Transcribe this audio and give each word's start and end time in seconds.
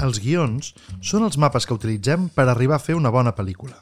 els 0.00 0.20
guions 0.22 0.72
són 1.04 1.24
els 1.26 1.38
mapes 1.38 1.66
que 1.66 1.76
utilitzem 1.76 2.28
per 2.34 2.48
arribar 2.48 2.78
a 2.78 2.84
fer 2.84 2.96
una 2.96 3.12
bona 3.12 3.34
pel·lícula. 3.36 3.76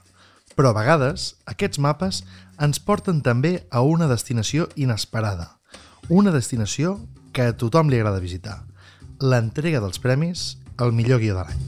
Però 0.59 0.73
a 0.73 0.77
vegades, 0.77 1.37
aquests 1.47 1.79
mapes 1.79 2.25
ens 2.59 2.81
porten 2.83 3.23
també 3.23 3.69
a 3.71 3.85
una 3.87 4.09
destinació 4.11 4.67
inesperada. 4.75 5.53
Una 6.09 6.33
destinació 6.35 6.99
que 7.33 7.47
a 7.47 7.55
tothom 7.55 7.93
li 7.93 8.01
agrada 8.01 8.25
visitar. 8.25 8.65
L'entrega 9.23 9.83
dels 9.85 10.03
premis 10.03 10.57
al 10.79 10.93
millor 10.93 11.23
guió 11.23 11.39
de 11.39 11.47
l'any. 11.47 11.67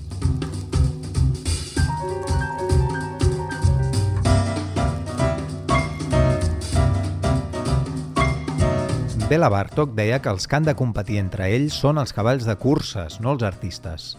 Bela 9.31 9.47
Bartok 9.47 9.93
deia 9.95 10.19
que 10.19 10.27
els 10.35 10.49
que 10.51 10.57
han 10.59 10.65
de 10.67 10.75
competir 10.75 11.21
entre 11.21 11.47
ells 11.55 11.77
són 11.79 12.03
els 12.03 12.11
cavalls 12.11 12.49
de 12.49 12.57
curses, 12.59 13.21
no 13.23 13.37
els 13.37 13.45
artistes. 13.47 14.17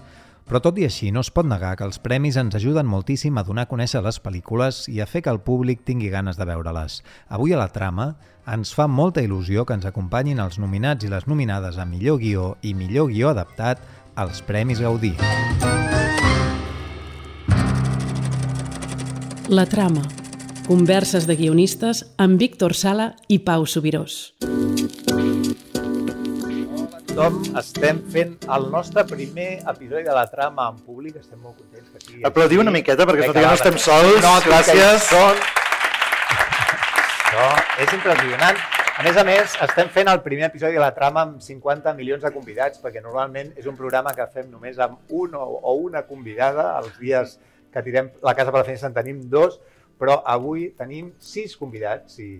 Però 0.52 0.60
tot 0.60 0.76
i 0.82 0.84
així, 0.84 1.14
no 1.16 1.22
es 1.23 1.30
pot 1.32 1.48
negar 1.48 1.78
que 1.80 1.86
els 1.88 1.96
premis 2.04 2.36
ens 2.36 2.58
ajuden 2.58 2.90
moltíssim 2.92 3.38
a 3.40 3.44
donar 3.48 3.64
a 3.64 3.70
conèixer 3.72 4.02
les 4.04 4.18
pel·lícules 4.20 4.82
i 4.92 4.98
a 5.00 5.05
fer 5.08 5.22
que 5.23 5.32
el 5.32 5.40
públic 5.40 5.86
tingui 5.88 6.09
ganes 6.12 6.36
de 6.36 6.44
veure-les. 6.44 6.98
Avui 7.32 7.55
a 7.55 7.59
la 7.62 7.70
trama 7.72 8.09
ens 8.52 8.73
fa 8.76 8.90
molta 8.92 9.23
il·lusió 9.23 9.64
que 9.64 9.78
ens 9.80 9.88
acompanyin 9.88 10.44
els 10.44 10.59
nominats 10.59 11.08
i 11.08 11.14
les 11.14 11.23
nominades 11.23 11.80
a 11.80 11.88
millor 11.88 12.20
guió 12.20 12.50
i 12.68 12.73
millor 12.76 13.08
guió 13.14 13.32
adaptat 13.32 13.80
als 14.20 14.44
Premis 14.44 14.84
Gaudí. 14.84 15.14
La 19.48 19.64
trama. 19.72 20.04
Converses 20.68 21.31
de 21.31 21.40
guionistes 21.40 22.04
amb 22.20 22.36
Víctor 22.44 22.76
Sala 22.76 23.14
i 23.31 23.40
Pau 23.40 23.64
Subirós 23.64 24.34
tothom. 27.12 27.42
Estem 27.59 28.00
fent 28.12 28.36
el 28.56 28.67
nostre 28.72 29.04
primer 29.08 29.50
episodi 29.67 30.04
de 30.04 30.14
la 30.16 30.26
trama 30.31 30.70
en 30.72 30.78
públic. 30.86 31.18
Estem 31.20 31.40
molt 31.40 31.58
contents 31.59 31.90
que 31.92 32.03
sigui 32.03 32.23
Aplaudiu 32.28 32.62
una 32.64 32.73
miqueta 32.73 33.08
perquè 33.08 33.28
tot 33.30 33.40
no 33.40 33.56
estem 33.56 33.80
sols. 33.81 34.20
No, 34.23 34.36
gràcies. 34.45 35.08
Són... 35.09 35.42
Això 37.31 37.50
és 37.84 37.95
impressionant. 37.98 38.62
A 38.92 39.06
més 39.08 39.18
a 39.18 39.23
més, 39.26 39.56
estem 39.66 39.90
fent 39.90 40.12
el 40.12 40.20
primer 40.22 40.50
episodi 40.50 40.78
de 40.78 40.84
la 40.84 40.92
trama 40.95 41.23
amb 41.26 41.42
50 41.42 41.95
milions 41.98 42.22
de 42.23 42.31
convidats, 42.36 42.81
perquè 42.84 43.02
normalment 43.02 43.53
és 43.58 43.68
un 43.68 43.78
programa 43.80 44.14
que 44.14 44.28
fem 44.34 44.52
només 44.52 44.78
amb 44.84 45.00
un 45.09 45.36
o, 45.40 45.46
o 45.64 45.75
una 45.88 46.03
convidada. 46.08 46.73
Els 46.81 47.00
dies 47.00 47.38
que 47.73 47.84
tirem 47.86 48.12
la 48.22 48.36
casa 48.38 48.52
per 48.52 48.62
la 48.62 48.68
finestra 48.68 48.92
en 48.92 49.00
tenim 49.00 49.23
dos, 49.31 49.58
però 50.00 50.20
avui 50.28 50.70
tenim 50.78 51.14
sis 51.23 51.56
convidats 51.58 52.20
i 52.20 52.36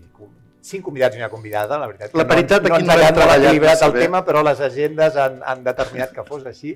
cinc 0.62 0.84
convidats 0.86 1.18
i 1.18 1.22
una 1.22 1.30
convidada, 1.30 1.78
la 1.82 1.88
veritat. 1.90 2.16
La 2.18 2.28
paritat 2.30 2.66
no, 2.66 2.76
aquí 2.76 2.86
no, 2.88 2.98
hem 2.98 3.16
treballat 3.18 3.86
el 3.88 3.96
tema, 3.98 4.24
però 4.26 4.44
les 4.46 4.62
agendes 4.62 5.18
han, 5.18 5.40
han 5.46 5.64
determinat 5.66 6.14
que 6.16 6.26
fos 6.28 6.46
així, 6.50 6.76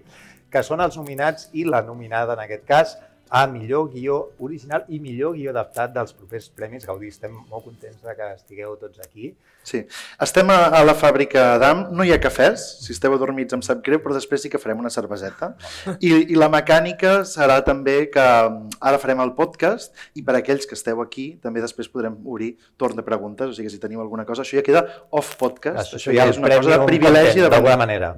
que 0.52 0.64
són 0.64 0.82
els 0.82 0.98
nominats 0.98 1.50
i 1.54 1.66
la 1.70 1.82
nominada 1.86 2.34
en 2.38 2.46
aquest 2.46 2.66
cas 2.70 2.96
a 3.30 3.48
millor 3.48 3.90
guió 3.92 4.32
original 4.40 4.86
i 4.88 5.00
millor 5.02 5.36
guió 5.36 5.52
adaptat 5.52 5.94
dels 5.96 6.14
propers 6.14 6.48
Premis 6.54 6.86
Gaudí. 6.86 7.10
Estem 7.10 7.34
molt 7.34 7.66
contents 7.66 8.02
de 8.04 8.16
que 8.16 8.30
estigueu 8.36 8.76
tots 8.82 9.02
aquí. 9.04 9.34
Sí. 9.66 9.82
Estem 10.22 10.50
a, 10.54 10.60
a 10.78 10.84
la 10.86 10.94
fàbrica 10.94 11.56
d'AM, 11.62 11.88
no 11.98 12.06
hi 12.06 12.14
ha 12.14 12.20
cafès, 12.22 12.64
si 12.86 12.94
esteu 12.94 13.16
adormits 13.18 13.58
em 13.58 13.64
sap 13.66 13.82
greu, 13.86 14.00
però 14.04 14.14
després 14.14 14.46
sí 14.46 14.52
que 14.54 14.62
farem 14.62 14.84
una 14.84 14.94
cerveseta. 14.94 15.56
I, 15.98 16.12
I 16.30 16.38
la 16.38 16.52
mecànica 16.54 17.18
serà 17.26 17.58
també 17.66 17.98
que 18.14 18.24
mm, 18.24 18.78
ara 18.86 19.02
farem 19.02 19.26
el 19.26 19.34
podcast 19.38 19.96
i 20.14 20.26
per 20.26 20.38
aquells 20.38 20.70
que 20.70 20.78
esteu 20.78 21.02
aquí 21.02 21.32
també 21.42 21.66
després 21.66 21.90
podrem 21.90 22.20
obrir 22.30 22.54
torn 22.78 22.98
de 22.98 23.06
preguntes, 23.06 23.50
o 23.50 23.58
sigui, 23.58 23.74
si 23.74 23.82
teniu 23.82 24.06
alguna 24.06 24.28
cosa, 24.30 24.46
això 24.46 24.60
ja 24.60 24.66
queda 24.66 24.86
off 25.10 25.34
podcast, 25.42 25.96
això, 25.96 25.98
això 25.98 26.14
ja 26.14 26.30
és 26.30 26.42
una 26.42 26.54
cosa 26.54 26.78
de 26.78 26.84
privilegi 26.86 27.42
d'alguna 27.42 27.80
manera. 27.82 28.14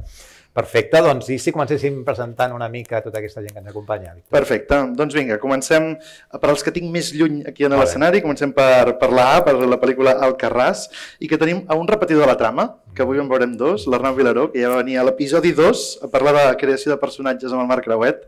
Perfecte, 0.58 1.04
doncs 1.06 1.28
i 1.30 1.36
si 1.38 1.52
comencéssim 1.54 2.00
presentant 2.06 2.56
una 2.56 2.66
mica 2.74 2.98
tota 3.06 3.20
aquesta 3.20 3.44
gent 3.44 3.54
que 3.54 3.62
ens 3.62 3.70
acompanya. 3.70 4.16
Victor. 4.16 4.32
Perfecte, 4.34 4.80
doncs 4.98 5.14
vinga, 5.14 5.36
comencem 5.38 5.92
per 6.34 6.50
als 6.50 6.64
que 6.66 6.72
tinc 6.74 6.90
més 6.94 7.12
lluny 7.14 7.44
aquí 7.46 7.68
en 7.68 7.76
l'escenari, 7.78 8.24
comencem 8.24 8.56
per, 8.58 8.96
per 8.98 9.12
la 9.14 9.28
A, 9.36 9.44
per 9.46 9.54
la 9.60 9.78
pel·lícula 9.78 10.16
Alcarràs, 10.26 10.88
i 11.22 11.30
que 11.30 11.38
tenim 11.38 11.62
a 11.70 11.78
un 11.78 11.86
repetidor 11.86 12.26
de 12.26 12.30
la 12.32 12.38
trama, 12.40 12.66
que 12.98 13.06
avui 13.06 13.22
en 13.22 13.28
veurem 13.30 13.52
dos, 13.54 13.86
l'Arnau 13.86 14.16
Vilaró, 14.18 14.48
que 14.50 14.64
ja 14.64 14.72
va 14.72 14.80
venir 14.80 14.98
a 14.98 15.04
l'episodi 15.06 15.52
2 15.54 15.84
a 16.08 16.10
parlar 16.10 16.34
de 16.40 16.46
creació 16.58 16.90
de 16.90 16.98
personatges 17.04 17.54
amb 17.54 17.62
el 17.62 17.70
Marc 17.70 17.86
Creuet, 17.86 18.24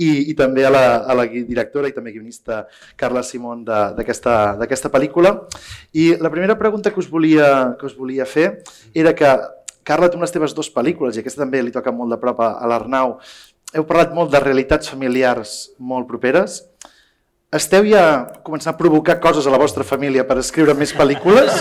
i, 0.00 0.30
i 0.32 0.36
també 0.38 0.64
a 0.64 0.70
la, 0.72 0.84
a 1.04 1.18
la 1.18 1.26
directora 1.28 1.90
i 1.90 1.92
també 1.92 2.14
guionista 2.14 2.62
Carla 2.96 3.20
Simón 3.20 3.60
d'aquesta 3.68 4.88
pel·lícula. 4.88 5.34
I 5.92 6.14
la 6.16 6.32
primera 6.32 6.56
pregunta 6.56 6.94
que 6.94 7.04
us 7.04 7.12
volia, 7.12 7.76
que 7.76 7.84
us 7.84 7.98
volia 7.98 8.24
fer 8.24 8.48
era 8.96 9.12
que 9.12 9.34
Carla, 9.84 10.08
tu 10.08 10.16
amb 10.18 10.24
les 10.24 10.32
teves 10.32 10.54
dues 10.56 10.70
pel·lícules, 10.72 11.16
i 11.16 11.20
aquesta 11.20 11.44
també 11.44 11.60
li 11.62 11.74
toca 11.74 11.92
molt 11.92 12.14
de 12.14 12.20
prop 12.20 12.40
a 12.40 12.68
l'Arnau, 12.70 13.18
heu 13.74 13.84
parlat 13.88 14.14
molt 14.16 14.32
de 14.32 14.40
realitats 14.40 14.88
familiars 14.88 15.54
molt 15.78 16.08
properes. 16.08 16.62
Esteu 17.54 17.86
ja 17.86 18.02
començant 18.46 18.72
a 18.72 18.78
provocar 18.78 19.20
coses 19.22 19.46
a 19.46 19.52
la 19.52 19.60
vostra 19.62 19.86
família 19.86 20.24
per 20.26 20.40
escriure 20.40 20.74
més 20.74 20.94
pel·lícules? 20.96 21.60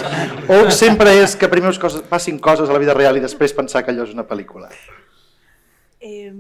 O 0.50 0.72
sempre 0.74 1.14
és 1.20 1.36
que 1.38 1.50
primer 1.52 1.74
us 1.74 1.82
coses, 1.82 2.02
passin 2.10 2.40
coses 2.42 2.70
a 2.70 2.74
la 2.74 2.82
vida 2.82 2.96
real 2.98 3.20
i 3.20 3.22
després 3.22 3.54
pensar 3.54 3.84
que 3.84 3.94
allò 3.94 4.08
és 4.08 4.16
una 4.16 4.26
pel·lícula? 4.30 4.72
Eh, 6.02 6.32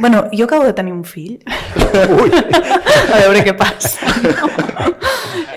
bueno, 0.00 0.24
jo 0.32 0.44
acabo 0.44 0.64
de 0.64 0.72
tenir 0.72 0.92
un 0.92 1.04
fill. 1.04 1.38
Ui. 2.18 2.30
A 2.32 3.20
veure 3.24 3.44
què 3.46 3.54
passa. 3.58 4.12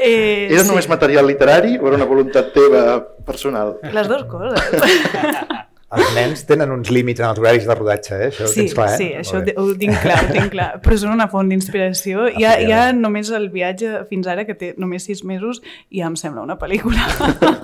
Eh, 0.01 0.47
era 0.49 0.63
només 0.65 0.87
sí. 0.87 0.89
material 0.89 1.27
literari 1.29 1.75
o 1.77 1.85
era 1.85 1.99
una 1.99 2.07
voluntat 2.09 2.47
teva 2.55 2.97
personal? 3.25 3.75
Les 3.93 4.07
dues 4.09 4.23
coses. 4.25 5.67
Els 5.91 6.11
nens 6.15 6.45
tenen 6.47 6.71
uns 6.71 6.87
límits 6.93 7.19
en 7.19 7.27
els 7.27 7.39
horaris 7.41 7.65
de 7.67 7.75
rodatge, 7.75 8.15
eh? 8.15 8.27
Això 8.29 8.47
sí, 8.47 8.61
ho 8.61 8.63
tens 8.63 8.75
clar, 8.77 8.87
eh? 8.93 8.97
Sí, 9.01 9.07
això 9.19 9.41
ho 9.41 9.73
tinc 9.75 9.97
clar, 9.99 10.19
ho 10.23 10.29
tinc 10.31 10.53
clar. 10.53 10.67
Però 10.85 10.97
són 11.01 11.11
una 11.11 11.27
font 11.31 11.49
d'inspiració. 11.51 12.29
Hi, 12.31 12.45
ha, 12.47 12.53
hi 12.63 12.71
ha 12.71 12.83
només 12.95 13.31
el 13.35 13.49
viatge 13.51 14.05
fins 14.07 14.29
ara, 14.31 14.45
que 14.47 14.55
té 14.55 14.71
només 14.79 15.03
sis 15.09 15.25
mesos, 15.27 15.59
i 15.91 15.99
ja 15.99 16.07
em 16.07 16.15
sembla 16.19 16.45
una 16.47 16.55
pel·lícula. 16.61 17.09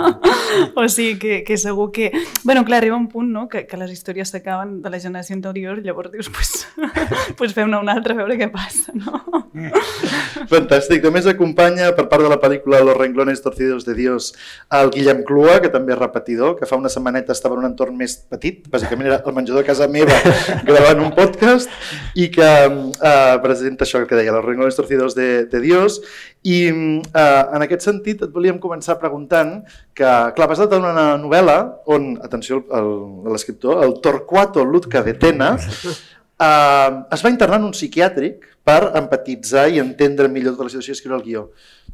o 0.79 0.87
sigui 0.91 1.15
que, 1.21 1.37
que 1.47 1.55
segur 1.61 1.87
que... 1.95 2.09
bueno, 2.43 2.65
clar, 2.67 2.81
arriba 2.81 2.99
un 2.99 3.07
punt 3.07 3.31
no? 3.31 3.45
que, 3.47 3.63
que 3.69 3.79
les 3.79 3.95
històries 3.95 4.35
s'acaben 4.35 4.81
de 4.83 4.91
la 4.91 4.99
generació 4.99 5.37
anterior, 5.37 5.79
llavors 5.85 6.11
dius, 6.11 6.27
pues, 6.27 6.67
pues 7.39 7.55
fem-ne 7.55 7.79
una 7.79 7.95
altra 7.95 8.17
a 8.17 8.19
veure 8.19 8.35
què 8.41 8.51
passa, 8.51 8.91
no? 8.91 9.23
Fantàstic. 10.51 10.99
També 11.05 11.23
acompanya, 11.31 11.93
per 11.95 12.09
part 12.11 12.27
de 12.27 12.29
la 12.31 12.41
pel·lícula 12.43 12.83
Los 12.83 12.99
renglones 12.99 13.41
torcidos 13.41 13.87
de 13.87 13.95
Dios, 13.95 14.33
el 14.75 14.91
Guillem 14.91 15.23
Clua, 15.23 15.61
que 15.63 15.71
també 15.71 15.95
és 15.95 16.01
repetidor, 16.03 16.57
que 16.59 16.67
fa 16.67 16.79
una 16.79 16.91
setmaneta 16.91 17.31
estava 17.31 17.55
en 17.55 17.63
un 17.63 17.71
entorn 17.71 17.95
més 17.97 18.16
petit, 18.31 18.65
bàsicament 18.71 19.09
era 19.09 19.19
el 19.21 19.35
menjador 19.35 19.63
de 19.63 19.67
casa 19.67 19.87
meva 19.91 20.15
gravant 20.67 21.03
un 21.05 21.13
podcast 21.15 21.71
i 22.17 22.27
que 22.33 22.47
eh, 22.47 23.35
presenta 23.43 23.85
això 23.85 24.01
que 24.07 24.17
deia, 24.19 24.33
los 24.35 24.45
renglones 24.45 24.77
torcidos 24.79 25.15
de, 25.17 25.45
de 25.51 25.61
Dios 25.63 26.01
i 26.43 26.59
eh, 26.67 27.43
en 27.53 27.65
aquest 27.65 27.87
sentit 27.87 28.25
et 28.25 28.33
volíem 28.33 28.59
començar 28.63 28.97
preguntant 29.01 29.59
que, 29.97 30.11
clar, 30.37 30.49
basat 30.49 30.75
en 30.77 30.89
una 30.91 31.07
novel·la 31.21 31.57
on, 31.93 32.13
atenció 32.25 32.63
l'escriptor, 33.31 33.83
el 33.85 33.97
Torquato 34.03 34.65
Lutka 34.65 35.03
de 35.05 35.15
Tena, 35.17 35.55
eh, 36.47 36.91
es 37.13 37.25
va 37.25 37.33
internar 37.33 37.61
en 37.61 37.69
un 37.71 37.75
psiquiàtric 37.77 38.53
per 38.67 38.81
empatitzar 38.99 39.69
i 39.71 39.81
entendre 39.83 40.27
millor 40.31 40.55
tota 40.55 40.67
la 40.67 40.73
situació 40.75 40.93
i 40.93 40.97
escriure 40.99 41.19
el 41.21 41.27
guió. 41.27 41.49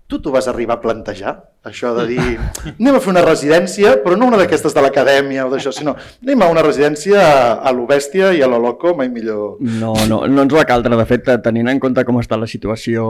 Tu 0.09 0.19
t'ho 0.19 0.33
vas 0.33 0.49
arribar 0.49 0.79
a 0.79 0.83
plantejar? 0.83 1.35
Això 1.63 1.93
de 1.95 2.03
dir, 2.09 2.23
anem 2.79 2.97
a 2.97 2.99
fer 2.99 3.11
una 3.13 3.21
residència, 3.23 3.93
però 4.03 4.17
no 4.19 4.27
una 4.27 4.39
d'aquestes 4.41 4.73
de 4.75 4.81
l'acadèmia 4.83 5.45
o 5.47 5.51
d'això, 5.53 5.71
sinó 5.71 5.93
anem 5.95 6.41
a 6.43 6.49
una 6.51 6.63
residència 6.65 7.21
a, 7.23 7.37
a 7.63 7.71
lo 7.71 7.85
bèstia 7.87 8.33
i 8.35 8.41
a 8.43 8.49
lo 8.51 8.59
loco, 8.59 8.91
mai 8.99 9.07
millor. 9.07 9.61
No, 9.63 9.93
no, 10.09 10.17
no 10.27 10.43
ens 10.43 10.55
va 10.55 10.65
caldre. 10.67 10.97
De 10.99 11.05
fet, 11.07 11.29
tenint 11.45 11.71
en 11.71 11.79
compte 11.79 12.03
com 12.03 12.19
està 12.19 12.35
la 12.35 12.49
situació 12.51 13.05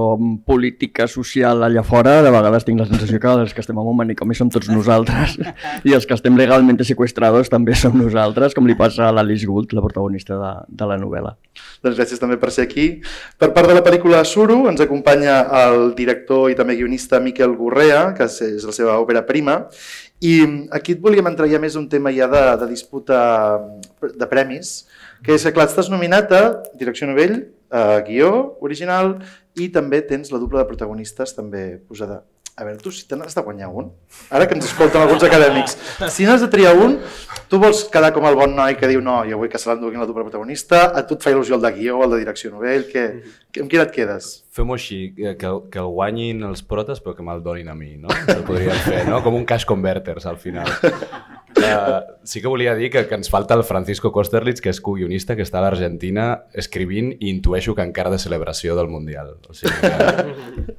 política, 0.46 1.08
social 1.10 1.66
allà 1.66 1.82
fora, 1.88 2.20
de 2.22 2.34
vegades 2.34 2.68
tinc 2.68 2.84
la 2.84 2.88
sensació 2.92 3.18
que 3.24 3.34
els 3.42 3.58
que 3.58 3.64
estem 3.66 3.82
en 3.82 3.90
un 3.90 3.98
manicomi 3.98 4.38
som 4.38 4.54
tots 4.54 4.70
nosaltres 4.70 5.40
i 5.90 5.98
els 5.98 6.06
que 6.06 6.14
estem 6.14 6.38
legalment 6.38 6.78
sequestrados 6.86 7.50
també 7.50 7.74
som 7.80 7.98
nosaltres, 7.98 8.54
com 8.54 8.70
li 8.70 8.78
passa 8.78 9.08
a 9.10 9.16
l'Alice 9.18 9.50
Gould, 9.50 9.74
la 9.74 9.82
protagonista 9.82 10.38
de, 10.38 10.54
de 10.70 10.92
la 10.94 11.00
novel·la. 11.02 11.34
Doncs 11.84 11.98
gràcies 11.98 12.22
també 12.22 12.38
per 12.42 12.54
ser 12.54 12.68
aquí. 12.68 12.88
Per 13.42 13.50
part 13.56 13.70
de 13.70 13.76
la 13.78 13.84
pel·lícula 13.86 14.22
Suro 14.30 14.62
ens 14.70 14.82
acompanya 14.86 15.42
el 15.64 15.94
director 15.98 16.52
i 16.52 16.58
també 16.58 16.78
guionista 16.78 17.20
Miquel 17.24 17.58
Gorrea, 17.58 18.12
que 18.18 18.30
és 18.30 18.43
és 18.52 18.66
la 18.68 18.76
seva 18.76 18.98
òpera 19.02 19.24
prima, 19.28 19.64
i 20.24 20.36
aquí 20.76 20.98
et 20.98 21.02
volíem 21.04 21.28
entrar 21.32 21.50
ja 21.52 21.62
més 21.62 21.78
un 21.80 21.88
tema 21.92 22.14
ja 22.16 22.30
de, 22.32 22.44
de 22.62 22.70
disputa 22.70 23.20
de 24.04 24.30
premis, 24.32 24.84
que 25.24 25.38
és 25.38 25.46
que, 25.46 25.54
clar, 25.56 25.70
estàs 25.70 25.92
nominat 25.92 26.32
a 26.36 26.44
direcció 26.80 27.08
novell, 27.10 27.40
a 27.74 28.04
guió 28.06 28.60
original, 28.62 29.18
i 29.56 29.70
també 29.74 30.02
tens 30.06 30.32
la 30.34 30.42
dupla 30.42 30.64
de 30.64 30.70
protagonistes 30.70 31.36
també 31.38 31.66
posada 31.88 32.22
a 32.56 32.64
veure, 32.64 32.78
tu 32.78 32.92
si 32.94 33.08
te 33.10 33.18
n'has 33.18 33.34
de 33.34 33.42
guanyar 33.42 33.70
un, 33.74 33.88
ara 34.30 34.46
que 34.46 34.54
ens 34.54 34.68
escolten 34.68 35.02
alguns 35.02 35.24
acadèmics, 35.26 35.74
si 36.14 36.28
n'has 36.28 36.44
de 36.44 36.50
triar 36.54 36.76
un, 36.78 37.00
tu 37.50 37.58
vols 37.62 37.84
quedar 37.90 38.12
com 38.14 38.28
el 38.30 38.38
bon 38.38 38.54
noi 38.54 38.76
que 38.78 38.90
diu 38.92 39.02
no, 39.02 39.16
jo 39.26 39.40
vull 39.42 39.50
que 39.50 39.62
se 39.62 39.72
l'enduguin 39.72 40.04
la 40.04 40.06
doble 40.10 40.26
protagonista, 40.28 40.84
a 40.94 41.02
tu 41.08 41.18
et 41.18 41.26
fa 41.26 41.34
il·lusió 41.34 41.58
el 41.58 41.64
de 41.66 41.72
guió, 41.74 42.04
el 42.06 42.14
de 42.14 42.22
direcció 42.22 42.54
novell, 42.54 42.86
que, 42.92 43.08
que, 43.50 43.64
amb 43.64 43.72
quin 43.72 43.82
et 43.82 43.96
quedes? 43.96 44.30
Fem-ho 44.54 44.78
així, 44.78 45.00
que, 45.18 45.34
que 45.74 45.82
el 45.82 45.90
guanyin 45.98 46.46
els 46.52 46.62
protes 46.62 47.02
però 47.02 47.16
que 47.18 47.26
me'l 47.26 47.42
donin 47.42 47.74
a 47.74 47.78
mi, 47.78 47.96
no? 47.98 48.14
El 48.30 48.46
podríem 48.46 48.78
fer, 48.86 49.02
no? 49.10 49.24
Com 49.26 49.40
un 49.40 49.50
cash 49.50 49.66
converters 49.70 50.30
al 50.30 50.38
final. 50.38 50.70
Uh, 51.58 52.18
sí 52.24 52.42
que 52.42 52.48
volia 52.48 52.76
dir 52.76 52.90
que, 52.92 53.06
que 53.08 53.16
ens 53.16 53.30
falta 53.30 53.56
el 53.58 53.64
Francisco 53.64 54.12
Kosterlitz, 54.12 54.62
que 54.64 54.72
és 54.74 54.80
co-guionista, 54.84 55.36
que 55.38 55.46
està 55.46 55.60
a 55.60 55.66
l'Argentina 55.66 56.28
escrivint 56.54 57.12
i 57.20 57.30
intueixo 57.32 57.76
que 57.78 57.86
encara 57.86 58.14
de 58.14 58.22
celebració 58.22 58.78
del 58.80 58.90
Mundial. 58.92 59.36
O 59.50 59.58
sigui 59.58 59.76
que... 59.82 60.74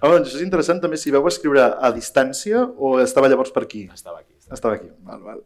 Home, 0.00 0.18
doncs 0.18 0.30
això 0.30 0.38
és 0.38 0.44
interessant 0.46 0.82
també 0.82 0.98
si 1.00 1.12
vau 1.14 1.26
escriure 1.30 1.64
a 1.74 1.92
distància 1.94 2.64
o 2.78 2.98
estava 3.02 3.30
llavors 3.30 3.54
per 3.54 3.64
aquí? 3.66 3.88
Estava 3.94 4.20
aquí. 4.20 4.34
Estava 4.48 4.78
aquí, 4.78 4.88
val, 5.04 5.20
val. 5.20 5.40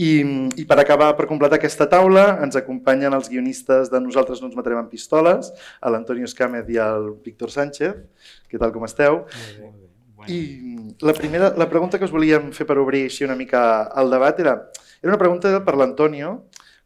I, 0.00 0.22
I 0.56 0.64
per 0.68 0.78
acabar, 0.80 1.10
per 1.18 1.26
completar 1.28 1.58
aquesta 1.58 1.88
taula, 1.90 2.38
ens 2.44 2.56
acompanyen 2.56 3.12
els 3.12 3.28
guionistes 3.28 3.92
de 3.92 4.00
Nosaltres 4.00 4.40
no 4.40 4.48
ens 4.48 4.56
matarem 4.56 4.80
amb 4.80 4.92
pistoles, 4.92 5.52
l'Antonio 5.84 6.28
Escàmez 6.30 6.70
i 6.72 6.80
al 6.80 7.10
Víctor 7.24 7.52
Sánchez. 7.52 8.00
Què 8.48 8.62
tal, 8.62 8.72
com 8.72 8.88
esteu? 8.88 9.26
I 10.26 10.38
la 11.00 11.14
primera, 11.14 11.52
la 11.56 11.68
pregunta 11.70 11.98
que 11.98 12.08
us 12.08 12.14
volíem 12.14 12.50
fer 12.56 12.66
per 12.66 12.78
obrir 12.82 13.04
així 13.06 13.26
una 13.26 13.36
mica 13.38 13.60
el 14.00 14.10
debat 14.10 14.40
era, 14.42 14.54
era 15.02 15.12
una 15.12 15.20
pregunta 15.20 15.52
per 15.64 15.76
l'Antonio, 15.78 16.32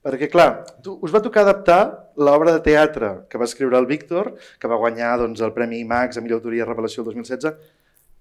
perquè, 0.05 0.29
clar, 0.29 0.49
tu, 0.84 0.99
us 1.00 1.14
va 1.14 1.23
tocar 1.25 1.46
adaptar 1.46 1.81
l'obra 2.20 2.52
de 2.52 2.61
teatre 2.67 3.12
que 3.31 3.40
va 3.40 3.49
escriure 3.49 3.79
el 3.79 3.88
Víctor, 3.88 4.34
que 4.61 4.69
va 4.69 4.81
guanyar 4.82 5.14
doncs, 5.23 5.40
el 5.40 5.55
Premi 5.56 5.81
Max 5.88 6.19
a 6.19 6.25
millor 6.25 6.43
autoria 6.43 6.69
revelació 6.69 7.02
el 7.02 7.12
2016. 7.12 7.73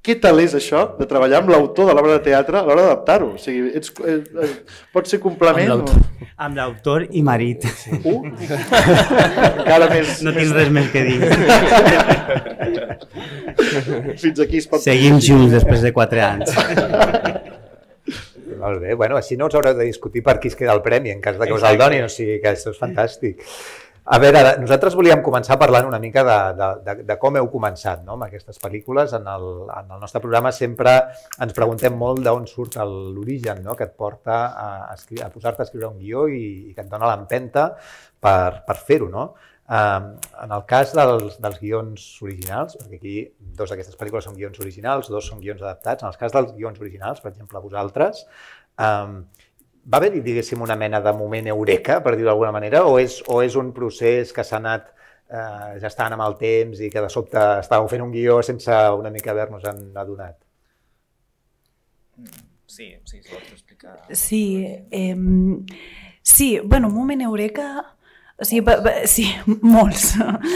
Què 0.01 0.15
tal 0.17 0.39
és 0.41 0.55
això, 0.57 0.79
de 0.97 1.05
treballar 1.05 1.43
amb 1.43 1.51
l'autor 1.53 1.85
de 1.91 1.93
l'obra 1.93 2.15
de 2.15 2.23
teatre 2.25 2.57
a 2.57 2.65
l'hora 2.65 2.87
d'adaptar-ho? 2.87 3.27
O 3.35 3.41
sigui, 3.41 3.69
ets, 3.77 3.91
eh, 4.01 4.15
eh, 4.17 4.79
pot 4.95 5.05
ser 5.05 5.19
complement? 5.21 5.61
Amb 5.61 5.75
l'autor. 5.75 5.99
L'autor 6.57 7.05
i 7.13 7.21
marit. 7.21 7.67
Sí. 7.77 7.99
Uh, 8.01 8.25
encara 9.61 9.91
més... 9.91 10.15
No 10.25 10.33
tinc 10.33 10.57
res 10.57 10.71
més 10.73 10.89
que 10.89 11.03
dir. 11.05 11.19
Fins 14.23 14.41
aquí 14.41 14.63
es 14.63 14.65
pot... 14.71 14.81
Seguim 14.81 15.21
junts 15.21 15.53
després 15.53 15.85
de 15.85 15.93
4 15.93 16.25
anys. 16.31 16.57
Molt 18.61 18.81
bé, 18.81 18.95
bueno, 18.97 19.21
així 19.21 19.37
no 19.37 19.47
us 19.49 19.57
haureu 19.57 19.77
de 19.77 19.85
discutir 19.85 20.25
per 20.25 20.39
qui 20.41 20.49
es 20.49 20.57
queda 20.57 20.73
el 20.73 20.81
premi 20.85 21.13
en 21.13 21.21
cas 21.21 21.37
de 21.37 21.45
que 21.45 21.53
us 21.53 21.65
el 21.69 21.77
donin, 21.77 22.09
o 22.09 22.11
sigui 22.13 22.41
que 22.41 22.55
això 22.55 22.73
és 22.73 22.81
fantàstic. 22.81 23.45
A 24.03 24.17
veure, 24.17 24.39
nosaltres 24.57 24.95
volíem 24.97 25.19
començar 25.21 25.59
parlant 25.61 25.85
una 25.85 25.99
mica 26.01 26.23
de, 26.25 26.37
de, 26.57 26.69
de, 26.85 26.93
de 27.05 27.15
com 27.21 27.35
heu 27.37 27.45
començat 27.53 27.99
no? 28.01 28.15
amb 28.15 28.25
aquestes 28.25 28.57
pel·lícules. 28.57 29.13
En 29.13 29.27
el, 29.29 29.45
en 29.69 29.93
el 29.93 29.99
nostre 30.01 30.21
programa 30.23 30.49
sempre 30.55 30.95
ens 31.37 31.53
preguntem 31.53 31.93
molt 31.93 32.23
d'on 32.25 32.47
surt 32.49 32.79
l'origen 32.81 33.61
no? 33.61 33.75
que 33.77 33.85
et 33.85 33.93
porta 33.93 34.39
a, 34.49 34.69
a, 34.95 35.29
posar-te 35.29 35.61
a 35.61 35.67
escriure 35.67 35.91
un 35.91 35.99
guió 36.01 36.25
i, 36.25 36.71
i 36.71 36.73
que 36.73 36.81
et 36.81 36.89
dona 36.89 37.11
l'empenta 37.11 37.67
per, 38.17 38.63
per 38.65 38.77
fer-ho. 38.89 39.11
No? 39.13 39.27
Um, 39.69 40.09
en 40.47 40.55
el 40.57 40.65
cas 40.67 40.95
dels, 40.97 41.37
dels 41.45 41.61
guions 41.61 42.07
originals, 42.25 42.79
perquè 42.81 42.97
aquí 42.97 43.15
dos 43.61 43.69
d'aquestes 43.69 44.01
pel·lícules 44.01 44.25
són 44.25 44.33
guions 44.35 44.57
originals, 44.65 45.13
dos 45.13 45.29
són 45.29 45.45
guions 45.45 45.61
adaptats, 45.61 46.01
en 46.01 46.09
el 46.09 46.17
cas 46.19 46.33
dels 46.33 46.57
guions 46.57 46.81
originals, 46.81 47.21
per 47.21 47.31
exemple, 47.31 47.61
vosaltres, 47.63 48.25
um, 48.81 49.21
va 49.85 49.97
haver-hi, 49.97 50.21
diguéssim, 50.25 50.61
una 50.61 50.77
mena 50.77 51.01
de 51.01 51.13
moment 51.17 51.47
eureka, 51.53 51.99
per 52.03 52.15
dir-ho 52.15 52.29
d'alguna 52.29 52.51
manera, 52.53 52.83
o 52.85 52.99
és, 53.01 53.21
o 53.27 53.41
és 53.41 53.55
un 53.59 53.71
procés 53.73 54.33
que 54.35 54.45
s'ha 54.45 54.59
anat 54.61 54.91
eh, 55.31 55.79
ja 55.81 55.89
estan 55.89 56.13
amb 56.15 56.25
el 56.27 56.37
temps 56.39 56.81
i 56.81 56.89
que 56.93 57.03
de 57.03 57.09
sobte 57.09 57.41
estàveu 57.63 57.89
fent 57.91 58.05
un 58.05 58.11
guió 58.13 58.41
sense 58.45 58.77
una 58.99 59.11
mica 59.13 59.31
haver-nos 59.33 59.65
adonat? 59.65 60.37
Sí, 62.67 62.93
sí, 63.05 63.19
si 63.19 63.33
vols 63.33 63.49
explicar. 63.51 63.97
Sí, 64.15 64.43
eh, 64.91 65.15
sí, 66.21 66.59
bueno, 66.63 66.87
un 66.87 66.95
moment 66.95 67.21
eureka 67.21 67.97
o 68.41 68.45
sigui, 68.45 68.63
pa, 68.65 68.79
pa, 68.81 68.91
sí, 69.05 69.27
molts. 69.61 70.15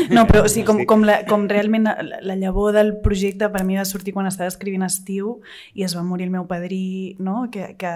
No, 0.09 0.25
però 0.25 0.41
o 0.45 0.49
sigui, 0.49 0.65
com, 0.65 0.79
com, 0.89 1.03
la, 1.05 1.19
com 1.29 1.45
realment 1.49 1.85
la, 1.85 1.93
la 2.25 2.35
llavor 2.39 2.73
del 2.73 2.95
projecte 3.05 3.51
per 3.53 3.61
mi 3.67 3.77
va 3.77 3.85
sortir 3.85 4.15
quan 4.15 4.25
estava 4.25 4.49
escrivint 4.49 4.85
estiu 4.87 5.35
i 5.77 5.85
es 5.85 5.93
va 5.93 6.01
morir 6.03 6.25
el 6.25 6.33
meu 6.33 6.47
padrí, 6.49 7.15
no? 7.21 7.51
que, 7.53 7.75
que, 7.77 7.93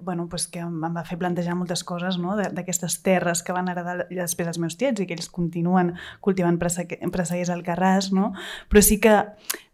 bueno, 0.00 0.26
pues 0.32 0.48
que 0.48 0.64
em 0.64 0.80
va 0.96 1.04
fer 1.04 1.20
plantejar 1.20 1.58
moltes 1.58 1.84
coses 1.84 2.16
no? 2.16 2.38
d'aquestes 2.40 3.00
terres 3.04 3.44
que 3.44 3.52
van 3.56 3.68
heredar 3.68 4.06
després 4.08 4.48
els 4.48 4.62
meus 4.62 4.78
tiets 4.80 5.04
i 5.04 5.08
que 5.08 5.18
ells 5.18 5.28
continuen 5.28 5.92
cultivant 6.24 6.56
presseguers 6.56 7.52
al 7.52 7.64
Carràs, 7.66 8.10
no? 8.16 8.32
però 8.72 8.80
sí 8.80 8.96
que 9.04 9.20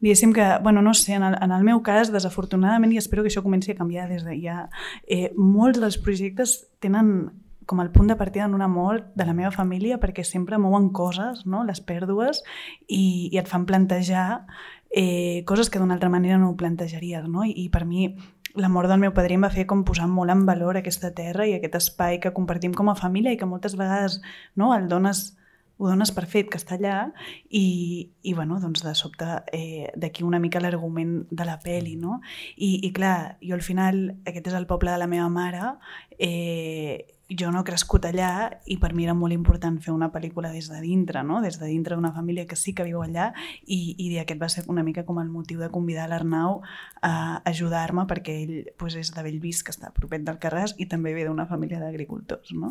diguéssim 0.03 0.35
que, 0.35 0.51
bueno, 0.63 0.83
no 0.83 0.95
sé, 0.95 1.15
en 1.15 1.23
el, 1.23 1.39
en 1.41 1.55
el 1.55 1.63
meu 1.65 1.87
cas, 1.87 2.11
desafortunadament, 2.13 2.93
i 2.93 2.99
espero 2.99 3.23
que 3.23 3.31
això 3.31 3.47
comenci 3.47 3.73
a 3.73 3.79
canviar 3.79 4.11
des 4.11 4.27
de 4.27 4.37
ja, 4.43 4.67
eh, 5.07 5.31
molts 5.39 5.79
dels 5.79 6.03
projectes 6.03 6.65
tenen 6.83 7.31
com 7.67 7.83
el 7.83 7.91
punt 7.91 8.09
de 8.09 8.17
partida 8.17 8.47
en 8.47 8.55
una 8.55 8.69
mort 8.69 9.11
de 9.15 9.27
la 9.27 9.35
meva 9.35 9.51
família 9.51 9.99
perquè 10.03 10.25
sempre 10.25 10.59
mouen 10.59 10.91
coses, 10.95 11.45
no? 11.47 11.65
les 11.67 11.83
pèrdues, 11.83 12.43
i, 12.87 13.29
i 13.33 13.39
et 13.39 13.51
fan 13.51 13.67
plantejar 13.67 14.47
eh, 14.91 15.43
coses 15.47 15.71
que 15.71 15.83
d'una 15.83 15.99
altra 15.99 16.11
manera 16.11 16.39
no 16.39 16.51
ho 16.51 16.57
plantejaries. 16.57 17.29
No? 17.29 17.45
I, 17.45 17.53
I 17.67 17.69
per 17.75 17.85
mi 17.85 18.13
la 18.57 18.71
mort 18.73 18.89
del 18.89 19.03
meu 19.03 19.13
padrí 19.13 19.37
em 19.37 19.45
va 19.45 19.53
fer 19.53 19.67
com 19.69 19.85
posar 19.85 20.07
molt 20.09 20.33
en 20.33 20.47
valor 20.49 20.79
aquesta 20.79 21.13
terra 21.15 21.45
i 21.45 21.57
aquest 21.59 21.77
espai 21.77 22.21
que 22.23 22.33
compartim 22.33 22.73
com 22.73 22.89
a 22.89 22.97
família 22.97 23.35
i 23.35 23.41
que 23.41 23.49
moltes 23.49 23.77
vegades 23.77 24.23
no, 24.57 24.73
el 24.75 24.89
dones 24.89 25.35
ho 25.77 25.91
dones 25.91 26.11
per 26.17 26.25
fet 26.25 26.49
que 26.49 26.57
està 26.57 26.77
allà 26.77 27.11
i, 27.51 28.09
i 28.25 28.33
bueno, 28.35 28.57
doncs 28.63 28.81
de 28.85 28.95
sobte 28.97 29.27
eh, 29.53 29.91
d'aquí 29.97 30.25
una 30.25 30.41
mica 30.41 30.63
l'argument 30.63 31.19
de 31.29 31.45
la 31.45 31.59
pel·li, 31.61 31.99
no? 32.01 32.21
I, 32.57 32.87
I 32.89 32.93
clar, 32.97 33.37
jo 33.45 33.59
al 33.59 33.65
final, 33.65 34.01
aquest 34.25 34.49
és 34.49 34.57
el 34.57 34.69
poble 34.71 34.95
de 34.95 35.03
la 35.03 35.11
meva 35.11 35.29
mare, 35.29 35.75
eh, 36.17 37.16
jo 37.29 37.51
no 37.51 37.61
he 37.61 37.67
crescut 37.67 38.07
allà 38.07 38.31
i 38.71 38.77
per 38.79 38.93
mi 38.95 39.05
era 39.05 39.15
molt 39.19 39.35
important 39.35 39.81
fer 39.83 39.91
una 39.91 40.13
pel·lícula 40.15 40.53
des 40.55 40.69
de 40.71 40.79
dintre, 40.83 41.25
no? 41.27 41.41
des 41.43 41.59
de 41.59 41.67
dintre 41.67 41.97
d'una 41.97 42.13
família 42.15 42.47
que 42.47 42.57
sí 42.57 42.75
que 42.75 42.87
viu 42.87 43.03
allà 43.03 43.33
i, 43.67 43.97
i 43.99 44.11
aquest 44.23 44.41
va 44.43 44.49
ser 44.53 44.63
una 44.71 44.85
mica 44.87 45.05
com 45.05 45.19
el 45.19 45.33
motiu 45.33 45.59
de 45.59 45.71
convidar 45.75 46.07
l'Arnau 46.09 46.61
a 47.03 47.43
ajudar-me 47.51 48.07
perquè 48.07 48.37
ell 48.45 48.55
pues, 48.79 48.95
és 48.95 49.11
de 49.15 49.27
Bellvís, 49.27 49.65
que 49.67 49.75
està 49.75 49.91
propet 49.95 50.23
del 50.23 50.39
Carràs 50.43 50.77
i 50.79 50.87
també 50.87 51.15
ve 51.17 51.27
d'una 51.27 51.49
família 51.51 51.81
d'agricultors. 51.83 52.55
No? 52.55 52.71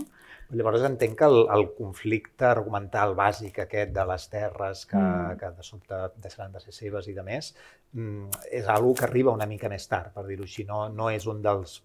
Llavors 0.56 0.88
entenc 0.88 1.18
que 1.19 1.28
el, 1.28 1.42
el 1.51 1.68
conflicte 1.75 2.48
argumental 2.48 3.16
bàsic 3.18 3.60
aquest 3.66 3.92
de 3.96 4.08
les 4.08 4.30
terres 4.31 4.86
que, 4.88 5.01
mm. 5.01 5.40
que 5.42 5.51
de 5.58 5.68
sobte 5.68 6.01
deixaran 6.24 6.56
de 6.56 6.63
ser 6.63 6.75
seves 6.75 7.10
i 7.12 7.18
de 7.18 7.28
més 7.28 7.51
mm, 7.92 8.46
és 8.56 8.72
algo 8.72 8.94
que 8.96 9.08
arriba 9.10 9.36
una 9.36 9.50
mica 9.50 9.68
més 9.72 9.90
tard, 9.92 10.13
per 10.16 10.24
dir-ho 10.30 10.48
així. 10.48 10.63
No, 10.69 10.86
no 10.94 11.10
és 11.12 11.28
un 11.28 11.42
dels 11.44 11.81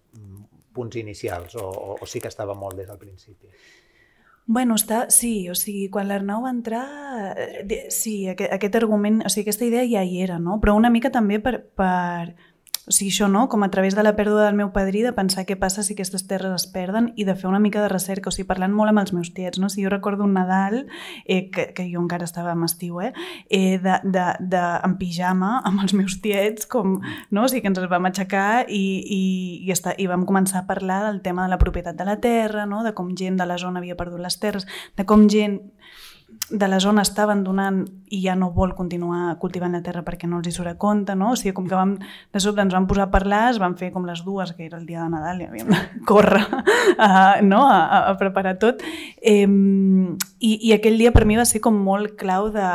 punts 0.73 0.97
inicials 0.99 1.55
o, 1.55 1.67
o, 1.67 1.95
o 2.01 2.09
sí 2.09 2.21
que 2.21 2.31
estava 2.31 2.55
molt 2.57 2.79
des 2.79 2.89
del 2.89 2.99
principi? 3.01 3.51
Bueno, 4.51 4.75
està, 4.75 5.05
sí, 5.13 5.47
o 5.51 5.55
sigui, 5.55 5.85
quan 5.93 6.09
l'Arnau 6.09 6.41
va 6.43 6.51
entrar, 6.51 6.85
eh, 7.39 7.85
sí, 7.93 8.25
aquest, 8.27 8.51
aquest 8.51 8.75
argument, 8.79 9.21
o 9.23 9.29
sigui, 9.29 9.45
aquesta 9.45 9.67
idea 9.67 9.85
ja 9.87 10.01
hi 10.03 10.17
era, 10.25 10.39
no? 10.41 10.57
Però 10.63 10.73
una 10.75 10.89
mica 10.91 11.11
també 11.13 11.37
per, 11.39 11.59
per, 11.77 12.33
o 12.91 12.93
sigui, 12.93 13.09
això, 13.13 13.29
no? 13.31 13.45
Com 13.47 13.63
a 13.63 13.69
través 13.71 13.95
de 13.95 14.03
la 14.03 14.11
pèrdua 14.17 14.43
del 14.43 14.57
meu 14.59 14.73
padrí, 14.75 14.99
de 15.05 15.13
pensar 15.15 15.45
què 15.47 15.55
passa 15.55 15.83
si 15.87 15.95
aquestes 15.95 16.25
terres 16.27 16.51
es 16.57 16.65
perden 16.67 17.11
i 17.15 17.23
de 17.23 17.37
fer 17.39 17.47
una 17.47 17.61
mica 17.63 17.79
de 17.79 17.87
recerca, 17.87 18.27
o 18.27 18.35
sigui, 18.35 18.49
parlant 18.49 18.75
molt 18.75 18.91
amb 18.91 18.99
els 18.99 19.13
meus 19.15 19.31
tiets, 19.37 19.61
no? 19.61 19.69
O 19.69 19.71
sigui, 19.71 19.85
jo 19.87 19.93
recordo 19.93 20.27
un 20.27 20.35
Nadal, 20.35 20.81
eh, 21.23 21.45
que, 21.55 21.69
que 21.77 21.87
jo 21.87 22.01
encara 22.03 22.27
estava 22.27 22.51
amb 22.51 22.67
estiu, 22.67 22.99
eh? 22.99 23.13
eh 23.47 23.79
de, 23.79 23.95
de, 24.03 24.25
de, 24.51 24.63
en 24.83 24.97
pijama 24.99 25.53
amb 25.67 25.85
els 25.85 25.95
meus 25.95 26.19
tiets, 26.21 26.67
com, 26.67 26.99
no? 27.31 27.45
O 27.45 27.47
sigui, 27.47 27.63
que 27.63 27.71
ens 27.71 27.79
els 27.79 27.91
vam 27.91 28.11
aixecar 28.11 28.67
i, 28.67 28.83
i, 28.99 29.23
i, 29.63 29.71
està, 29.71 29.95
i 29.95 30.09
vam 30.11 30.27
començar 30.27 30.65
a 30.65 30.67
parlar 30.67 31.05
del 31.07 31.23
tema 31.23 31.47
de 31.47 31.55
la 31.55 31.61
propietat 31.63 31.95
de 31.95 32.11
la 32.11 32.19
terra, 32.19 32.67
no? 32.67 32.83
De 32.83 32.91
com 32.97 33.15
gent 33.15 33.39
de 33.39 33.47
la 33.47 33.59
zona 33.61 33.79
havia 33.79 33.95
perdut 33.95 34.19
les 34.19 34.39
terres, 34.43 34.67
de 34.99 35.07
com 35.07 35.29
gent 35.31 35.61
de 36.49 36.67
la 36.67 36.79
zona 36.83 37.03
està 37.05 37.23
abandonant 37.23 37.83
i 38.11 38.21
ja 38.25 38.33
no 38.35 38.49
vol 38.51 38.73
continuar 38.75 39.37
cultivant 39.39 39.71
la 39.75 39.83
terra 39.85 40.01
perquè 40.03 40.27
no 40.27 40.41
els 40.41 40.49
hi 40.49 40.53
surt 40.55 40.73
a 40.73 40.77
compte, 40.79 41.15
no? 41.15 41.31
O 41.31 41.37
sigui, 41.39 41.53
com 41.55 41.67
que 41.69 41.77
vam, 41.77 41.93
de 42.01 42.41
sobte 42.43 42.63
ens 42.63 42.73
vam 42.75 42.87
posar 42.89 43.07
a 43.07 43.11
parlar, 43.13 43.43
es 43.51 43.59
van 43.61 43.77
fer 43.79 43.91
com 43.93 44.07
les 44.07 44.23
dues, 44.25 44.51
que 44.57 44.65
era 44.65 44.79
el 44.79 44.87
dia 44.89 45.03
de 45.03 45.09
Nadal, 45.13 45.41
i 45.41 45.47
havíem 45.47 45.71
de 45.71 45.79
córrer 46.09 46.43
a, 46.97 47.39
no? 47.45 47.63
a, 47.67 48.09
a 48.11 48.17
preparar 48.19 48.57
tot. 48.59 48.83
Eh, 49.21 49.45
i, 49.45 50.51
I 50.57 50.75
aquell 50.75 50.99
dia 50.99 51.13
per 51.15 51.25
mi 51.29 51.39
va 51.39 51.47
ser 51.47 51.63
com 51.63 51.77
molt 51.77 52.17
clau 52.19 52.49
de 52.51 52.67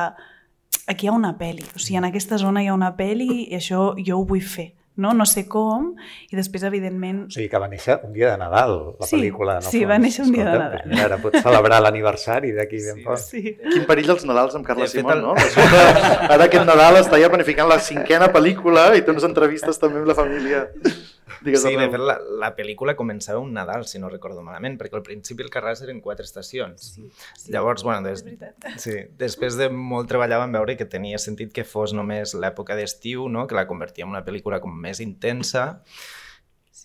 aquí 0.87 1.07
hi 1.07 1.11
ha 1.11 1.19
una 1.19 1.35
pel·li, 1.37 1.67
o 1.75 1.83
sigui, 1.83 1.99
en 2.01 2.09
aquesta 2.09 2.39
zona 2.39 2.63
hi 2.63 2.71
ha 2.71 2.77
una 2.77 2.95
pel·li 2.97 3.29
i 3.51 3.55
això 3.59 3.91
jo 3.99 4.21
ho 4.21 4.27
vull 4.29 4.45
fer 4.45 4.76
no? 4.97 5.13
no 5.15 5.27
sé 5.29 5.47
com, 5.49 5.93
i 6.31 6.39
després, 6.39 6.65
evidentment... 6.69 7.25
O 7.27 7.35
sigui, 7.35 7.49
que 7.53 7.61
va 7.63 7.69
néixer 7.71 7.99
un 8.07 8.13
dia 8.17 8.33
de 8.33 8.41
Nadal, 8.41 8.77
la 9.01 9.09
sí, 9.09 9.17
pel·lícula. 9.17 9.59
No 9.63 9.71
sí, 9.71 9.83
fons. 9.83 9.91
va 9.93 9.99
néixer 10.03 10.25
un 10.27 10.33
dia 10.35 10.47
de 10.49 10.55
Nadal. 10.55 10.77
Doncs 10.77 10.93
mira, 10.93 11.09
ara 11.09 11.19
pots 11.23 11.45
celebrar 11.47 11.81
l'aniversari 11.85 12.53
d'aquí 12.57 12.83
ben 12.87 13.03
poc. 13.07 13.21
Sí. 13.23 13.43
Quin 13.63 13.85
perill 13.89 14.15
els 14.17 14.27
Nadals 14.29 14.57
amb 14.59 14.69
Carla 14.69 14.89
Simón, 14.91 15.19
el... 15.19 15.25
no? 15.27 15.37
Resulta, 15.39 15.83
ara 16.33 16.49
aquest 16.49 16.69
Nadal 16.69 17.01
està 17.03 17.21
ja 17.23 17.33
planificant 17.33 17.71
la 17.71 17.81
cinquena 17.83 18.31
pel·lícula 18.35 18.89
i 18.97 19.05
té 19.05 19.15
unes 19.15 19.29
entrevistes 19.29 19.83
també 19.83 20.03
amb 20.03 20.11
la 20.13 20.19
família. 20.19 20.67
Digues 21.43 21.63
sí, 21.65 21.73
de 21.75 21.89
fet, 21.91 22.01
la, 22.01 22.17
la 22.39 22.53
pel·lícula 22.55 22.95
començava 22.99 23.41
un 23.43 23.51
Nadal, 23.57 23.87
si 23.91 23.99
no 23.99 24.11
recordo 24.13 24.45
malament, 24.47 24.77
perquè 24.79 24.95
al 24.99 25.05
principi 25.07 25.43
el 25.43 25.51
Carràs 25.53 25.83
eren 25.83 25.99
quatre 26.05 26.27
estacions. 26.27 26.93
Sí, 26.95 27.09
sí, 27.35 27.51
Llavors, 27.53 27.83
bueno, 27.87 28.07
des, 28.07 28.23
sí, 28.83 28.95
després 29.19 29.59
de 29.59 29.69
molt 29.75 30.09
treballar 30.11 30.39
vam 30.45 30.55
veure 30.55 30.77
que 30.79 30.87
tenia 30.87 31.19
sentit 31.23 31.51
que 31.55 31.67
fos 31.67 31.97
només 31.97 32.37
l'època 32.39 32.79
d'estiu, 32.79 33.27
no? 33.29 33.49
que 33.51 33.59
la 33.59 33.67
convertia 33.67 34.07
en 34.07 34.15
una 34.15 34.23
pel·lícula 34.27 34.63
com 34.63 34.79
més 34.87 35.03
intensa, 35.03 35.73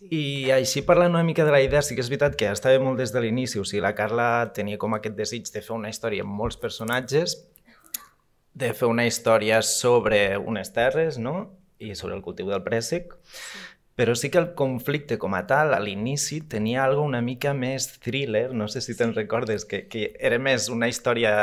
Sí. 0.01 0.07
I 0.17 0.51
així 0.55 0.81
parlant 0.81 1.11
una 1.13 1.21
mica 1.21 1.43
de 1.45 1.51
la 1.53 1.59
idea, 1.61 1.83
sí 1.85 1.93
que 1.93 2.01
és 2.01 2.07
veritat 2.09 2.33
que 2.33 2.47
ja 2.47 2.55
estava 2.55 2.79
molt 2.81 2.97
des 2.97 3.11
de 3.13 3.21
l'inici, 3.21 3.59
o 3.61 3.65
sigui, 3.67 3.83
la 3.83 3.91
Carla 3.93 4.49
tenia 4.55 4.79
com 4.81 4.95
aquest 4.97 5.13
desig 5.13 5.51
de 5.53 5.61
fer 5.61 5.75
una 5.75 5.91
història 5.93 6.25
amb 6.25 6.33
molts 6.39 6.57
personatges, 6.57 7.35
de 8.57 8.71
fer 8.73 8.89
una 8.89 9.05
història 9.05 9.61
sobre 9.61 10.39
unes 10.39 10.73
terres, 10.73 11.19
no?, 11.21 11.51
i 11.81 11.95
sobre 11.97 12.13
el 12.13 12.21
cultiu 12.25 12.49
del 12.49 12.63
préssec, 12.65 13.13
sí 13.13 13.70
Però 13.99 14.13
sí 14.15 14.29
que 14.31 14.39
el 14.39 14.53
conflicte 14.55 15.17
com 15.19 15.33
a 15.35 15.41
tal, 15.45 15.73
a 15.75 15.79
l'inici, 15.83 16.39
tenia 16.49 16.85
algo 16.85 17.03
una 17.03 17.19
mica 17.21 17.51
més 17.53 17.89
thriller, 18.01 18.53
no 18.55 18.69
sé 18.71 18.79
si 18.81 18.95
te'n 18.97 19.11
recordes, 19.13 19.65
que, 19.67 19.83
que 19.91 20.13
era 20.17 20.39
més 20.39 20.69
una 20.71 20.87
història 20.89 21.33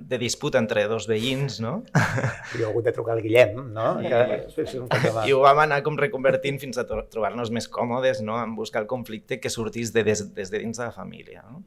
de 0.00 0.18
disputa 0.18 0.58
entre 0.58 0.86
dos 0.88 1.06
veïns, 1.10 1.60
no? 1.60 1.82
Jo 2.56 2.64
he 2.64 2.68
hagut 2.70 2.88
de 2.88 2.94
trucar 2.96 3.14
al 3.18 3.22
Guillem, 3.22 3.60
no? 3.76 3.90
Que 4.00 4.22
és 4.64 4.74
un 4.80 4.88
I 5.28 5.34
ho 5.36 5.42
vam 5.44 5.60
anar 5.66 5.82
com 5.86 5.98
reconvertint 6.00 6.58
fins 6.62 6.80
a 6.80 6.86
tro- 6.88 7.04
trobar-nos 7.12 7.52
més 7.54 7.68
còmodes, 7.68 8.22
no? 8.24 8.40
En 8.42 8.56
buscar 8.56 8.82
el 8.82 8.88
conflicte 8.90 9.38
que 9.38 9.52
sortís 9.52 9.92
de 9.92 10.04
des, 10.08 10.24
des 10.34 10.50
de 10.50 10.64
dins 10.64 10.80
de 10.80 10.88
la 10.88 10.92
família, 10.96 11.44
no? 11.52 11.62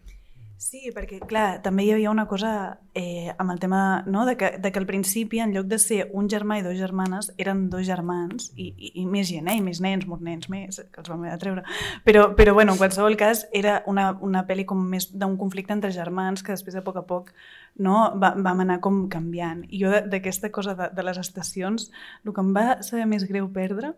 Sí, 0.61 0.91
perquè, 0.93 1.17
clar, 1.25 1.63
també 1.65 1.87
hi 1.87 1.89
havia 1.95 2.11
una 2.11 2.27
cosa 2.29 2.51
eh, 2.93 3.33
amb 3.41 3.49
el 3.49 3.57
tema 3.59 4.03
no? 4.05 4.27
de, 4.27 4.35
que, 4.37 4.51
de 4.61 4.69
que 4.71 4.77
al 4.77 4.85
principi, 4.85 5.39
en 5.41 5.55
lloc 5.55 5.65
de 5.65 5.79
ser 5.81 6.03
un 6.13 6.29
germà 6.29 6.59
i 6.59 6.61
dues 6.61 6.77
germanes, 6.77 7.31
eren 7.41 7.63
dos 7.71 7.87
germans 7.87 8.51
i, 8.53 8.67
i, 8.69 8.91
i 9.01 9.07
més 9.09 9.25
gent, 9.31 9.49
eh? 9.49 9.55
i 9.57 9.63
més 9.65 9.81
nens, 9.81 10.05
molts 10.05 10.21
nens 10.21 10.51
més, 10.53 10.77
que 10.93 11.01
els 11.01 11.09
vam 11.09 11.25
haver 11.25 11.33
de 11.33 11.41
treure. 11.41 11.65
Però, 12.05 12.27
però 12.37 12.53
bueno, 12.53 12.77
en 12.77 12.83
qualsevol 12.83 13.17
cas, 13.17 13.47
era 13.57 13.79
una, 13.89 14.11
una 14.21 14.45
pel·li 14.45 14.69
com 14.69 14.85
més 14.93 15.09
d'un 15.09 15.33
conflicte 15.41 15.73
entre 15.73 15.89
germans 15.97 16.45
que 16.45 16.53
després, 16.53 16.77
a 16.77 16.85
poc 16.85 17.01
a 17.01 17.07
poc, 17.09 17.33
no? 17.81 18.11
va, 18.21 18.35
vam 18.37 18.61
anar 18.61 18.77
com 18.85 19.07
canviant. 19.09 19.65
I 19.65 19.81
jo 19.81 19.97
d'aquesta 20.13 20.53
cosa 20.53 20.77
de, 20.77 20.93
de 20.93 21.09
les 21.09 21.25
estacions, 21.25 21.89
el 22.21 22.37
que 22.37 22.45
em 22.45 22.53
va 22.53 22.83
saber 22.85 23.09
més 23.09 23.25
greu 23.25 23.49
perdre 23.49 23.95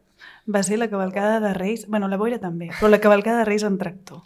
va 0.47 0.63
ser 0.63 0.79
la 0.79 0.87
cavalcada 0.87 1.41
de 1.43 1.57
Reis, 1.59 1.89
bueno, 1.91 2.07
la 2.07 2.23
boira 2.23 2.39
també, 2.39 2.71
però 2.79 2.87
la 2.87 3.03
cavalcada 3.03 3.43
de 3.43 3.51
Reis 3.51 3.67
en 3.67 3.75
tractor. 3.83 4.23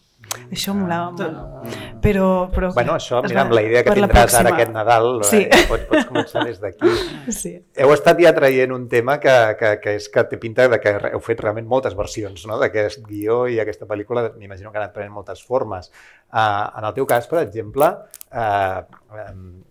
Això 0.51 0.71
em 0.73 0.81
molava 0.83 1.11
molt. 1.11 1.75
Però, 2.03 2.27
però, 2.53 2.69
Bueno, 2.75 2.93
això, 2.95 3.21
mira, 3.23 3.35
va- 3.35 3.41
amb 3.47 3.53
la 3.55 3.61
idea 3.63 3.83
que 3.83 3.91
tindràs 3.95 4.33
ara 4.39 4.51
aquest 4.53 4.71
Nadal, 4.71 5.23
Sí. 5.27 5.41
eh, 5.43 5.63
pots, 5.67 5.85
pots 5.89 6.05
començar 6.07 6.43
des 6.45 6.59
d'aquí. 6.61 6.87
Sí. 7.37 7.53
Heu 7.75 7.91
estat 7.93 8.19
ja 8.23 8.33
traient 8.35 8.71
un 8.71 8.87
tema 8.87 9.17
que, 9.19 9.33
que, 9.59 9.71
que 9.83 9.95
és 9.99 10.07
que 10.09 10.23
té 10.29 10.37
pinta 10.37 10.67
de 10.71 10.79
que 10.79 10.93
heu 11.11 11.19
fet 11.23 11.39
realment 11.43 11.67
moltes 11.67 11.95
versions 11.95 12.45
no? 12.47 12.59
d'aquest 12.59 13.03
guió 13.07 13.47
i 13.47 13.59
aquesta 13.59 13.87
pel·lícula, 13.89 14.29
m'imagino 14.37 14.71
que 14.71 14.77
han 14.77 14.83
anat 14.87 14.93
prenent 14.95 15.13
moltes 15.15 15.43
formes. 15.43 15.91
Uh, 16.31 16.67
en 16.77 16.85
el 16.85 16.93
teu 16.93 17.05
cas, 17.07 17.27
per 17.27 17.39
exemple, 17.43 17.87
uh, 18.31 18.83
um, 19.31 19.63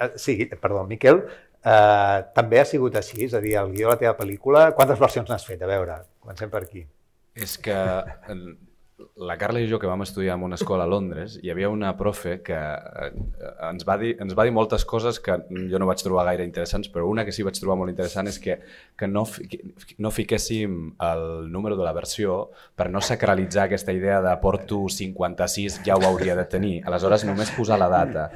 uh, 0.00 0.10
sí, 0.16 0.36
perdó, 0.60 0.84
Miquel, 0.86 1.22
uh, 1.64 2.18
també 2.34 2.60
ha 2.60 2.64
sigut 2.68 2.94
així, 3.00 3.24
és 3.24 3.34
a 3.34 3.40
dir, 3.40 3.56
el 3.56 3.72
guió 3.72 3.88
de 3.88 3.94
la 3.94 3.98
teva 4.04 4.16
pel·lícula, 4.18 4.68
quantes 4.74 4.98
versions 4.98 5.30
n'has 5.30 5.46
fet? 5.46 5.62
A 5.62 5.66
veure, 5.70 6.02
comencem 6.20 6.50
per 6.50 6.62
aquí. 6.66 6.86
És 7.34 7.56
que 7.58 7.74
la 9.16 9.36
Carla 9.38 9.60
i 9.62 9.68
jo, 9.70 9.78
que 9.78 9.86
vam 9.86 10.02
estudiar 10.02 10.34
en 10.34 10.42
una 10.42 10.56
escola 10.58 10.82
a 10.84 10.90
Londres, 10.90 11.36
hi 11.40 11.50
havia 11.52 11.68
una 11.70 11.92
profe 11.96 12.40
que 12.42 12.56
eh, 12.56 13.10
ens 13.70 13.84
va, 13.86 13.94
dir, 14.00 14.16
ens 14.18 14.34
va 14.34 14.42
dir 14.42 14.50
moltes 14.50 14.82
coses 14.84 15.20
que 15.22 15.36
jo 15.70 15.78
no 15.78 15.86
vaig 15.86 16.02
trobar 16.02 16.24
gaire 16.26 16.42
interessants, 16.42 16.88
però 16.90 17.06
una 17.06 17.22
que 17.24 17.30
sí 17.30 17.44
vaig 17.46 17.54
trobar 17.60 17.76
molt 17.78 17.92
interessant 17.92 18.26
és 18.26 18.40
que, 18.42 18.56
que 18.98 19.06
no, 19.06 19.22
que 19.48 19.60
no 20.02 20.10
fiquéssim 20.10 20.74
el 20.98 21.22
número 21.52 21.78
de 21.78 21.86
la 21.86 21.92
versió 21.94 22.48
per 22.74 22.88
no 22.90 22.98
sacralitzar 23.00 23.68
aquesta 23.68 23.94
idea 23.94 24.18
de 24.24 24.34
porto 24.42 24.80
56, 24.90 25.78
ja 25.86 25.94
ho 25.94 26.02
hauria 26.10 26.34
de 26.34 26.48
tenir. 26.50 26.74
Aleshores, 26.84 27.22
només 27.28 27.54
posar 27.54 27.78
la 27.78 27.88
data. 27.92 28.26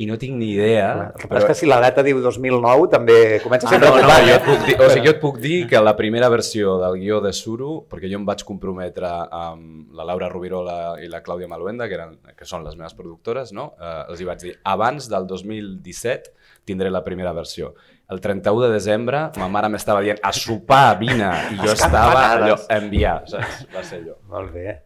I 0.00 0.06
no 0.08 0.16
tinc 0.16 0.32
ni 0.40 0.54
idea... 0.54 1.10
Que 1.20 1.28
passa 1.28 1.42
és 1.44 1.50
que 1.50 1.58
si 1.60 1.68
la 1.68 1.76
data 1.84 2.00
diu 2.06 2.22
2009 2.24 2.88
també 2.96 3.18
comença 3.44 3.68
a 3.68 3.70
Ah, 3.70 3.76
ser 3.76 3.82
no, 3.84 3.90
no, 3.92 4.00
preocupant. 4.00 4.24
jo 4.24 4.38
et 4.38 4.46
puc 4.48 4.64
dir, 4.64 4.78
o 4.80 4.88
sigui, 4.88 5.04
jo 5.04 5.12
et 5.12 5.20
puc 5.20 5.36
dir 5.44 5.58
que 5.68 5.84
la 5.84 5.92
primera 5.98 6.30
versió 6.32 6.78
del 6.80 6.96
guió 7.02 7.20
de 7.20 7.34
Suro, 7.36 7.82
perquè 7.90 8.08
jo 8.08 8.16
em 8.16 8.24
vaig 8.24 8.46
comprometre 8.48 9.10
amb 9.28 9.89
la 9.96 10.04
Laura 10.06 10.28
Rubirola 10.30 10.96
i 11.02 11.08
la 11.10 11.22
Clàudia 11.22 11.48
Maluenda, 11.50 11.88
que, 11.90 11.96
eren, 11.98 12.16
que 12.36 12.46
són 12.46 12.62
les 12.66 12.76
meves 12.78 12.94
productores, 12.94 13.50
no? 13.56 13.72
eh, 13.80 14.04
els 14.12 14.20
hi 14.22 14.28
vaig 14.28 14.42
dir, 14.44 14.52
abans 14.70 15.08
del 15.10 15.26
2017 15.26 16.34
tindré 16.64 16.90
la 16.90 17.02
primera 17.02 17.32
versió. 17.34 17.74
El 18.10 18.20
31 18.20 18.66
de 18.66 18.72
desembre 18.74 19.20
ma 19.38 19.48
mare 19.50 19.68
m'estava 19.70 20.02
dient 20.02 20.18
a 20.22 20.32
sopar, 20.34 20.96
vine, 20.98 21.28
i 21.54 21.60
jo 21.62 21.72
estava 21.72 22.12
allò, 22.36 22.56
a 22.68 22.78
enviar, 22.80 23.20
saps? 23.30 23.64
Va 23.74 23.82
ser 23.86 24.00
allò. 24.02 24.16
Molt 24.32 24.52
bé. 24.54 24.80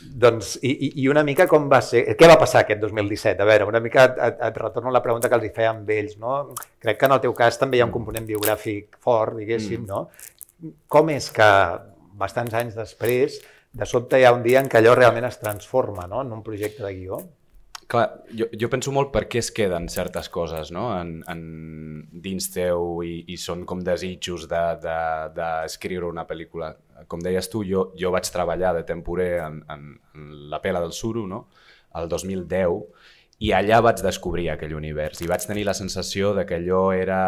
Doncs, 0.00 0.54
i, 0.64 0.70
i- 1.02 1.08
una 1.10 1.22
mica 1.26 1.44
com 1.50 1.66
va 1.68 1.80
ser... 1.84 2.04
Què 2.16 2.28
va 2.30 2.36
passar 2.40 2.62
aquest 2.62 2.80
2017? 2.80 3.42
A 3.42 3.46
veure, 3.48 3.66
una 3.68 3.80
mica 3.84 4.04
et, 4.08 4.20
et, 4.30 4.42
et 4.48 4.60
retorno 4.62 4.92
la 4.94 5.02
pregunta 5.04 5.28
que 5.28 5.36
els 5.36 5.44
hi 5.48 5.52
feia 5.56 5.72
amb 5.74 5.88
ells, 5.92 6.14
no? 6.22 6.36
Crec 6.80 7.00
que 7.00 7.08
en 7.10 7.16
el 7.16 7.20
teu 7.24 7.34
cas 7.36 7.58
també 7.60 7.76
hi 7.76 7.82
ha 7.84 7.88
un 7.88 7.92
component 7.92 8.24
biogràfic 8.28 8.96
fort, 9.04 9.36
diguéssim, 9.40 9.84
no? 9.88 10.06
Com 10.92 11.10
és 11.12 11.28
que 11.36 11.48
bastants 12.20 12.54
anys 12.56 12.76
després, 12.78 13.40
de 13.72 13.86
sobte 13.86 14.18
hi 14.18 14.24
ha 14.26 14.32
un 14.34 14.42
dia 14.42 14.62
en 14.62 14.70
què 14.70 14.80
allò 14.80 14.96
realment 14.98 15.28
es 15.28 15.38
transforma, 15.42 16.06
no?, 16.10 16.24
en 16.24 16.32
un 16.34 16.42
projecte 16.46 16.82
de 16.86 16.94
guió? 16.96 17.20
Clar, 17.90 18.04
jo, 18.38 18.46
jo 18.54 18.68
penso 18.70 18.92
molt 18.94 19.08
per 19.10 19.24
què 19.26 19.40
es 19.42 19.48
queden 19.50 19.88
certes 19.90 20.28
coses 20.30 20.68
no? 20.70 20.84
en, 20.94 21.24
en, 21.26 21.40
dins 22.22 22.46
teu 22.54 23.00
i, 23.02 23.24
i 23.34 23.38
són 23.40 23.64
com 23.66 23.80
desitjos 23.82 24.44
d'escriure 24.50 24.84
de, 24.84 25.32
de, 25.34 25.40
d'escriure 25.40 26.06
una 26.06 26.22
pel·lícula. 26.28 26.68
Com 27.10 27.22
deies 27.24 27.50
tu, 27.50 27.64
jo, 27.66 27.88
jo 27.98 28.12
vaig 28.14 28.30
treballar 28.30 28.76
de 28.76 28.84
temporer 28.86 29.32
en, 29.42 29.58
en, 29.74 29.88
en 30.14 30.30
la 30.52 30.62
pela 30.62 30.82
del 30.84 30.94
suro, 30.94 31.26
no? 31.26 31.48
el 31.98 32.06
2010, 32.06 32.78
i 33.42 33.50
allà 33.56 33.80
vaig 33.82 34.04
descobrir 34.04 34.50
aquell 34.52 34.76
univers 34.78 35.24
i 35.24 35.26
vaig 35.26 35.42
tenir 35.48 35.66
la 35.66 35.74
sensació 35.74 36.34
de 36.36 36.44
que 36.46 36.60
allò 36.60 36.90
era 36.94 37.20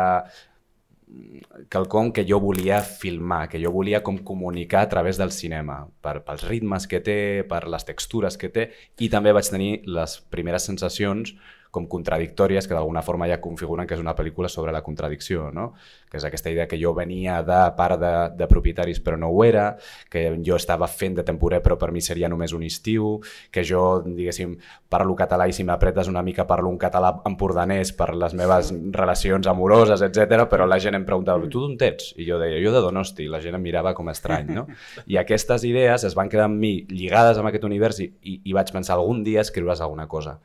quelcom 1.72 2.12
que 2.12 2.24
jo 2.28 2.38
volia 2.40 2.80
filmar, 2.82 3.48
que 3.48 3.60
jo 3.62 3.72
volia 3.72 4.02
com 4.02 4.18
comunicar 4.18 4.82
a 4.82 4.88
través 4.88 5.18
del 5.20 5.32
cinema, 5.32 5.86
per, 6.00 6.20
pels 6.26 6.44
ritmes 6.48 6.86
que 6.88 7.00
té, 7.04 7.18
per 7.48 7.66
les 7.68 7.84
textures 7.88 8.38
que 8.40 8.50
té, 8.52 8.68
i 9.00 9.10
també 9.12 9.32
vaig 9.32 9.50
tenir 9.50 9.72
les 9.86 10.20
primeres 10.32 10.68
sensacions 10.68 11.34
com 11.72 11.86
contradictòries 11.88 12.66
que 12.68 12.76
d'alguna 12.76 13.00
forma 13.00 13.26
ja 13.30 13.40
configuren 13.40 13.86
que 13.88 13.96
és 13.96 14.00
una 14.02 14.12
pel·lícula 14.12 14.50
sobre 14.52 14.74
la 14.74 14.82
contradicció, 14.84 15.48
no? 15.56 15.70
que 16.12 16.18
és 16.20 16.24
aquesta 16.28 16.50
idea 16.52 16.66
que 16.68 16.76
jo 16.76 16.90
venia 16.92 17.38
de 17.42 17.60
part 17.78 17.96
de, 17.96 18.10
de 18.36 18.48
propietaris 18.48 18.98
però 19.00 19.16
no 19.16 19.30
ho 19.32 19.38
era, 19.46 19.78
que 20.12 20.26
jo 20.44 20.58
estava 20.60 20.84
fent 20.84 21.16
de 21.16 21.24
temporer 21.24 21.62
però 21.64 21.78
per 21.80 21.88
mi 21.96 22.02
seria 22.04 22.28
només 22.28 22.52
un 22.52 22.66
estiu, 22.66 23.14
que 23.50 23.64
jo, 23.64 24.02
diguéssim, 24.04 24.52
parlo 24.92 25.16
català 25.16 25.46
i 25.48 25.56
si 25.56 25.64
m'apretes 25.64 26.10
una 26.12 26.20
mica 26.22 26.44
parlo 26.46 26.68
un 26.68 26.76
català 26.76 27.14
empordanès 27.30 27.94
per 27.96 28.10
les 28.20 28.36
meves 28.36 28.68
relacions 28.92 29.48
amoroses, 29.48 30.04
etc. 30.04 30.44
però 30.50 30.66
la 30.68 30.76
gent 30.76 30.98
em 30.98 31.06
preguntava, 31.08 31.48
tu 31.48 31.62
d'on 31.64 31.78
ets? 31.80 32.12
I 32.20 32.26
jo 32.28 32.36
deia, 32.42 32.58
jo 32.60 32.74
de 32.74 32.82
Donosti, 32.84 33.30
la 33.32 33.40
gent 33.40 33.56
em 33.56 33.64
mirava 33.64 33.94
com 33.96 34.12
estrany, 34.12 34.52
no? 34.52 34.66
I 35.08 35.16
aquestes 35.22 35.64
idees 35.64 36.04
es 36.04 36.18
van 36.18 36.28
quedar 36.28 36.50
amb 36.50 36.60
mi 36.60 36.74
lligades 36.92 37.40
amb 37.40 37.48
aquest 37.48 37.64
univers 37.64 38.02
i, 38.04 38.10
i, 38.20 38.42
i 38.44 38.52
vaig 38.52 38.74
pensar, 38.76 39.00
algun 39.00 39.24
dia 39.24 39.40
escriuràs 39.40 39.80
alguna 39.80 40.04
cosa. 40.04 40.36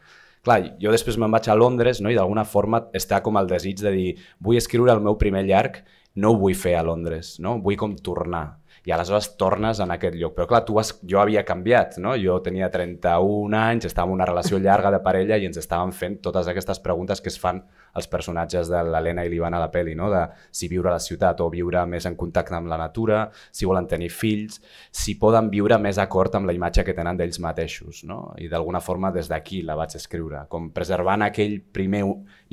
Clar, 0.48 0.62
jo 0.80 0.94
després 0.94 1.18
me'n 1.20 1.34
vaig 1.34 1.50
a 1.52 1.56
Londres 1.60 2.00
no? 2.00 2.08
i 2.08 2.16
d'alguna 2.16 2.46
forma 2.48 2.86
està 2.96 3.18
com 3.24 3.36
el 3.36 3.50
desig 3.50 3.82
de 3.82 3.92
dir 3.92 4.12
vull 4.40 4.56
escriure 4.56 4.94
el 4.96 5.02
meu 5.04 5.18
primer 5.20 5.42
llarg, 5.44 5.82
no 6.16 6.32
ho 6.32 6.38
vull 6.40 6.56
fer 6.56 6.78
a 6.80 6.86
Londres, 6.88 7.34
no? 7.44 7.58
vull 7.66 7.76
com 7.76 7.98
tornar. 8.00 8.46
I 8.88 8.92
aleshores 8.96 9.34
tornes 9.36 9.82
en 9.84 9.92
aquest 9.92 10.16
lloc. 10.16 10.32
Però 10.38 10.46
clar, 10.48 10.62
tu 10.64 10.78
has, 10.80 10.94
jo 11.04 11.20
havia 11.20 11.44
canviat, 11.44 11.98
no? 12.00 12.14
Jo 12.16 12.38
tenia 12.44 12.70
31 12.72 13.58
anys, 13.60 13.90
estava 13.90 14.08
en 14.08 14.16
una 14.16 14.28
relació 14.30 14.62
llarga 14.64 14.94
de 14.94 15.02
parella 15.04 15.36
i 15.36 15.48
ens 15.50 15.60
estàvem 15.60 15.92
fent 15.92 16.22
totes 16.24 16.48
aquestes 16.48 16.80
preguntes 16.80 17.20
que 17.20 17.28
es 17.28 17.36
fan 17.42 17.60
els 18.00 18.08
personatges 18.08 18.72
de 18.72 18.86
l'Helena 18.88 19.26
i 19.28 19.34
l'Ivan 19.34 19.58
a 19.58 19.60
la 19.60 19.68
pel·li, 19.74 19.98
no? 20.00 20.08
De 20.14 20.24
si 20.56 20.72
viure 20.72 20.94
a 20.94 20.96
la 20.96 21.04
ciutat 21.04 21.44
o 21.44 21.50
viure 21.52 21.84
més 21.90 22.08
en 22.08 22.16
contacte 22.16 22.56
amb 22.56 22.72
la 22.72 22.80
natura, 22.80 23.26
si 23.52 23.68
volen 23.68 23.92
tenir 23.92 24.08
fills, 24.14 24.62
si 24.92 25.18
poden 25.20 25.52
viure 25.52 25.76
més 25.84 26.00
acord 26.00 26.40
amb 26.40 26.48
la 26.48 26.56
imatge 26.56 26.88
que 26.88 26.96
tenen 26.96 27.20
d'ells 27.20 27.42
mateixos, 27.44 28.06
no? 28.08 28.22
I 28.40 28.48
d'alguna 28.48 28.80
forma 28.80 29.12
des 29.12 29.28
d'aquí 29.28 29.66
la 29.68 29.76
vaig 29.76 30.00
escriure, 30.00 30.46
com 30.48 30.72
preservant 30.72 31.28
aquell 31.28 31.60
primer 31.60 32.06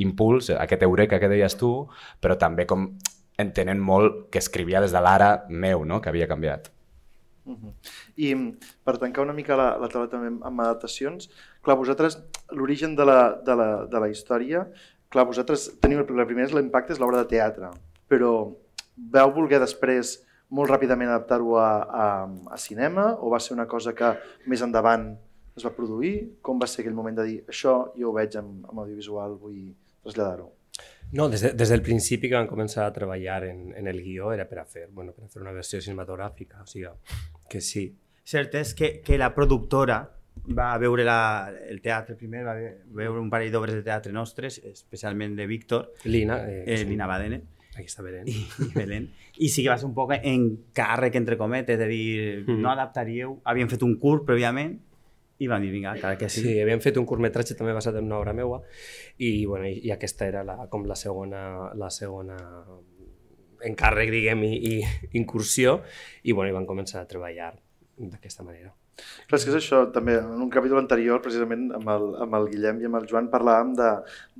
impuls, 0.02 0.50
aquest 0.58 0.82
eureka 0.82 1.22
que 1.22 1.30
deies 1.30 1.54
tu, 1.60 1.76
però 2.18 2.34
també 2.40 2.66
com 2.66 2.90
entenent 3.38 3.80
molt 3.82 4.28
que 4.30 4.40
escrivia 4.42 4.82
des 4.84 4.94
de 4.94 5.02
l'ara 5.02 5.44
meu, 5.48 5.84
no? 5.84 6.00
que 6.00 6.08
havia 6.08 6.28
canviat. 6.30 6.70
Uh 7.44 7.56
-huh. 7.56 7.72
I 8.16 8.34
per 8.84 8.96
tancar 8.98 9.22
una 9.22 9.34
mica 9.34 9.56
la, 9.56 9.76
la 9.76 9.88
taula 9.88 10.08
també 10.08 10.28
amb 10.28 10.60
adaptacions, 10.60 11.30
clar, 11.62 11.76
vosaltres, 11.76 12.18
l'origen 12.50 12.96
de, 12.96 13.04
la, 13.04 13.40
de, 13.44 13.54
la, 13.54 13.86
de 13.86 14.00
la 14.00 14.08
història, 14.08 14.66
clar, 15.08 15.26
vosaltres 15.26 15.78
teniu, 15.80 15.98
la 15.98 16.26
primera 16.26 16.46
és 16.46 16.54
l'impacte, 16.54 16.92
és 16.92 16.98
l'obra 16.98 17.18
de 17.18 17.28
teatre, 17.28 17.70
però 18.08 18.54
veu 18.96 19.32
voler 19.34 19.60
després 19.60 20.24
molt 20.48 20.70
ràpidament 20.70 21.10
adaptar-ho 21.10 21.56
a, 21.58 21.70
a, 22.04 22.06
a 22.50 22.56
cinema 22.56 23.14
o 23.20 23.30
va 23.30 23.40
ser 23.40 23.54
una 23.54 23.66
cosa 23.66 23.92
que 23.92 24.16
més 24.46 24.62
endavant 24.62 25.18
es 25.56 25.64
va 25.64 25.74
produir? 25.74 26.38
Com 26.42 26.58
va 26.58 26.66
ser 26.66 26.82
aquell 26.82 26.94
moment 26.94 27.16
de 27.16 27.24
dir 27.24 27.38
això 27.48 27.92
jo 27.98 28.10
ho 28.10 28.12
veig 28.12 28.36
amb, 28.36 28.66
amb 28.68 28.78
audiovisual, 28.78 29.36
vull 29.38 29.74
traslladar-ho? 30.02 30.50
No, 31.12 31.28
des, 31.30 31.42
de, 31.42 31.52
des 31.54 31.68
del 31.70 31.82
principi 31.82 32.28
que 32.28 32.34
vam 32.34 32.48
començar 32.50 32.86
a 32.88 32.92
treballar 32.92 33.44
en, 33.46 33.68
en 33.78 33.86
el 33.86 34.00
guió 34.02 34.32
era 34.34 34.48
per 34.48 34.58
a 34.58 34.64
fer, 34.64 34.88
bueno, 34.90 35.12
per 35.14 35.24
a 35.26 35.28
fer 35.28 35.42
una 35.42 35.52
versió 35.54 35.80
cinematogràfica, 35.80 36.62
o 36.62 36.66
sigui, 36.66 36.88
que 37.48 37.60
sí. 37.60 37.84
Cert 38.24 38.54
és 38.58 38.72
que, 38.74 39.00
que 39.04 39.18
la 39.20 39.28
productora 39.34 40.00
va 40.58 40.72
veure 40.82 41.04
la, 41.06 41.52
el 41.70 41.78
teatre 41.84 42.16
primer, 42.18 42.42
va 42.44 42.54
ve- 42.58 42.72
veure 42.96 43.20
un 43.20 43.28
parell 43.30 43.52
d'obres 43.52 43.76
de 43.76 43.84
teatre 43.86 44.12
nostres, 44.12 44.58
especialment 44.64 45.36
de 45.38 45.46
Víctor, 45.46 45.92
Lina, 46.04 46.40
eh, 46.48 46.64
eh. 46.66 46.84
Lina 46.88 47.06
Badene, 47.06 47.42
Aquí 47.74 47.86
està 47.90 48.02
Belén. 48.06 48.26
i, 48.30 48.42
i 48.62 48.68
Belén. 48.74 49.08
I 49.42 49.48
sí 49.50 49.62
que 49.64 49.68
va 49.70 49.76
ser 49.78 49.86
un 49.88 49.94
poc 49.96 50.12
encàrrec, 50.16 51.16
entre 51.18 51.36
cometes, 51.38 51.78
de 51.78 51.86
dir, 51.90 52.44
Mhm. 52.46 52.60
no 52.62 52.70
adaptaríeu, 52.70 53.40
havien 53.44 53.70
fet 53.70 53.82
un 53.82 53.96
curs 53.98 54.22
prèviament, 54.26 54.76
i 55.42 55.48
van 55.50 55.64
dir, 55.64 55.72
vinga, 55.74 55.96
clar 55.98 56.14
que 56.18 56.28
sí. 56.30 56.44
Sí, 56.44 56.54
havíem 56.62 56.82
fet 56.84 56.98
un 57.00 57.06
curtmetratge 57.08 57.56
també 57.58 57.74
basat 57.74 57.98
en 57.98 58.06
una 58.06 58.20
obra 58.20 58.34
meua 58.36 58.60
i, 59.18 59.44
bueno, 59.50 59.66
i, 59.66 59.80
i 59.88 59.92
aquesta 59.94 60.28
era 60.30 60.44
la, 60.46 60.68
com 60.70 60.86
la 60.86 60.96
segona, 60.98 61.72
la 61.74 61.90
segona 61.90 62.38
encàrrec, 63.64 64.12
diguem, 64.12 64.44
i, 64.46 64.54
i 64.70 65.18
incursió, 65.18 65.78
i, 66.22 66.32
bueno, 66.32 66.52
i 66.52 66.56
van 66.56 66.68
començar 66.68 67.02
a 67.02 67.10
treballar 67.10 67.54
d'aquesta 67.96 68.46
manera. 68.46 68.74
Clar, 68.94 69.38
és 69.38 69.44
que 69.46 69.50
és 69.50 69.58
això, 69.58 69.80
també, 69.94 70.16
en 70.20 70.42
un 70.44 70.50
capítol 70.52 70.78
anterior, 70.78 71.20
precisament 71.24 71.66
amb 71.74 71.88
el, 71.90 72.04
amb 72.24 72.36
el 72.38 72.48
Guillem 72.52 72.80
i 72.82 72.88
amb 72.88 72.98
el 73.00 73.06
Joan, 73.10 73.30
parlàvem 73.32 73.72
de, 73.78 73.90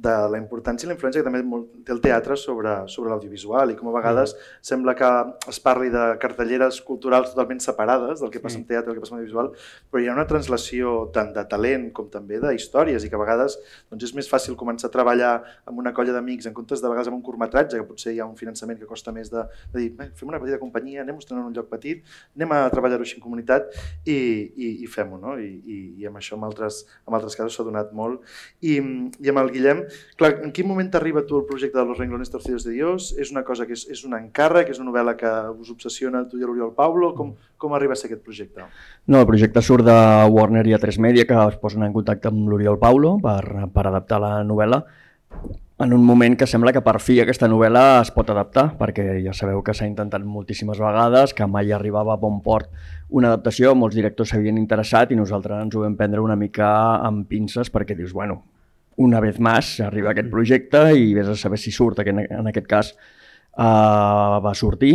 de 0.07 0.15
la 0.31 0.39
importància 0.39 0.87
i 0.87 0.91
la 0.91 0.97
influència 0.97 1.23
que 1.23 1.29
també 1.29 1.43
té 1.87 1.95
el 1.95 2.03
teatre 2.05 2.37
sobre, 2.39 2.75
sobre 2.93 3.11
l'audiovisual 3.11 3.73
i 3.73 3.79
com 3.79 3.91
a 3.91 3.95
vegades 3.97 4.35
mm. 4.35 4.61
sembla 4.71 4.95
que 4.99 5.11
es 5.51 5.61
parli 5.65 5.91
de 5.95 6.05
cartelleres 6.23 6.81
culturals 6.87 7.33
totalment 7.33 7.63
separades 7.65 8.23
del 8.23 8.33
que 8.35 8.43
passa 8.45 8.61
en 8.61 8.67
teatre 8.69 8.93
i 8.93 8.95
el 8.95 8.99
que 8.99 9.05
passa 9.05 9.17
en 9.17 9.23
audiovisual, 9.23 9.51
però 9.91 10.03
hi 10.03 10.11
ha 10.11 10.17
una 10.17 10.27
translació 10.31 10.95
tant 11.15 11.33
de 11.35 11.47
talent 11.51 11.89
com 11.97 12.11
també 12.13 12.39
de 12.43 12.55
històries 12.55 13.05
i 13.05 13.11
que 13.11 13.19
a 13.19 13.23
vegades 13.23 13.59
doncs, 13.91 14.07
és 14.11 14.15
més 14.17 14.31
fàcil 14.31 14.59
començar 14.61 14.91
a 14.91 14.95
treballar 14.95 15.35
amb 15.65 15.81
una 15.83 15.95
colla 15.97 16.15
d'amics 16.15 16.51
en 16.51 16.57
comptes 16.57 16.83
de 16.83 16.91
vegades 16.91 17.11
amb 17.11 17.19
un 17.19 17.25
curtmetratge, 17.27 17.81
que 17.81 17.89
potser 17.89 18.15
hi 18.15 18.21
ha 18.23 18.29
un 18.29 18.37
finançament 18.39 18.79
que 18.79 18.89
costa 18.91 19.13
més 19.15 19.33
de, 19.33 19.47
de 19.73 19.81
dir, 19.81 19.91
fem 20.19 20.31
una 20.31 20.41
petita 20.43 20.61
companyia, 20.63 21.03
anem-nos 21.03 21.31
en 21.31 21.43
un 21.43 21.55
lloc 21.57 21.71
petit, 21.73 22.05
anem 22.37 22.55
a 22.55 22.63
treballar-ho 22.73 23.07
així 23.07 23.19
en 23.19 23.25
comunitat 23.25 23.71
i, 24.05 24.19
i, 24.45 24.71
i 24.85 24.89
fem-ho, 24.91 25.19
no? 25.21 25.37
I, 25.41 25.49
i, 25.65 25.79
i 26.03 26.09
amb 26.09 26.21
això 26.21 26.39
en 26.39 26.45
altres, 26.47 26.83
altres 27.09 27.37
casos 27.39 27.57
s'ha 27.57 27.67
donat 27.67 27.93
molt. 27.97 28.23
I, 28.61 28.77
I 29.21 29.33
amb 29.33 29.43
el 29.43 29.51
Guillem, 29.55 29.85
clar, 30.21 30.35
en 30.47 30.55
quin 30.55 30.69
moment 30.69 30.91
t'arriba 30.93 31.25
tu 31.29 31.39
el 31.41 31.47
projecte 31.49 31.79
de 31.79 31.87
Los 31.89 32.01
Renglones 32.01 32.33
Torcidos 32.33 32.67
de 32.69 32.75
Dios? 32.77 33.13
És 33.21 33.33
una 33.35 33.45
cosa 33.47 33.69
que 33.69 33.77
és, 33.77 33.87
és 33.91 34.05
un 34.09 34.17
encàrrec, 34.19 34.71
és 34.73 34.81
una 34.83 34.91
novel·la 34.91 35.17
que 35.21 35.33
us 35.55 35.73
obsessiona 35.75 36.25
tu 36.31 36.41
i 36.41 36.47
l'Oriol 36.47 36.75
Paulo? 36.77 37.13
Com, 37.19 37.35
com 37.61 37.77
arriba 37.77 37.97
a 37.97 38.01
ser 38.01 38.11
aquest 38.11 38.25
projecte? 38.27 38.69
No, 39.07 39.21
el 39.21 39.29
projecte 39.31 39.63
surt 39.65 39.87
de 39.89 39.99
Warner 40.31 40.67
i 40.69 40.77
A3 40.77 41.01
Media, 41.03 41.29
que 41.29 41.41
es 41.49 41.61
posen 41.63 41.87
en 41.87 41.95
contacte 41.97 42.31
amb 42.31 42.49
l'Oriol 42.51 42.81
Paulo 42.83 43.17
per, 43.23 43.71
per 43.75 43.89
adaptar 43.89 44.23
la 44.23 44.37
novel·la 44.47 44.85
en 45.79 45.93
un 45.93 46.05
moment 46.05 46.37
que 46.39 46.47
sembla 46.47 46.73
que 46.73 46.83
per 46.87 47.01
fi 47.03 47.17
aquesta 47.21 47.49
novel·la 47.51 48.01
es 48.05 48.13
pot 48.15 48.29
adaptar, 48.31 48.69
perquè 48.79 49.19
ja 49.25 49.33
sabeu 49.35 49.63
que 49.67 49.75
s'ha 49.75 49.89
intentat 49.89 50.23
moltíssimes 50.23 50.79
vegades, 50.79 51.35
que 51.35 51.49
mai 51.51 51.73
arribava 51.75 52.15
a 52.15 52.21
bon 52.21 52.41
port 52.43 52.71
una 53.11 53.33
adaptació, 53.33 53.75
molts 53.75 53.97
directors 53.99 54.31
s'havien 54.31 54.59
interessat 54.59 55.11
i 55.11 55.19
nosaltres 55.19 55.65
ens 55.67 55.75
ho 55.75 55.83
vam 55.83 55.97
prendre 55.99 56.23
una 56.23 56.39
mica 56.39 56.69
amb 57.03 57.27
pinces 57.29 57.71
perquè 57.75 57.97
dius, 57.99 58.15
bueno, 58.15 58.41
una 59.03 59.21
vez 59.21 59.41
més 59.43 59.81
arriba 59.83 60.13
aquest 60.13 60.31
projecte 60.31 60.87
i 60.95 61.13
vés 61.15 61.29
a 61.29 61.37
saber 61.37 61.59
si 61.59 61.75
surt, 61.75 62.05
que 62.07 62.15
en 62.15 62.51
aquest 62.51 62.71
cas 62.71 62.95
uh, 62.95 64.39
va 64.45 64.55
sortir 64.55 64.95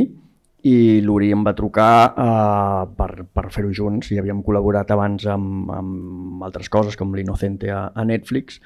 i 0.67 0.99
l'Uri 1.03 1.31
em 1.31 1.43
va 1.43 1.55
trucar 1.55 1.91
uh, 2.11 2.83
per, 2.95 3.25
per 3.31 3.45
fer-ho 3.51 3.71
junts 3.75 4.11
i 4.11 4.19
havíem 4.19 4.41
col·laborat 4.43 4.91
abans 4.91 5.27
amb, 5.27 5.71
amb 5.71 6.43
altres 6.47 6.71
coses 6.71 6.99
com 6.99 7.15
l'Inocente 7.15 7.71
a, 7.71 7.89
a 7.95 8.07
Netflix 8.07 8.59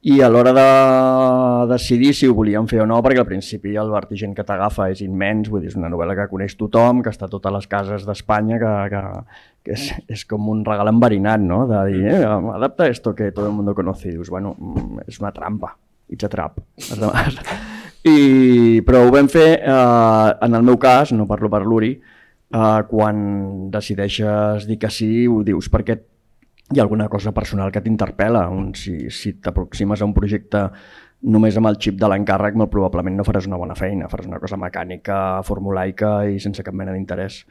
i 0.00 0.22
a 0.24 0.28
l'hora 0.32 0.52
de 0.56 1.72
decidir 1.74 2.14
si 2.16 2.26
ho 2.26 2.34
volíem 2.34 2.64
fer 2.68 2.80
o 2.80 2.86
no, 2.88 3.02
perquè 3.04 3.20
al 3.20 3.28
principi 3.28 3.74
el 3.76 3.90
vertigen 3.92 4.32
que 4.36 4.44
t'agafa 4.48 4.88
és 4.94 5.02
immens, 5.04 5.50
vull 5.52 5.60
dir, 5.60 5.68
és 5.74 5.76
una 5.76 5.90
novel·la 5.92 6.14
que 6.16 6.28
coneix 6.30 6.54
tothom, 6.56 7.02
que 7.04 7.12
està 7.12 7.28
a 7.28 7.32
totes 7.32 7.52
les 7.52 7.68
cases 7.68 8.06
d'Espanya, 8.08 8.56
que, 8.62 8.72
que, 8.94 9.02
que 9.66 9.74
és, 9.76 9.90
és 10.16 10.24
com 10.30 10.48
un 10.54 10.62
regal 10.64 10.88
enverinat, 10.88 11.44
no? 11.44 11.66
De 11.68 11.82
dir, 11.90 12.06
eh, 12.14 12.22
adapta 12.54 12.88
esto 12.88 13.12
que 13.14 13.28
todo 13.30 13.50
el 13.50 13.58
mundo 13.58 13.74
conoce, 13.76 14.08
i 14.08 14.14
dius, 14.16 14.32
bueno, 14.32 14.54
mm, 14.56 15.04
és 15.06 15.20
una 15.20 15.34
trampa, 15.36 15.74
it's 16.08 16.24
a 16.24 16.32
trap. 16.32 16.62
I, 18.08 18.80
però 18.86 19.04
ho 19.04 19.12
vam 19.12 19.28
fer, 19.28 19.50
eh, 19.60 20.30
en 20.46 20.56
el 20.56 20.64
meu 20.64 20.80
cas, 20.80 21.12
no 21.12 21.28
parlo 21.28 21.52
per 21.52 21.60
l'Uri, 21.66 21.92
eh, 22.56 22.80
quan 22.88 23.68
decideixes 23.70 24.64
dir 24.64 24.80
que 24.80 24.88
sí, 24.88 25.26
ho 25.28 25.42
dius 25.44 25.68
perquè 25.68 26.00
hi 26.72 26.78
ha 26.78 26.82
alguna 26.82 27.08
cosa 27.08 27.32
personal 27.34 27.72
que 27.72 27.82
t'interpel·la. 27.82 28.44
Si, 28.78 29.10
si 29.10 29.34
t'aproximes 29.42 30.00
a 30.00 30.06
un 30.06 30.14
projecte 30.14 30.68
només 31.20 31.56
amb 31.58 31.68
el 31.68 31.76
xip 31.82 31.98
de 32.00 32.08
l'encàrrec, 32.08 32.56
molt 32.56 32.70
probablement 32.72 33.18
no 33.18 33.26
faràs 33.26 33.48
una 33.50 33.58
bona 33.60 33.76
feina, 33.76 34.08
faràs 34.08 34.30
una 34.30 34.40
cosa 34.40 34.56
mecànica, 34.60 35.42
formulaica 35.44 36.20
i 36.30 36.38
sense 36.40 36.64
cap 36.64 36.76
mena 36.76 36.94
d'interès. 36.94 37.42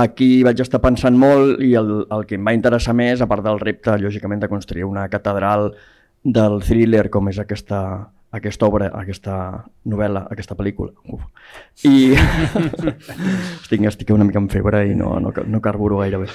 Aquí 0.00 0.42
vaig 0.42 0.64
estar 0.64 0.80
pensant 0.80 1.16
molt 1.20 1.60
i 1.62 1.74
el, 1.78 1.92
el 2.10 2.24
que 2.26 2.38
em 2.38 2.48
va 2.48 2.56
interessar 2.56 2.96
més, 2.96 3.20
a 3.20 3.28
part 3.30 3.44
del 3.44 3.60
repte, 3.60 3.98
lògicament, 4.00 4.40
de 4.42 4.50
construir 4.50 4.88
una 4.88 5.06
catedral 5.12 5.74
del 6.24 6.60
thriller 6.64 7.10
com 7.12 7.28
és 7.28 7.38
aquesta, 7.38 7.82
aquesta 8.32 8.66
obra, 8.66 8.88
aquesta 8.96 9.36
novel·la, 9.92 10.24
aquesta 10.32 10.56
pel·lícula. 10.56 10.96
Uf. 11.12 11.28
I 11.84 12.16
estic, 13.60 13.84
estic 13.92 14.16
una 14.16 14.24
mica 14.24 14.40
en 14.40 14.48
febre 14.48 14.86
i 14.88 14.96
no, 14.96 15.18
no, 15.20 15.36
no 15.44 15.62
carburo 15.62 16.00
gaire 16.00 16.24
bé 16.24 16.32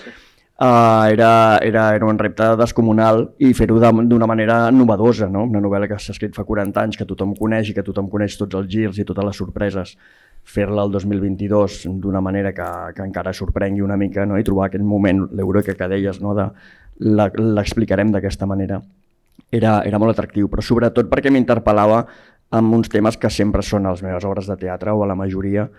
uh, 0.60 1.08
era, 1.10 1.58
era, 1.62 1.96
era 1.96 2.06
un 2.06 2.18
repte 2.20 2.56
descomunal 2.60 3.24
i 3.40 3.54
fer-ho 3.56 3.80
d'una 3.80 4.28
manera 4.28 4.70
novedosa, 4.72 5.30
no? 5.32 5.46
una 5.48 5.62
novel·la 5.64 5.88
que 5.88 6.00
s'ha 6.00 6.14
escrit 6.16 6.36
fa 6.36 6.46
40 6.48 6.84
anys, 6.84 6.98
que 7.00 7.08
tothom 7.08 7.36
coneix 7.38 7.72
i 7.72 7.76
que 7.78 7.86
tothom 7.86 8.10
coneix 8.12 8.38
tots 8.38 8.60
els 8.60 8.68
girs 8.72 9.00
i 9.00 9.08
totes 9.08 9.26
les 9.30 9.40
sorpreses, 9.40 9.96
fer-la 10.44 10.86
el 10.88 10.92
2022 10.92 11.84
d'una 12.02 12.22
manera 12.22 12.54
que, 12.56 12.68
que 12.96 13.06
encara 13.06 13.34
sorprengui 13.34 13.84
una 13.86 13.98
mica 13.98 14.26
no? 14.26 14.40
i 14.40 14.44
trobar 14.44 14.68
aquest 14.68 14.84
moment, 14.84 15.26
l'eureka 15.36 15.76
que 15.80 15.90
deies, 15.92 16.20
no? 16.24 16.36
de, 16.36 16.50
l'explicarem 17.00 18.12
d'aquesta 18.12 18.48
manera, 18.50 18.82
era, 19.52 19.80
era 19.88 20.00
molt 20.02 20.14
atractiu, 20.14 20.50
però 20.52 20.64
sobretot 20.66 21.08
perquè 21.10 21.32
m'interpel·lava 21.32 22.04
amb 22.60 22.76
uns 22.76 22.90
temes 22.90 23.16
que 23.22 23.30
sempre 23.30 23.64
són 23.64 23.86
a 23.86 23.94
les 23.94 24.04
meves 24.04 24.26
obres 24.26 24.50
de 24.50 24.58
teatre 24.58 24.92
o 24.92 25.04
a 25.06 25.08
la 25.08 25.16
majoria, 25.16 25.70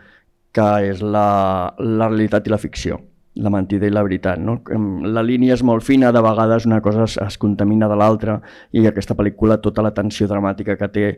que 0.55 0.69
és 0.87 1.03
la, 1.03 1.71
la 1.79 2.09
realitat 2.09 2.47
i 2.47 2.51
la 2.51 2.59
ficció 2.59 2.99
la 3.41 3.51
mentida 3.51 3.89
i 3.89 3.93
la 3.93 4.05
veritat. 4.05 4.41
No? 4.41 4.59
La 5.09 5.25
línia 5.25 5.57
és 5.57 5.65
molt 5.67 5.85
fina, 5.87 6.13
de 6.13 6.23
vegades 6.25 6.67
una 6.69 6.81
cosa 6.85 7.05
es, 7.09 7.17
es 7.21 7.39
contamina 7.41 7.89
de 7.89 7.99
l'altra 7.99 8.39
i 8.73 8.87
aquesta 8.87 9.17
pel·lícula 9.17 9.61
tota 9.65 9.85
la 9.85 9.95
tensió 9.97 10.29
dramàtica 10.31 10.77
que 10.77 10.89
té 10.93 11.11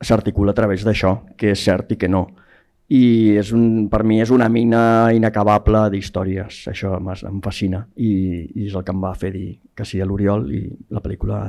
s'articula 0.00 0.54
a 0.54 0.58
través 0.58 0.84
d'això, 0.86 1.14
que 1.36 1.52
és 1.54 1.64
cert 1.64 1.92
i 1.92 1.98
que 2.00 2.10
no. 2.10 2.26
I 2.88 3.36
és 3.36 3.50
un, 3.52 3.88
per 3.92 4.00
mi 4.08 4.22
és 4.24 4.30
una 4.32 4.48
mina 4.48 4.80
inacabable 5.12 5.84
d'històries, 5.92 6.62
això 6.72 6.94
em 6.96 7.40
fascina 7.44 7.82
i, 7.96 8.12
i 8.54 8.68
és 8.70 8.76
el 8.78 8.86
que 8.86 8.94
em 8.94 9.02
va 9.02 9.12
fer 9.18 9.34
dir 9.34 9.48
que 9.76 9.84
sí 9.84 10.00
a 10.00 10.06
l'Oriol 10.08 10.48
i 10.54 10.62
la 10.94 11.04
pel·lícula 11.04 11.42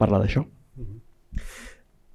parla 0.00 0.22
d'això. 0.22 0.46
Mm 0.46 0.84
-hmm. 0.84 1.00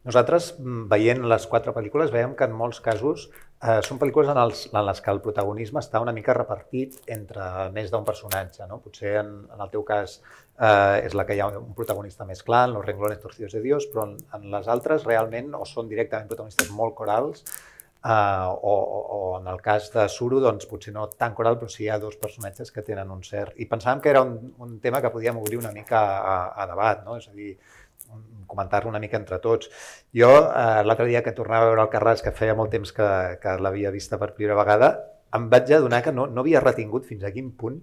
Nosaltres, 0.03 0.55
mm, 0.59 0.87
veient 0.91 1.23
les 1.31 1.45
quatre 1.47 1.71
pel·lícules, 1.71 2.11
veiem 2.11 2.35
que 2.35 2.43
en 2.43 2.55
molts 2.59 2.81
casos 2.81 3.29
eh, 3.63 3.79
són 3.85 3.99
pel·lícules 4.01 4.29
en, 4.31 4.39
els, 4.43 4.65
en 4.71 4.85
les 4.87 5.01
que 5.01 5.11
el 5.13 5.21
protagonisme 5.23 5.81
està 5.83 6.01
una 6.03 6.13
mica 6.15 6.35
repartit 6.35 6.99
entre 7.15 7.49
més 7.75 7.91
d'un 7.91 8.05
personatge. 8.07 8.67
No? 8.69 8.79
Potser 8.83 9.17
en, 9.21 9.35
en 9.53 9.65
el 9.65 9.73
teu 9.73 9.85
cas 9.87 10.19
eh, 10.19 11.03
és 11.05 11.15
la 11.17 11.25
que 11.27 11.37
hi 11.37 11.43
ha 11.43 11.49
un 11.59 11.75
protagonista 11.77 12.27
més 12.29 12.43
clar, 12.43 12.65
en 12.67 12.77
Los 12.77 12.85
renglones 12.85 13.21
torcidos 13.23 13.55
de 13.55 13.61
Dios, 13.65 13.87
però 13.91 14.07
en, 14.09 14.17
en 14.35 14.49
les 14.53 14.71
altres 14.71 15.07
realment 15.09 15.53
o 15.59 15.63
són 15.69 15.91
directament 15.91 16.31
protagonistes 16.31 16.73
molt 16.75 16.97
corals 16.97 17.45
eh, 17.45 18.09
o, 18.11 18.73
o, 18.73 18.99
o 19.17 19.21
en 19.39 19.47
el 19.47 19.61
cas 19.61 19.89
de 19.93 20.07
Suru, 20.11 20.41
doncs 20.43 20.67
potser 20.69 20.95
no 20.95 21.07
tan 21.11 21.35
coral, 21.37 21.59
però 21.61 21.71
sí 21.71 21.85
hi 21.85 21.93
ha 21.93 22.01
dos 22.01 22.19
personatges 22.19 22.71
que 22.71 22.83
tenen 22.83 23.11
un 23.13 23.23
cert... 23.23 23.55
I 23.57 23.69
pensàvem 23.71 24.03
que 24.03 24.11
era 24.11 24.25
un, 24.27 24.53
un 24.59 24.75
tema 24.83 25.01
que 25.01 25.13
podíem 25.13 25.39
obrir 25.39 25.61
una 25.61 25.71
mica 25.71 26.03
a, 26.19 26.35
a 26.63 26.67
debat, 26.67 27.05
no? 27.07 27.17
és 27.21 27.29
a 27.31 27.37
dir, 27.37 27.55
comentar-lo 28.53 28.93
una 28.93 29.01
mica 29.03 29.19
entre 29.19 29.41
tots. 29.43 29.69
Jo, 30.15 30.31
eh, 30.45 30.85
l'altre 30.87 31.09
dia 31.09 31.25
que 31.25 31.35
tornava 31.35 31.67
a 31.67 31.73
veure 31.73 31.85
el 31.87 31.91
Carràs, 31.91 32.23
que 32.23 32.35
feia 32.37 32.55
molt 32.55 32.71
temps 32.73 32.95
que, 32.95 33.09
que 33.43 33.57
l'havia 33.59 33.91
vista 33.91 34.21
per 34.21 34.31
primera 34.37 34.57
vegada, 34.61 34.93
em 35.33 35.49
vaig 35.49 35.73
adonar 35.73 36.03
que 36.05 36.13
no, 36.13 36.27
no 36.29 36.45
havia 36.45 36.61
retingut 36.61 37.07
fins 37.09 37.25
a 37.25 37.33
quin 37.33 37.51
punt 37.57 37.81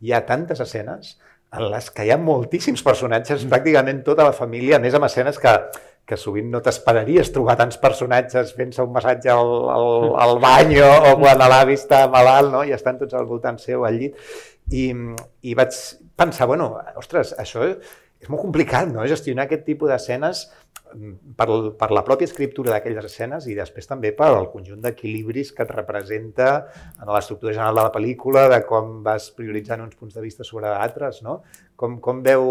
hi 0.00 0.12
ha 0.12 0.24
tantes 0.28 0.60
escenes 0.64 1.16
en 1.56 1.68
les 1.70 1.90
que 1.94 2.04
hi 2.04 2.12
ha 2.12 2.18
moltíssims 2.20 2.82
personatges, 2.84 3.44
pràcticament 3.50 4.02
tota 4.06 4.26
la 4.26 4.34
família, 4.36 4.76
a 4.76 4.82
més 4.82 4.96
amb 4.96 5.06
escenes 5.06 5.38
que, 5.40 5.52
que 6.06 6.18
sovint 6.20 6.48
no 6.52 6.62
t'esperaries 6.62 7.30
trobar 7.34 7.56
tants 7.60 7.78
personatges 7.82 8.52
fent-se 8.56 8.84
un 8.84 8.92
massatge 8.94 9.30
al, 9.32 9.52
al, 9.74 9.88
al 10.24 10.40
bany 10.46 10.74
o, 10.82 10.90
o 11.10 11.14
quan 11.22 11.42
l'avi 11.42 11.78
està 11.78 12.04
malalt 12.12 12.52
no? 12.54 12.64
i 12.66 12.74
estan 12.76 13.00
tots 13.02 13.16
al 13.16 13.28
voltant 13.30 13.60
seu 13.62 13.86
al 13.86 14.00
llit. 14.00 14.18
I, 14.74 14.90
I 15.46 15.54
vaig 15.54 15.76
pensar, 16.18 16.48
bueno, 16.50 16.72
ostres, 16.98 17.32
això 17.38 17.68
és 18.26 18.32
molt 18.32 18.42
complicat 18.42 18.90
no? 18.90 19.06
gestionar 19.06 19.46
aquest 19.46 19.62
tipus 19.68 19.92
d'escenes 19.92 20.42
mm, 20.96 21.34
per, 21.38 21.46
per 21.78 21.88
la 21.94 22.02
pròpia 22.06 22.26
escriptura 22.26 22.74
d'aquelles 22.74 23.06
escenes 23.06 23.46
i 23.46 23.54
després 23.54 23.86
també 23.86 24.10
per 24.18 24.32
el 24.34 24.50
conjunt 24.50 24.82
d'equilibris 24.82 25.54
que 25.54 25.62
et 25.62 25.72
representa 25.76 26.50
en 26.98 27.12
l'estructura 27.12 27.54
general 27.54 27.78
de 27.78 27.86
la 27.86 27.94
pel·lícula, 27.94 28.48
de 28.50 28.60
com 28.66 29.00
vas 29.06 29.30
prioritzant 29.38 29.86
uns 29.86 29.94
punts 29.94 30.18
de 30.18 30.26
vista 30.26 30.46
sobre 30.46 30.74
altres, 30.74 31.22
no? 31.22 31.40
Com, 31.78 32.00
com 32.02 32.24
veu... 32.26 32.46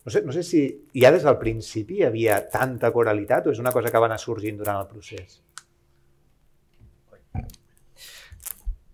No 0.00 0.12
sé, 0.14 0.22
no 0.24 0.32
sé 0.32 0.40
si 0.46 0.62
ja 0.96 1.10
des 1.12 1.26
del 1.26 1.36
principi 1.42 1.98
hi 1.98 2.06
havia 2.06 2.38
tanta 2.48 2.88
coralitat 2.94 3.50
o 3.50 3.52
és 3.52 3.60
una 3.60 3.74
cosa 3.74 3.90
que 3.92 4.00
va 4.00 4.08
anar 4.08 4.20
sorgint 4.22 4.56
durant 4.62 4.80
el 4.80 4.88
procés? 4.88 5.40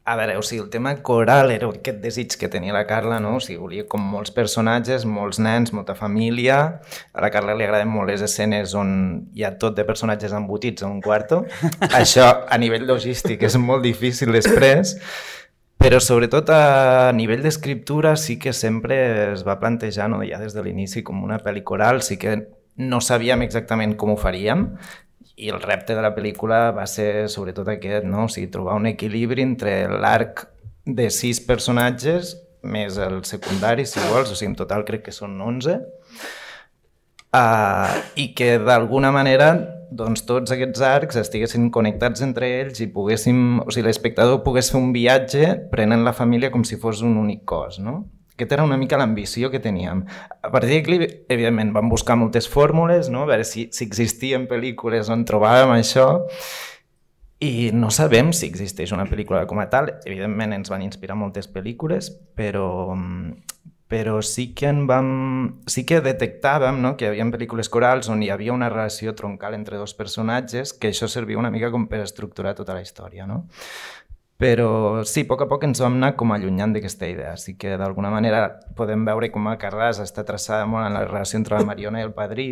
A 0.06 0.14
veure, 0.14 0.36
o 0.38 0.42
sigui, 0.46 0.60
el 0.62 0.68
tema 0.70 0.92
coral 1.02 1.50
era 1.50 1.66
aquest 1.66 1.96
desig 1.98 2.36
que 2.38 2.46
tenia 2.46 2.70
la 2.70 2.84
Carla, 2.86 3.16
no? 3.18 3.32
O 3.36 3.40
sigui, 3.42 3.56
volia 3.58 3.86
com 3.90 4.04
molts 4.06 4.30
personatges, 4.30 5.02
molts 5.02 5.40
nens, 5.42 5.72
molta 5.74 5.96
família. 5.98 6.58
A 7.10 7.24
la 7.24 7.30
Carla 7.34 7.56
li 7.58 7.66
agraden 7.66 7.90
molt 7.90 8.12
les 8.12 8.22
escenes 8.22 8.76
on 8.78 8.92
hi 9.34 9.42
ha 9.42 9.56
tot 9.58 9.74
de 9.74 9.82
personatges 9.88 10.30
embotits 10.38 10.86
a 10.86 10.90
un 10.92 11.00
quarto. 11.02 11.40
Això, 12.00 12.28
a 12.46 12.58
nivell 12.62 12.86
logístic, 12.86 13.42
és 13.50 13.58
molt 13.58 13.82
difícil 13.82 14.30
després. 14.30 14.94
Però 15.82 15.98
sobretot 15.98 16.54
a 16.54 17.10
nivell 17.10 17.42
d'escriptura 17.42 18.14
sí 18.14 18.38
que 18.38 18.54
sempre 18.54 19.00
es 19.32 19.42
va 19.42 19.58
plantejar, 19.58 20.06
no, 20.12 20.22
ja 20.22 20.38
des 20.38 20.54
de 20.54 20.62
l'inici, 20.62 21.02
com 21.02 21.26
una 21.26 21.42
pel·li 21.42 21.66
coral, 21.66 21.98
sí 22.06 22.14
que 22.14 22.44
no 22.76 23.02
sabíem 23.02 23.42
exactament 23.42 23.96
com 23.98 24.14
ho 24.14 24.16
faríem 24.20 24.68
i 25.36 25.50
el 25.52 25.60
repte 25.60 25.94
de 25.94 26.02
la 26.04 26.14
pel·lícula 26.16 26.70
va 26.76 26.86
ser 26.88 27.28
sobretot 27.32 27.68
aquest, 27.68 28.06
no? 28.08 28.24
o 28.24 28.32
sigui, 28.32 28.48
trobar 28.52 28.78
un 28.80 28.88
equilibri 28.88 29.44
entre 29.44 29.84
l'arc 29.92 30.46
de 30.86 31.10
sis 31.12 31.42
personatges 31.44 32.36
més 32.66 32.96
els 32.98 33.30
secundaris, 33.30 33.92
si 33.92 34.02
vols, 34.10 34.32
o 34.32 34.36
sigui, 34.36 34.52
en 34.52 34.58
total 34.58 34.84
crec 34.88 35.04
que 35.06 35.14
són 35.14 35.36
11, 35.44 35.76
uh, 37.36 37.96
i 38.18 38.30
que 38.38 38.56
d'alguna 38.62 39.12
manera 39.14 39.52
doncs, 39.96 40.24
tots 40.26 40.50
aquests 40.50 40.82
arcs 40.82 41.20
estiguessin 41.20 41.68
connectats 41.74 42.24
entre 42.26 42.48
ells 42.62 42.82
i 42.82 42.88
poguéssim, 42.92 43.60
o 43.62 43.70
sigui, 43.70 43.86
l'espectador 43.86 44.42
pogués 44.46 44.72
fer 44.72 44.80
un 44.80 44.92
viatge 44.96 45.52
prenent 45.70 46.02
la 46.06 46.16
família 46.16 46.50
com 46.54 46.64
si 46.66 46.80
fos 46.80 47.04
un 47.06 47.16
únic 47.20 47.44
cos, 47.46 47.78
no? 47.78 48.00
Aquesta 48.36 48.58
era 48.58 48.64
una 48.68 48.76
mica 48.76 48.98
l'ambició 49.00 49.48
que 49.48 49.62
teníem. 49.64 50.02
A 50.44 50.50
partir 50.52 50.76
d'aquí, 50.76 50.98
evidentment, 51.32 51.70
vam 51.72 51.88
buscar 51.88 52.18
moltes 52.20 52.50
fórmules, 52.52 53.08
no? 53.08 53.22
a 53.24 53.30
veure 53.30 53.46
si, 53.48 53.70
si 53.72 53.86
existien 53.88 54.44
pel·lícules 54.50 55.08
on 55.08 55.24
trobàvem 55.24 55.72
això, 55.72 56.04
i 57.40 57.70
no 57.72 57.88
sabem 57.88 58.34
si 58.36 58.44
existeix 58.48 58.92
una 58.92 59.06
pel·lícula 59.08 59.46
com 59.48 59.60
a 59.60 59.70
tal. 59.72 59.88
Evidentment 60.04 60.52
ens 60.56 60.68
van 60.72 60.84
inspirar 60.84 61.16
moltes 61.16 61.48
pel·lícules, 61.48 62.10
però, 62.36 62.92
però 63.88 64.18
sí 64.20 64.50
que 64.52 64.68
en 64.68 64.84
vam, 64.88 65.08
sí 65.64 65.86
que 65.88 66.02
detectàvem 66.04 66.80
no? 66.84 66.92
que 66.96 67.06
hi 67.06 67.14
havia 67.14 67.28
pel·lícules 67.32 67.72
corals 67.72 68.12
on 68.12 68.20
hi 68.20 68.28
havia 68.34 68.52
una 68.52 68.68
relació 68.68 69.16
troncal 69.16 69.56
entre 69.56 69.80
dos 69.80 69.96
personatges, 69.96 70.76
que 70.76 70.92
això 70.92 71.08
servia 71.08 71.40
una 71.40 71.52
mica 71.52 71.72
com 71.72 71.88
per 71.88 72.04
estructurar 72.04 72.52
tota 72.60 72.76
la 72.76 72.84
història. 72.84 73.24
No? 73.24 73.46
Però 74.36 75.02
sí, 75.08 75.22
a 75.24 75.28
poc 75.30 75.46
a 75.46 75.48
poc 75.48 75.62
ens 75.64 75.80
vam 75.80 75.94
anar 75.96 76.12
com 76.20 76.32
allunyant 76.34 76.74
d'aquesta 76.76 77.08
idea. 77.08 77.32
Així 77.32 77.54
que 77.56 77.78
d'alguna 77.80 78.10
manera 78.12 78.42
podem 78.76 79.06
veure 79.08 79.30
com 79.32 79.48
a 79.48 79.56
Carràs 79.60 80.02
està 80.04 80.26
traçada 80.28 80.66
molt 80.68 80.84
en 80.84 80.98
la 80.98 81.06
relació 81.06 81.40
entre 81.40 81.56
la 81.56 81.64
Mariona 81.64 82.02
i 82.02 82.04
el 82.04 82.12
padrí, 82.16 82.50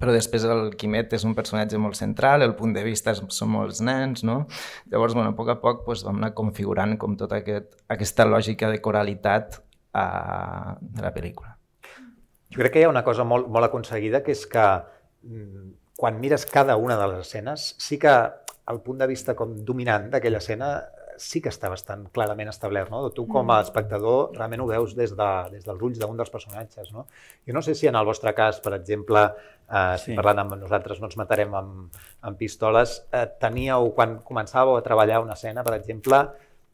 però 0.00 0.14
després 0.14 0.46
el 0.48 0.70
Quimet 0.80 1.12
és 1.12 1.26
un 1.28 1.34
personatge 1.36 1.78
molt 1.82 1.98
central, 1.98 2.42
el 2.46 2.54
punt 2.56 2.72
de 2.76 2.84
vista 2.86 3.12
són 3.14 3.50
molts 3.52 3.82
nens, 3.84 4.22
no? 4.24 4.44
Llavors, 4.92 5.16
bueno, 5.18 5.34
a 5.34 5.36
poc 5.36 5.50
a 5.52 5.58
poc 5.60 5.82
doncs, 5.84 6.04
vam 6.06 6.22
anar 6.22 6.32
configurant 6.38 6.96
com 7.00 7.18
tota 7.20 7.42
aquest, 7.42 7.74
aquesta 7.92 8.24
lògica 8.28 8.70
de 8.72 8.80
coralitat 8.84 9.58
a, 9.92 10.06
de 10.80 11.04
la 11.04 11.12
pel·lícula. 11.14 11.56
Jo 12.54 12.62
crec 12.62 12.76
que 12.76 12.84
hi 12.84 12.86
ha 12.86 12.92
una 12.92 13.04
cosa 13.04 13.26
molt, 13.28 13.50
molt 13.50 13.66
aconseguida, 13.66 14.22
que 14.24 14.32
és 14.32 14.46
que 14.48 14.64
mm, 15.26 15.74
quan 15.98 16.22
mires 16.22 16.46
cada 16.46 16.78
una 16.80 16.96
de 16.96 17.10
les 17.10 17.26
escenes, 17.26 17.74
sí 17.82 17.98
que 18.00 18.14
el 18.70 18.80
punt 18.80 19.00
de 19.00 19.08
vista 19.08 19.34
com 19.36 19.56
dominant 19.64 20.10
d'aquella 20.12 20.40
escena 20.40 20.68
sí 21.20 21.40
que 21.42 21.50
està 21.52 21.68
bastant 21.70 22.06
clarament 22.14 22.50
establert. 22.50 22.90
No? 22.90 23.02
Tu 23.14 23.26
com 23.26 23.42
a 23.50 23.58
mm. 23.58 23.66
espectador 23.66 24.32
realment 24.34 24.64
ho 24.64 24.68
veus 24.70 24.94
des, 24.98 25.12
de, 25.16 25.30
des 25.52 25.66
dels 25.66 25.82
ulls 25.88 26.00
d'un 26.00 26.16
dels 26.18 26.32
personatges. 26.32 26.90
No? 26.94 27.06
Jo 27.46 27.56
no 27.56 27.62
sé 27.62 27.74
si 27.78 27.88
en 27.90 27.98
el 27.98 28.06
vostre 28.06 28.34
cas, 28.34 28.60
per 28.64 28.74
exemple, 28.78 29.26
eh, 29.68 29.94
si 30.00 30.10
sí. 30.10 30.16
parlant 30.18 30.44
amb 30.44 30.56
nosaltres 30.62 31.00
no 31.00 31.10
ens 31.10 31.18
matarem 31.20 31.54
amb, 31.54 32.00
amb 32.26 32.40
pistoles, 32.40 33.00
eh, 33.12 33.26
teníeu, 33.40 33.92
quan 33.96 34.18
començàveu 34.26 34.78
a 34.78 34.84
treballar 34.86 35.22
una 35.22 35.38
escena, 35.38 35.64
per 35.66 35.76
exemple, 35.78 36.24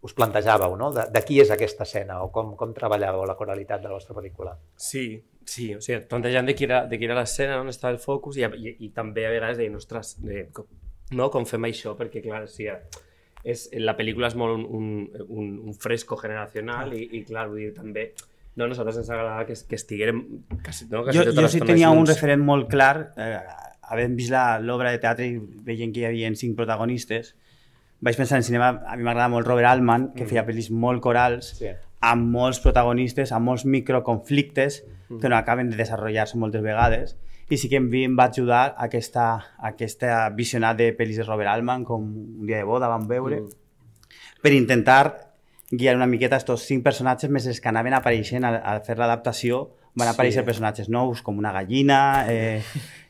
us 0.01 0.17
plantejàveu, 0.17 0.77
no? 0.81 0.89
De, 0.97 1.05
de 1.13 1.25
qui 1.27 1.43
és 1.43 1.51
aquesta 1.53 1.85
escena 1.85 2.23
o 2.25 2.31
com, 2.33 2.55
com 2.57 2.73
treballàveu 2.77 3.27
la 3.29 3.37
coralitat 3.37 3.83
de 3.83 3.91
la 3.91 3.99
vostra 3.99 4.17
pel·lícula? 4.17 4.55
Sí, 4.81 5.05
sí, 5.45 5.75
o 5.77 5.83
sigui, 5.85 6.01
plantejant 6.09 6.49
de 6.49 6.55
qui 6.57 6.65
era, 6.65 6.87
de 6.89 6.97
qui 6.97 7.09
era 7.09 7.19
l'escena, 7.19 7.61
on 7.61 7.69
estava 7.69 7.93
el 7.93 8.01
focus 8.01 8.41
i, 8.41 8.47
i, 8.47 8.79
i 8.87 8.95
també 8.97 9.27
a 9.29 9.35
vegades 9.35 9.61
deien, 9.61 9.77
ostres, 9.77 10.15
de, 10.25 10.47
no? 11.17 11.31
com 11.31 11.47
fem 11.49 11.69
això, 11.69 11.95
perquè 11.99 12.23
clar, 12.25 12.45
sí, 12.51 12.69
és, 13.45 13.69
la 13.81 13.97
pel·lícula 13.99 14.29
és 14.31 14.37
molt 14.39 14.59
un, 14.59 14.91
un, 15.29 15.49
un, 15.65 15.75
fresco 15.81 16.19
generacional 16.21 16.93
i, 16.97 17.07
i 17.19 17.25
clar, 17.29 17.49
vull 17.49 17.65
dir, 17.65 17.73
també 17.77 18.11
no, 18.57 18.67
nosaltres 18.67 19.01
ens 19.01 19.11
agradava 19.11 19.47
que, 19.49 19.57
que 19.69 19.79
estiguérem 19.79 20.23
quasi, 20.65 20.89
no? 20.91 21.05
quasi 21.07 21.19
jo, 21.19 21.27
tota 21.31 21.47
jo 21.47 21.53
sí 21.55 21.63
tenia 21.65 21.93
un 21.95 22.09
referent 22.09 22.43
molt 22.45 22.69
clar, 22.73 22.95
eh, 23.17 23.39
havent 23.91 24.17
vist 24.19 24.35
l'obra 24.67 24.93
de 24.95 25.01
teatre 25.03 25.29
i 25.29 25.39
veient 25.67 25.95
que 25.95 26.05
hi 26.05 26.09
havia 26.11 26.31
cinc 26.39 26.59
protagonistes, 26.59 27.35
vaig 28.01 28.17
pensar 28.17 28.41
en 28.41 28.47
cinema, 28.47 28.73
a 28.87 28.97
mi 28.97 29.07
m'agrada 29.07 29.31
molt 29.33 29.49
Robert 29.49 29.71
Altman, 29.71 30.11
que 30.15 30.25
mm. 30.25 30.31
feia 30.33 30.45
pel·lis 30.47 30.71
molt 30.73 31.03
corals, 31.05 31.55
sí. 31.61 31.73
amb 32.07 32.31
molts 32.33 32.61
protagonistes, 32.65 33.33
amb 33.37 33.51
molts 33.51 33.67
microconflictes 33.69 34.83
mm. 34.85 35.19
que 35.21 35.33
no 35.33 35.37
acaben 35.37 35.73
de 35.73 35.81
desenvolupar-se 35.81 36.41
moltes 36.41 36.65
vegades, 36.65 37.17
i 37.51 37.59
sí 37.59 37.69
que 37.69 37.81
em 37.81 38.15
va 38.17 38.29
ajudar 38.31 38.77
aquesta, 38.79 39.25
aquesta 39.59 40.29
visionat 40.37 40.79
de 40.79 40.93
pel·lis 40.97 41.19
de 41.19 41.27
Robert 41.27 41.51
Altman, 41.51 41.85
com 41.85 42.07
Un 42.07 42.47
dia 42.47 42.63
de 42.63 42.69
boda 42.69 42.89
vam 42.89 43.09
veure, 43.11 43.41
mm. 43.43 44.39
per 44.41 44.53
intentar 44.55 45.03
guiar 45.71 45.97
una 45.97 46.07
miqueta 46.07 46.39
aquests 46.39 46.67
cinc 46.67 46.85
personatges 46.87 47.31
més 47.31 47.61
que 47.61 47.69
anaven 47.69 47.95
apareixent 47.95 48.47
a, 48.47 48.57
a 48.63 48.79
fer 48.87 48.97
l'adaptació 48.99 49.69
van 49.95 50.09
sí. 50.09 50.15
aparèixer 50.15 50.45
personatges 50.47 50.89
nous 50.89 51.23
com 51.23 51.39
una 51.39 51.53
gallina, 51.53 52.27
eh, 52.31 52.63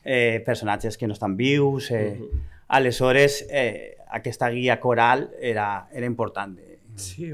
eh, 0.03 0.41
personatges 0.45 0.97
que 0.97 1.07
no 1.07 1.13
estan 1.13 1.37
vius... 1.37 1.91
Eh. 1.91 2.17
Mm 2.17 2.23
-hmm. 2.23 2.47
Aleshores, 2.71 3.45
eh, 3.51 3.97
aquesta 4.07 4.49
guia 4.49 4.79
coral 4.79 5.29
era, 5.41 5.89
era 5.91 6.05
important. 6.05 6.57
Sí. 6.95 7.33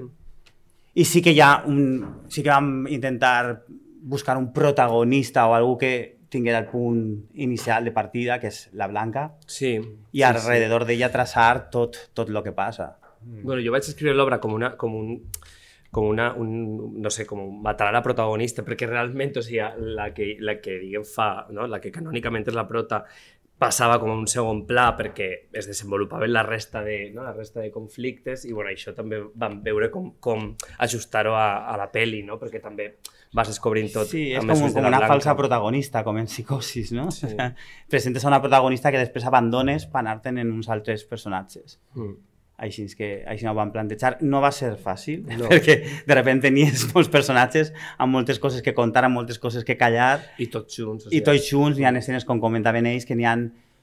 I 0.95 1.05
sí 1.05 1.21
que 1.21 1.35
ja 1.35 1.61
un, 1.65 2.23
sí 2.27 2.41
que 2.41 2.49
vam 2.49 2.87
intentar 2.87 3.63
buscar 4.01 4.35
un 4.37 4.51
protagonista 4.51 5.45
o 5.45 5.53
algú 5.53 5.77
que, 5.77 6.16
tinguera 6.29 6.59
el 6.59 6.69
punt 6.71 7.03
inicial 7.33 7.85
de 7.85 7.93
partida, 7.95 8.39
que 8.39 8.51
és 8.51 8.67
la 8.77 8.87
Blanca, 8.91 9.29
sí, 9.45 9.77
i 9.77 10.21
sí, 10.21 10.25
alrededor 10.27 10.85
sí. 10.85 10.91
d'ella 10.91 11.11
traçar 11.13 11.67
tot, 11.73 11.99
tot 12.17 12.31
el 12.33 12.41
que 12.43 12.55
passa. 12.55 12.95
Mm. 13.21 13.43
Bueno, 13.43 13.61
jo 13.63 13.75
vaig 13.75 13.87
escriure 13.87 14.15
l'obra 14.15 14.41
com, 14.43 14.53
una, 14.55 14.75
com 14.77 14.95
un 14.95 15.15
com 15.97 16.03
una, 16.05 16.33
un, 16.35 16.49
no 17.01 17.09
sé, 17.09 17.23
com 17.25 17.39
matar 17.63 17.87
a 17.89 17.93
la 17.95 18.03
protagonista, 18.05 18.61
perquè 18.61 18.85
realment, 18.89 19.31
o 19.39 19.41
sigui, 19.41 19.63
la 19.95 20.11
que, 20.13 20.33
la 20.43 20.57
que 20.61 20.75
diguem 20.81 21.05
fa, 21.07 21.47
no? 21.55 21.65
la 21.65 21.79
que 21.81 21.93
canònicament 21.95 22.45
és 22.51 22.57
la 22.57 22.67
prota, 22.69 23.05
passava 23.57 23.97
com 23.97 24.11
a 24.11 24.17
un 24.19 24.27
segon 24.29 24.61
pla 24.69 24.91
perquè 24.97 25.27
es 25.57 25.65
desenvolupaven 25.65 26.29
la 26.29 26.43
resta 26.45 26.83
de, 26.85 27.09
no? 27.13 27.23
la 27.25 27.33
resta 27.33 27.63
de 27.63 27.71
conflictes 27.73 28.45
i 28.45 28.53
bueno, 28.53 28.69
això 28.69 28.93
també 28.93 29.23
vam 29.33 29.61
veure 29.65 29.89
com, 29.89 30.11
com 30.21 30.51
ajustar-ho 30.85 31.33
a, 31.33 31.47
a 31.65 31.77
la 31.81 31.89
peli, 31.91 32.21
no? 32.27 32.37
perquè 32.37 32.61
també 32.61 32.91
vas 33.35 33.49
descobrint 33.51 33.89
tot. 33.93 34.07
Sí, 34.11 34.29
és 34.33 34.45
com, 34.45 34.53
com 34.73 34.87
una 34.87 35.01
falsa 35.07 35.35
protagonista, 35.39 36.03
com 36.05 36.19
en 36.21 36.29
psicosis, 36.29 36.93
no? 36.95 37.09
Sí. 37.11 37.27
O 37.27 37.33
sea, 37.33 37.51
presentes 37.89 38.25
a 38.25 38.31
una 38.31 38.41
protagonista 38.43 38.93
que 38.93 39.01
després 39.01 39.27
abandones 39.27 39.87
per 39.91 40.03
anar-te'n 40.03 40.39
en 40.43 40.53
uns 40.53 40.71
altres 40.73 41.03
personatges. 41.09 41.79
Mm. 41.95 42.15
Així 42.57 42.87
que 42.97 43.07
així 43.29 43.45
no 43.45 43.51
ho 43.53 43.57
vam 43.59 43.69
plantejar. 43.69 44.15
No 44.25 44.39
va 44.41 44.49
ser 44.55 44.71
fàcil, 44.81 45.27
no. 45.29 45.45
perquè 45.51 45.75
de 46.07 46.15
sobte 46.17 46.37
tenies 46.47 46.87
molts 46.89 47.11
personatges 47.13 47.69
amb 48.01 48.17
moltes 48.17 48.41
coses 48.41 48.65
que 48.65 48.73
contar, 48.77 49.05
amb 49.05 49.19
moltes 49.19 49.37
coses 49.37 49.67
que 49.67 49.77
callar. 49.77 50.23
I 50.41 50.49
tots 50.53 50.79
junts. 50.79 51.05
O 51.05 51.11
sigui. 51.11 51.21
I 51.21 51.25
tots 51.27 51.51
junts, 51.51 51.77
hi 51.77 51.85
ha 51.85 51.93
escenes, 51.99 52.25
com 52.25 52.41
comentaven 52.41 52.89
ells, 52.89 53.05
que 53.05 53.17
n'hi 53.17 53.29
ha 53.29 53.35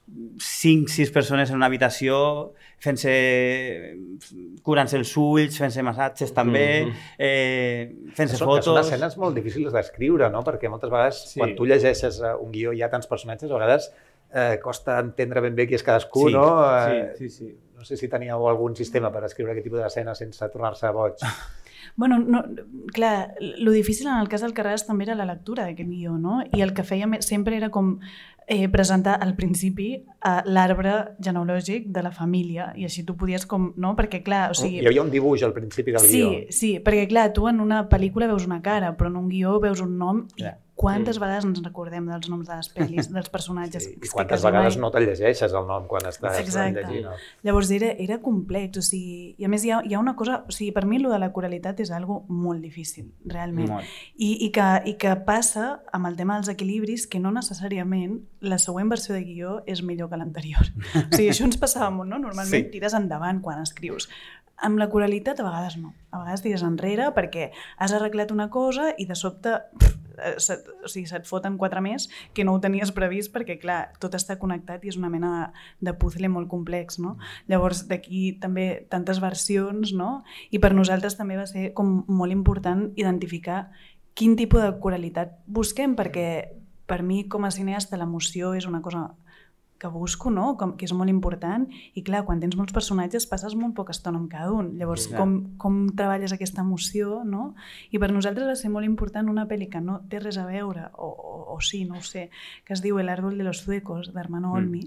5-6 0.04 1.12
persones 1.12 1.50
en 1.50 1.56
una 1.56 1.66
habitació 1.70 2.16
fent-se 2.84 3.12
curant-se 4.64 4.98
els 5.00 5.12
ulls, 5.16 5.56
fent-se 5.58 5.82
massatges 5.82 6.34
també, 6.36 6.84
mm 6.84 6.90
-hmm. 6.90 7.14
eh, 7.18 8.12
fent-se 8.14 8.36
fotos... 8.36 8.66
Són 8.66 8.80
escenes 8.82 9.16
molt 9.16 9.34
difícils 9.34 9.72
d'escriure, 9.72 10.28
no? 10.30 10.44
Perquè 10.44 10.68
moltes 10.68 10.90
vegades, 10.90 11.22
sí. 11.32 11.40
quan 11.40 11.54
tu 11.56 11.64
llegeixes 11.64 12.20
eh, 12.20 12.34
un 12.36 12.52
guió 12.52 12.72
i 12.72 12.78
hi 12.78 12.82
ha 12.82 12.90
tants 12.90 13.06
personatges, 13.06 13.50
a 13.50 13.54
vegades 13.54 13.90
eh, 14.34 14.58
costa 14.62 14.98
entendre 14.98 15.40
ben 15.40 15.54
bé 15.54 15.66
qui 15.66 15.74
és 15.74 15.82
cadascú, 15.82 16.28
sí, 16.28 16.34
no? 16.34 16.46
Eh, 16.86 17.14
sí, 17.16 17.28
sí, 17.28 17.36
sí. 17.36 17.58
No 17.74 17.84
sé 17.84 17.96
si 17.96 18.08
teníeu 18.08 18.48
algun 18.48 18.76
sistema 18.76 19.10
per 19.10 19.24
escriure 19.24 19.52
aquest 19.52 19.64
tipus 19.64 19.80
d'escena 19.80 20.14
sense 20.14 20.48
tornar-se 20.48 20.90
boig. 20.90 21.14
Bueno, 21.96 22.18
no, 22.18 22.44
clar, 22.92 23.34
lo 23.58 23.70
difícil 23.70 24.08
en 24.08 24.18
el 24.18 24.28
cas 24.28 24.42
del 24.42 24.54
Carràs 24.54 24.82
també 24.86 25.06
era 25.06 25.14
la 25.14 25.26
lectura 25.28 25.68
d'aquest 25.68 25.90
guió, 25.90 26.16
no? 26.18 26.40
I 26.50 26.64
el 26.64 26.74
que 26.74 26.82
feia 26.82 27.06
sempre 27.22 27.54
era 27.56 27.68
com 27.70 28.00
eh, 28.48 28.68
presentar 28.68 29.14
al 29.22 29.36
principi 29.38 29.88
eh, 29.94 30.40
l'arbre 30.44 30.94
genealògic 31.22 31.86
de 31.94 32.02
la 32.02 32.10
família 32.10 32.72
i 32.74 32.88
així 32.88 33.04
tu 33.06 33.14
podies 33.16 33.46
com, 33.46 33.70
no? 33.76 33.94
Perquè 33.94 34.24
clar, 34.26 34.48
o 34.50 34.58
sigui... 34.58 34.82
Hi 34.82 34.90
havia 34.90 35.06
un 35.06 35.14
dibuix 35.14 35.46
al 35.46 35.54
principi 35.54 35.94
del 35.94 36.02
sí, 36.02 36.18
guió. 36.18 36.32
Sí, 36.48 36.58
sí, 36.58 36.72
perquè 36.82 37.06
clar, 37.14 37.28
tu 37.36 37.46
en 37.48 37.62
una 37.62 37.84
pel·lícula 37.88 38.28
veus 38.32 38.48
una 38.50 38.60
cara, 38.62 38.96
però 38.98 39.12
en 39.12 39.22
un 39.22 39.30
guió 39.30 39.60
veus 39.62 39.84
un 39.84 39.94
nom 40.00 40.26
i 40.34 40.48
yeah. 40.48 40.58
Quantes 40.84 41.16
sí. 41.16 41.22
vegades 41.22 41.46
ens 41.48 41.60
recordem 41.64 42.08
dels 42.10 42.28
noms 42.30 42.48
de 42.48 42.58
les 42.58 42.70
pel·lis, 42.74 43.10
dels 43.12 43.32
personatges? 43.32 43.84
Sí, 43.94 43.96
I 44.00 44.08
quantes 44.08 44.42
vegades 44.44 44.76
mai... 44.76 44.82
no 44.84 44.88
te'l 44.94 45.04
llegeixes 45.10 45.52
el 45.56 45.66
nom 45.68 45.84
quan 45.90 46.06
estàs 46.08 46.38
Exacte. 46.40 46.84
llegint? 46.84 47.08
No? 47.08 47.16
Llavors 47.44 47.70
era, 47.74 47.90
era 48.00 48.20
complex, 48.22 48.80
o 48.80 48.84
sigui, 48.84 49.34
i 49.40 49.46
a 49.46 49.50
més 49.52 49.64
hi 49.66 49.72
ha, 49.74 49.80
hi 49.84 49.96
ha 49.96 50.00
una 50.00 50.14
cosa, 50.16 50.38
o 50.48 50.54
sigui, 50.54 50.70
per 50.76 50.84
mi 50.88 51.00
lo 51.02 51.12
de 51.12 51.18
la 51.20 51.30
coralitat 51.34 51.82
és 51.84 51.92
algo 51.94 52.22
molt 52.28 52.64
difícil, 52.64 53.10
realment. 53.28 53.68
Molt. 53.72 53.96
I, 54.14 54.30
i, 54.46 54.50
que, 54.54 54.68
I 54.92 54.94
que 55.00 55.16
passa 55.26 55.66
amb 55.94 56.08
el 56.10 56.16
tema 56.20 56.38
dels 56.38 56.52
equilibris 56.54 57.08
que 57.10 57.20
no 57.22 57.32
necessàriament 57.34 58.20
la 58.44 58.60
següent 58.62 58.92
versió 58.92 59.16
de 59.16 59.24
guió 59.26 59.58
és 59.70 59.82
millor 59.82 60.10
que 60.12 60.20
l'anterior. 60.20 60.70
o 61.02 61.10
sigui, 61.10 61.30
això 61.32 61.48
ens 61.48 61.60
passava 61.60 61.90
molt, 61.94 62.10
no? 62.12 62.20
Normalment 62.22 62.68
sí. 62.68 62.72
tires 62.72 62.96
endavant 62.96 63.42
quan 63.44 63.62
escrius. 63.64 64.08
Amb 64.64 64.78
la 64.78 64.88
coralitat 64.90 65.40
a 65.40 65.46
vegades 65.48 65.76
no. 65.80 65.92
A 66.14 66.22
vegades 66.22 66.44
tires 66.44 66.62
enrere 66.66 67.10
perquè 67.16 67.50
has 67.82 67.94
arreglat 67.96 68.30
una 68.32 68.48
cosa 68.54 68.92
i 68.98 69.08
de 69.08 69.16
sobte 69.18 69.58
pff, 69.80 70.03
eh, 70.18 70.34
set, 70.38 70.66
o 70.84 70.90
sigui, 70.90 71.06
se't 71.10 71.28
foten 71.28 71.58
quatre 71.60 71.82
més 71.84 72.08
que 72.34 72.44
no 72.44 72.54
ho 72.54 72.60
tenies 72.62 72.92
previst 72.94 73.32
perquè, 73.34 73.58
clar, 73.62 73.94
tot 74.02 74.14
està 74.18 74.38
connectat 74.40 74.84
i 74.84 74.92
és 74.92 74.98
una 75.00 75.10
mena 75.12 75.32
de, 75.34 75.90
de 75.90 75.96
puzzle 75.98 76.30
molt 76.32 76.50
complex, 76.50 76.98
no? 77.02 77.16
Llavors, 77.50 77.84
d'aquí 77.90 78.34
també 78.42 78.86
tantes 78.90 79.20
versions, 79.22 79.94
no? 79.96 80.22
I 80.50 80.60
per 80.62 80.74
nosaltres 80.74 81.18
també 81.18 81.38
va 81.40 81.48
ser 81.50 81.72
com 81.74 82.02
molt 82.08 82.32
important 82.32 82.90
identificar 83.00 83.68
quin 84.14 84.36
tipus 84.38 84.62
de 84.62 84.70
coralitat 84.80 85.34
busquem, 85.46 85.96
perquè 85.98 86.28
per 86.86 87.02
mi, 87.02 87.24
com 87.28 87.44
a 87.44 87.50
cineasta, 87.50 87.98
l'emoció 87.98 88.52
és 88.54 88.68
una 88.68 88.82
cosa 88.84 89.08
que 89.84 89.92
busco, 89.92 90.30
no? 90.32 90.54
Com, 90.56 90.72
que 90.80 90.88
és 90.88 90.94
molt 90.96 91.12
important. 91.12 91.66
I 91.94 92.02
clar, 92.06 92.24
quan 92.24 92.40
tens 92.40 92.56
molts 92.56 92.72
personatges 92.72 93.26
passes 93.28 93.52
molt 93.60 93.76
poca 93.76 93.92
estona 93.92 94.18
amb 94.22 94.30
cada 94.32 94.50
un. 94.56 94.72
Llavors, 94.80 95.10
Ja. 95.10 95.18
com, 95.20 95.56
com 95.60 95.90
treballes 95.92 96.32
aquesta 96.32 96.62
emoció, 96.64 97.20
no? 97.24 97.54
I 97.92 98.00
per 98.00 98.08
nosaltres 98.12 98.48
va 98.48 98.56
ser 98.56 98.70
molt 98.72 98.88
important 98.88 99.28
una 99.28 99.44
pel·li 99.50 99.68
que 99.68 99.82
no 99.84 100.00
té 100.08 100.22
res 100.22 100.38
a 100.40 100.46
veure, 100.48 100.88
o, 100.96 101.08
o, 101.12 101.34
o 101.54 101.60
sí, 101.60 101.84
no 101.84 101.98
ho 101.98 102.02
sé, 102.02 102.30
que 102.64 102.72
es 102.72 102.82
diu 102.82 102.98
El 102.98 103.08
árbol 103.12 103.36
de 103.36 103.44
los 103.44 103.62
zuecos, 103.64 104.12
d'Armando 104.14 104.48
Mm. 104.48 104.52
Olmi, 104.56 104.82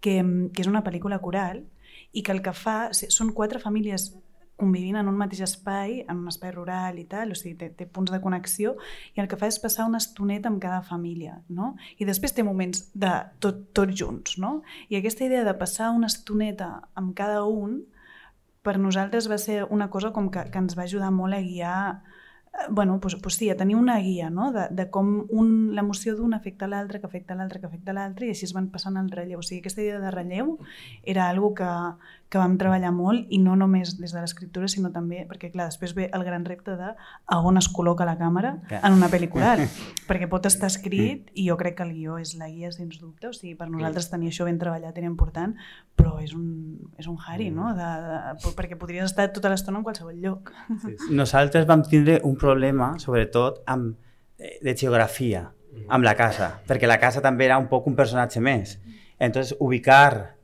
que, 0.00 0.16
que 0.54 0.62
és 0.62 0.68
una 0.68 0.82
pel·lícula 0.84 1.20
coral 1.20 1.64
i 2.12 2.22
que 2.22 2.32
el 2.32 2.42
que 2.42 2.52
fa... 2.56 2.90
Són 2.92 3.32
quatre 3.32 3.60
famílies 3.60 4.14
convivint 4.60 4.98
en 5.00 5.08
un 5.10 5.16
mateix 5.18 5.42
espai, 5.46 6.00
en 6.04 6.22
un 6.22 6.30
espai 6.30 6.52
rural 6.54 7.00
i 7.00 7.06
tal, 7.10 7.32
o 7.32 7.38
sigui, 7.38 7.56
té, 7.58 7.70
té 7.76 7.86
punts 7.88 8.12
de 8.12 8.20
connexió, 8.22 8.76
i 9.16 9.22
el 9.22 9.28
que 9.30 9.38
fa 9.40 9.48
és 9.50 9.60
passar 9.62 9.88
una 9.88 10.00
estoneta 10.02 10.50
amb 10.52 10.60
cada 10.62 10.82
família, 10.86 11.40
no? 11.48 11.74
I 11.98 12.08
després 12.08 12.36
té 12.36 12.44
moments 12.46 12.86
de 12.94 13.12
tot, 13.42 13.64
tots 13.76 13.96
junts, 13.96 14.36
no? 14.42 14.60
I 14.92 15.00
aquesta 15.00 15.26
idea 15.26 15.46
de 15.48 15.56
passar 15.58 15.90
una 15.96 16.10
estoneta 16.12 16.76
amb 17.00 17.16
cada 17.18 17.42
un, 17.48 17.80
per 18.62 18.76
nosaltres 18.78 19.30
va 19.30 19.40
ser 19.40 19.64
una 19.72 19.88
cosa 19.90 20.12
com 20.12 20.28
que, 20.30 20.44
que 20.52 20.60
ens 20.60 20.76
va 20.76 20.84
ajudar 20.84 21.10
molt 21.16 21.34
a 21.34 21.40
guiar 21.40 21.80
bueno, 22.68 23.00
pues, 23.00 23.16
pues 23.16 23.34
sí, 23.36 23.48
a 23.50 23.56
tenir 23.56 23.76
una 23.76 23.98
guia 24.00 24.30
no? 24.30 24.52
de, 24.52 24.68
de 24.70 24.90
com 24.90 25.26
un, 25.30 25.74
l'emoció 25.74 26.16
d'un 26.16 26.34
afecta 26.34 26.66
l'altre, 26.66 27.00
que 27.00 27.06
afecta 27.06 27.34
l'altre, 27.34 27.60
que 27.60 27.66
afecta 27.66 27.94
l'altre, 27.94 28.26
i 28.26 28.34
així 28.34 28.46
es 28.48 28.54
van 28.54 28.68
passant 28.74 28.98
el 29.00 29.10
relleu. 29.10 29.40
O 29.40 29.46
sigui, 29.46 29.60
aquesta 29.62 29.82
idea 29.82 30.00
de 30.02 30.10
relleu 30.10 30.56
era 31.06 31.28
algo 31.30 31.52
que, 31.54 31.68
que 32.30 32.38
vam 32.38 32.56
treballar 32.58 32.92
molt, 32.94 33.26
i 33.30 33.40
no 33.42 33.56
només 33.58 33.96
des 33.98 34.14
de 34.14 34.22
l'escriptura, 34.22 34.68
sinó 34.70 34.92
també, 34.94 35.24
perquè 35.30 35.50
clar, 35.54 35.68
després 35.70 35.94
ve 35.96 36.08
el 36.14 36.24
gran 36.26 36.44
repte 36.46 36.76
de 36.78 36.92
a 36.94 37.38
on 37.46 37.58
es 37.58 37.70
col·loca 37.70 38.06
la 38.06 38.16
càmera 38.20 38.56
en 38.70 38.98
una 38.98 39.10
pel·lícula, 39.12 39.56
perquè 40.08 40.28
pot 40.30 40.46
estar 40.46 40.70
escrit, 40.70 41.30
i 41.34 41.48
jo 41.48 41.56
crec 41.60 41.78
que 41.78 41.86
el 41.86 41.94
guió 41.96 42.18
és 42.22 42.36
la 42.38 42.50
guia, 42.50 42.70
sens 42.74 43.00
dubte, 43.02 43.30
o 43.30 43.34
sigui, 43.34 43.56
per 43.58 43.70
nosaltres 43.70 44.10
tenir 44.12 44.30
això 44.30 44.46
ben 44.46 44.58
treballat 44.62 44.98
era 44.98 45.10
important, 45.10 45.56
però 45.98 46.18
és 46.22 46.34
un, 46.36 46.78
és 46.98 47.08
un 47.10 47.18
hari, 47.18 47.50
no? 47.54 47.72
De, 47.78 47.90
de, 48.06 48.54
perquè 48.58 48.78
podries 48.78 49.10
estar 49.10 49.28
tota 49.34 49.50
l'estona 49.52 49.80
en 49.80 49.86
qualsevol 49.86 50.18
lloc. 50.22 50.54
Nosaltres 51.10 51.66
vam 51.68 51.82
tindre 51.86 52.20
un 52.24 52.38
problema, 52.40 52.94
sobretot, 52.98 53.62
amb, 53.70 53.96
eh, 54.38 54.58
de 54.64 54.74
geografia, 54.76 55.50
amb 55.88 56.04
la 56.04 56.16
casa, 56.18 56.60
perquè 56.66 56.88
la 56.88 56.98
casa 56.98 57.22
també 57.22 57.46
era 57.46 57.58
un 57.58 57.68
poc 57.70 57.86
un 57.86 57.96
personatge 57.96 58.40
més. 58.42 58.78
Entonces, 59.18 59.56
ubicar 59.60 60.36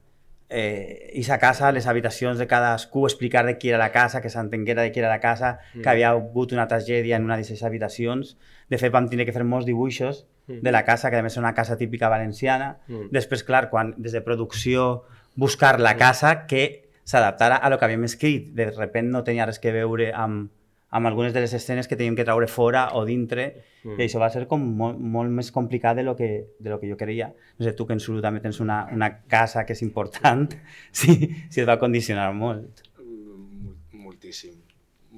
eh, 0.49 1.11
esa 1.15 1.39
casa, 1.39 1.73
les 1.73 1.87
habitacions 1.87 2.39
de 2.39 2.47
cadascú, 2.47 3.07
explicar 3.07 3.45
de 3.47 3.57
qui 3.59 3.71
era 3.71 3.79
la 3.79 3.91
casa, 3.93 4.21
que 4.23 4.31
s'entenguera 4.31 4.83
de 4.83 4.93
qui 4.93 5.01
era 5.01 5.09
la 5.09 5.21
casa, 5.21 5.59
que 5.75 5.89
havia 5.89 6.11
hagut 6.11 6.53
una 6.53 6.69
tragèdia 6.69 7.17
en 7.17 7.25
una 7.25 7.37
d'aquestes 7.37 7.65
habitacions. 7.67 8.37
De 8.71 8.79
fet, 8.79 8.93
vam 8.93 9.09
tenir 9.11 9.27
que 9.27 9.35
fer 9.35 9.45
molts 9.45 9.67
dibuixos 9.67 10.27
de 10.47 10.71
la 10.71 10.85
casa, 10.85 11.11
que 11.11 11.19
a 11.19 11.25
més 11.27 11.35
és 11.35 11.43
una 11.43 11.55
casa 11.55 11.77
típica 11.77 12.09
valenciana. 12.09 12.77
Mm. 12.87 13.11
Després, 13.15 13.43
clar, 13.43 13.67
quan 13.71 13.95
des 13.99 14.15
de 14.15 14.23
producció 14.23 15.07
buscar 15.35 15.81
la 15.81 15.97
casa 15.97 16.47
que 16.47 16.87
s'adaptara 17.07 17.57
a 17.57 17.71
lo 17.71 17.79
que 17.79 17.85
havíem 17.87 18.05
escrit. 18.05 18.53
De 18.55 18.71
repent 18.71 19.11
no 19.11 19.23
tenia 19.27 19.47
res 19.47 19.59
que 19.63 19.75
veure 19.75 20.13
amb, 20.15 20.51
amb 20.91 21.07
algunes 21.07 21.33
de 21.35 21.41
les 21.41 21.53
escenes 21.53 21.89
que 21.89 21.97
teníem 21.97 22.15
que 22.17 22.25
treure 22.25 22.47
fora 22.47 22.91
o 22.95 23.05
dintre 23.05 23.65
Mm. 23.87 24.01
i 24.01 24.05
això 24.09 24.19
va 24.19 24.29
ser 24.31 24.47
com 24.51 24.59
molt, 24.77 24.99
molt 24.99 25.31
més 25.31 25.53
complicat 25.55 25.95
de 25.97 26.03
lo 26.03 26.17
que, 26.17 26.49
de 26.59 26.71
lo 26.71 26.81
que 26.81 26.89
jo 26.91 26.97
creia. 26.97 27.29
No 27.59 27.65
sé, 27.65 27.73
tu 27.73 27.87
que 27.87 27.93
en 27.95 28.01
Sulu 28.01 28.21
també 28.21 28.41
tens 28.41 28.59
una, 28.61 28.89
una 28.93 29.23
casa 29.31 29.65
que 29.65 29.75
és 29.75 29.83
important, 29.83 30.51
sí, 30.93 31.15
sí 31.51 31.61
et 31.63 31.69
va 31.69 31.79
condicionar 31.79 32.33
molt. 32.35 32.83
Mol- 32.99 33.77
Moltíssim. 33.93 34.55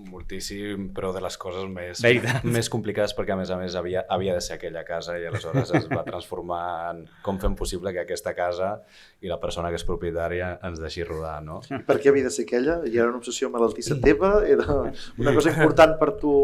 Moltíssim, 0.07 0.89
però 0.95 1.11
de 1.15 1.21
les 1.25 1.35
coses 1.41 1.67
més, 1.73 2.01
Veritat. 2.05 2.45
més 2.47 2.69
complicades 2.71 3.15
perquè 3.19 3.35
a 3.35 3.39
més 3.41 3.51
a 3.51 3.57
més 3.59 3.75
havia, 3.79 4.05
havia 4.15 4.37
de 4.37 4.43
ser 4.45 4.55
aquella 4.55 4.85
casa 4.87 5.17
i 5.19 5.27
aleshores 5.27 5.73
es 5.75 5.89
va 5.91 6.05
transformar 6.07 6.63
en 6.93 7.03
com 7.27 7.41
fem 7.43 7.57
possible 7.59 7.93
que 7.95 8.05
aquesta 8.05 8.35
casa 8.39 8.77
i 9.21 9.33
la 9.33 9.41
persona 9.43 9.73
que 9.73 9.81
és 9.81 9.87
propietària 9.89 10.53
ens 10.69 10.79
deixi 10.83 11.03
rodar, 11.07 11.41
no? 11.43 11.61
Per 11.89 11.99
què 11.99 12.13
havia 12.13 12.29
de 12.29 12.35
ser 12.35 12.47
aquella? 12.47 12.81
I 12.87 12.95
era 12.95 13.11
una 13.11 13.19
obsessió 13.19 13.51
malaltissa 13.51 13.99
teva? 14.05 14.39
Era 14.47 14.81
una 15.19 15.35
cosa 15.35 15.51
important 15.57 15.99
per 15.99 16.13
tu? 16.23 16.35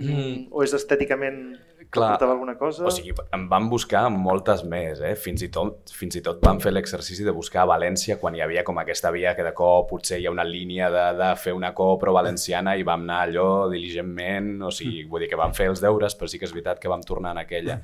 Mm. 0.00 0.48
O 0.52 0.62
és 0.64 0.72
estèticament 0.76 1.40
Clar. 1.90 2.12
portava 2.12 2.32
alguna 2.32 2.54
cosa? 2.54 2.84
O 2.86 2.90
sigui, 2.94 3.10
em 3.34 3.46
van 3.50 3.66
buscar 3.70 4.04
moltes 4.14 4.62
més, 4.62 5.00
eh? 5.02 5.16
Fins 5.18 5.42
i 5.42 5.48
tot, 5.50 5.90
fins 5.90 6.14
i 6.20 6.22
tot 6.22 6.38
vam 6.44 6.60
fer 6.62 6.70
l'exercici 6.70 7.26
de 7.26 7.34
buscar 7.34 7.64
a 7.64 7.70
València 7.72 8.16
quan 8.20 8.36
hi 8.36 8.44
havia 8.44 8.62
com 8.66 8.78
aquesta 8.78 9.10
via 9.10 9.34
que 9.34 9.46
de 9.46 9.52
cop 9.58 9.88
potser 9.90 10.20
hi 10.20 10.28
ha 10.28 10.34
una 10.34 10.46
línia 10.46 10.90
de, 10.94 11.04
de 11.18 11.32
fer 11.42 11.54
una 11.56 11.72
copro 11.74 12.14
valenciana 12.14 12.76
i 12.78 12.86
vam 12.86 13.02
anar 13.08 13.24
allò 13.26 13.50
diligentment, 13.72 14.54
o 14.62 14.70
sigui, 14.74 15.02
vull 15.10 15.26
dir 15.26 15.30
que 15.32 15.40
vam 15.40 15.54
fer 15.56 15.66
els 15.72 15.82
deures, 15.82 16.14
però 16.14 16.30
sí 16.30 16.38
que 16.38 16.46
és 16.46 16.54
veritat 16.54 16.78
que 16.78 16.92
vam 16.92 17.02
tornar 17.02 17.34
en 17.34 17.42
aquella. 17.42 17.80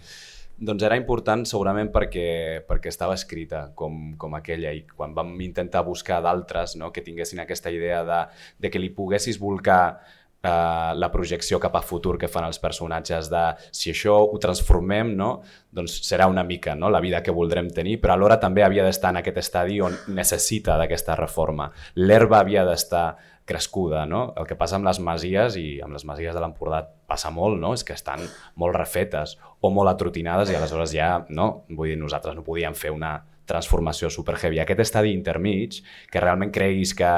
Doncs 0.56 0.86
era 0.86 0.96
important 0.96 1.42
segurament 1.44 1.90
perquè, 1.92 2.62
perquè 2.64 2.88
estava 2.88 3.16
escrita 3.18 3.66
com, 3.76 4.14
com 4.16 4.38
aquella 4.38 4.70
i 4.72 4.86
quan 4.88 5.12
vam 5.16 5.34
intentar 5.44 5.82
buscar 5.84 6.22
d'altres 6.24 6.78
no, 6.80 6.88
que 6.94 7.04
tinguessin 7.04 7.42
aquesta 7.42 7.74
idea 7.74 8.00
de, 8.08 8.22
de 8.62 8.70
que 8.70 8.80
li 8.80 8.88
poguessis 8.94 9.36
volcar 9.42 9.98
eh, 10.46 10.94
la 10.94 11.10
projecció 11.12 11.60
cap 11.62 11.76
a 11.76 11.82
futur 11.84 12.16
que 12.20 12.30
fan 12.30 12.46
els 12.46 12.60
personatges 12.62 13.30
de 13.32 13.44
si 13.74 13.92
això 13.92 14.16
ho 14.24 14.40
transformem, 14.42 15.14
no? 15.18 15.30
doncs 15.76 15.98
serà 16.06 16.30
una 16.30 16.44
mica 16.46 16.74
no? 16.78 16.88
la 16.88 17.02
vida 17.04 17.22
que 17.22 17.34
voldrem 17.34 17.68
tenir, 17.74 17.98
però 18.00 18.14
alhora 18.14 18.38
també 18.40 18.64
havia 18.64 18.84
d'estar 18.86 19.12
en 19.12 19.20
aquest 19.20 19.42
estadi 19.42 19.80
on 19.84 19.96
necessita 20.14 20.78
d'aquesta 20.80 21.18
reforma. 21.18 21.70
L'herba 22.00 22.40
havia 22.40 22.64
d'estar 22.68 23.08
crescuda, 23.46 24.04
no? 24.10 24.32
El 24.36 24.44
que 24.44 24.56
passa 24.58 24.74
amb 24.76 24.88
les 24.88 24.98
masies, 24.98 25.54
i 25.56 25.78
amb 25.84 25.94
les 25.94 26.04
masies 26.04 26.34
de 26.34 26.42
l'Empordà 26.42 26.82
passa 27.06 27.30
molt, 27.30 27.60
no? 27.62 27.72
És 27.78 27.86
que 27.86 27.94
estan 27.94 28.24
molt 28.58 28.74
refetes 28.76 29.36
o 29.62 29.70
molt 29.70 29.92
atrotinades 29.92 30.50
i 30.50 30.58
aleshores 30.58 30.92
ja, 30.92 31.12
no? 31.30 31.62
Vull 31.70 31.92
dir, 31.92 32.00
nosaltres 32.00 32.34
no 32.36 32.44
podíem 32.44 32.74
fer 32.74 32.90
una 32.92 33.14
transformació 33.46 34.10
super 34.10 34.34
heavy. 34.40 34.58
Aquest 34.58 34.82
estadi 34.82 35.14
intermig, 35.14 35.78
que 36.10 36.22
realment 36.22 36.50
creguis 36.52 36.92
que 36.98 37.12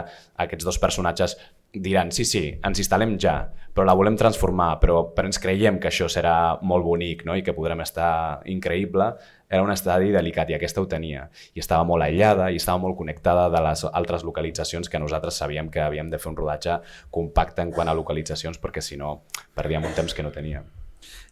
aquests 0.44 0.68
dos 0.68 0.78
personatges 0.78 1.38
diran, 1.72 2.12
sí, 2.12 2.24
sí, 2.24 2.42
ens 2.64 2.80
instal·lem 2.80 3.16
ja, 3.20 3.34
però 3.74 3.86
la 3.86 3.94
volem 3.94 4.16
transformar, 4.18 4.78
però, 4.82 5.02
però 5.14 5.28
ens 5.28 5.38
creiem 5.38 5.76
que 5.78 5.90
això 5.90 6.08
serà 6.10 6.58
molt 6.66 6.86
bonic 6.86 7.24
no? 7.28 7.36
i 7.38 7.44
que 7.46 7.54
podrem 7.54 7.84
estar 7.84 8.40
increïble, 8.50 9.10
era 9.48 9.62
un 9.64 9.70
estadi 9.72 10.10
delicat 10.12 10.50
i 10.50 10.56
aquesta 10.56 10.82
ho 10.82 10.88
tenia. 10.90 11.28
I 11.54 11.62
estava 11.62 11.86
molt 11.88 12.04
aïllada 12.04 12.50
i 12.50 12.58
estava 12.60 12.80
molt 12.82 12.98
connectada 12.98 13.46
de 13.52 13.62
les 13.68 13.84
altres 13.92 14.24
localitzacions 14.26 14.90
que 14.90 15.00
nosaltres 15.00 15.40
sabíem 15.40 15.70
que 15.70 15.84
havíem 15.84 16.10
de 16.10 16.18
fer 16.18 16.32
un 16.32 16.40
rodatge 16.40 16.80
compacte 17.14 17.64
en 17.64 17.72
quant 17.72 17.88
a 17.88 17.96
localitzacions 17.96 18.60
perquè 18.60 18.84
si 18.84 19.00
no 19.00 19.22
perdíem 19.54 19.88
un 19.88 19.96
temps 19.96 20.14
que 20.16 20.26
no 20.26 20.34
teníem. 20.34 20.77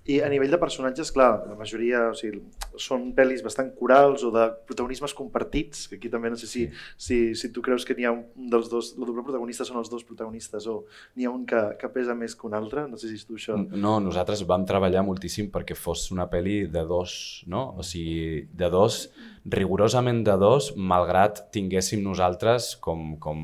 I 0.06 0.20
a 0.22 0.28
nivell 0.30 0.52
de 0.52 0.58
personatges, 0.62 1.10
clar, 1.14 1.30
la 1.48 1.56
majoria 1.58 2.04
o 2.12 2.14
sigui, 2.14 2.38
són 2.78 3.08
pel·lis 3.16 3.42
bastant 3.42 3.72
corals 3.74 4.22
o 4.26 4.30
de 4.34 4.44
protagonismes 4.68 5.14
compartits, 5.18 5.88
que 5.90 5.98
aquí 5.98 6.10
també 6.12 6.30
no 6.30 6.38
sé 6.38 6.46
si, 6.46 6.66
si, 6.94 7.18
si 7.34 7.50
tu 7.54 7.64
creus 7.64 7.86
que 7.86 7.96
n'hi 7.98 8.06
ha 8.06 8.12
un 8.14 8.50
dels 8.52 8.70
dos, 8.70 8.92
el 8.94 9.08
doble 9.08 9.24
protagonista 9.26 9.66
són 9.66 9.80
els 9.80 9.90
dos 9.90 10.06
protagonistes 10.06 10.68
o 10.70 10.76
n'hi 11.16 11.26
ha 11.26 11.32
un 11.34 11.42
que, 11.48 11.62
que 11.80 11.90
pesa 11.94 12.14
més 12.14 12.36
que 12.38 12.46
un 12.46 12.54
altre, 12.54 12.86
no 12.86 13.00
sé 13.00 13.10
si 13.10 13.18
és 13.18 13.26
tu 13.26 13.40
això. 13.40 13.58
No, 13.74 13.96
nosaltres 14.04 14.44
vam 14.46 14.66
treballar 14.68 15.02
moltíssim 15.06 15.50
perquè 15.54 15.74
fos 15.78 16.06
una 16.14 16.28
pel·li 16.30 16.62
de 16.70 16.86
dos, 16.86 17.16
no? 17.50 17.68
O 17.74 17.86
sigui, 17.86 18.46
de 18.54 18.70
dos, 18.70 19.08
rigorosament 19.46 20.22
de 20.26 20.38
dos, 20.38 20.70
malgrat 20.76 21.48
tinguéssim 21.54 22.02
nosaltres 22.06 22.74
com, 22.82 23.16
com, 23.22 23.42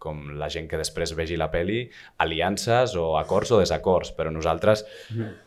com 0.00 0.22
la 0.40 0.48
gent 0.52 0.66
que 0.70 0.78
després 0.80 1.12
vegi 1.16 1.36
la 1.36 1.50
peli, 1.52 1.82
aliances 2.24 2.96
o 2.96 3.18
acords 3.20 3.52
o 3.52 3.60
desacords, 3.60 4.14
però 4.16 4.32
nosaltres 4.32 4.86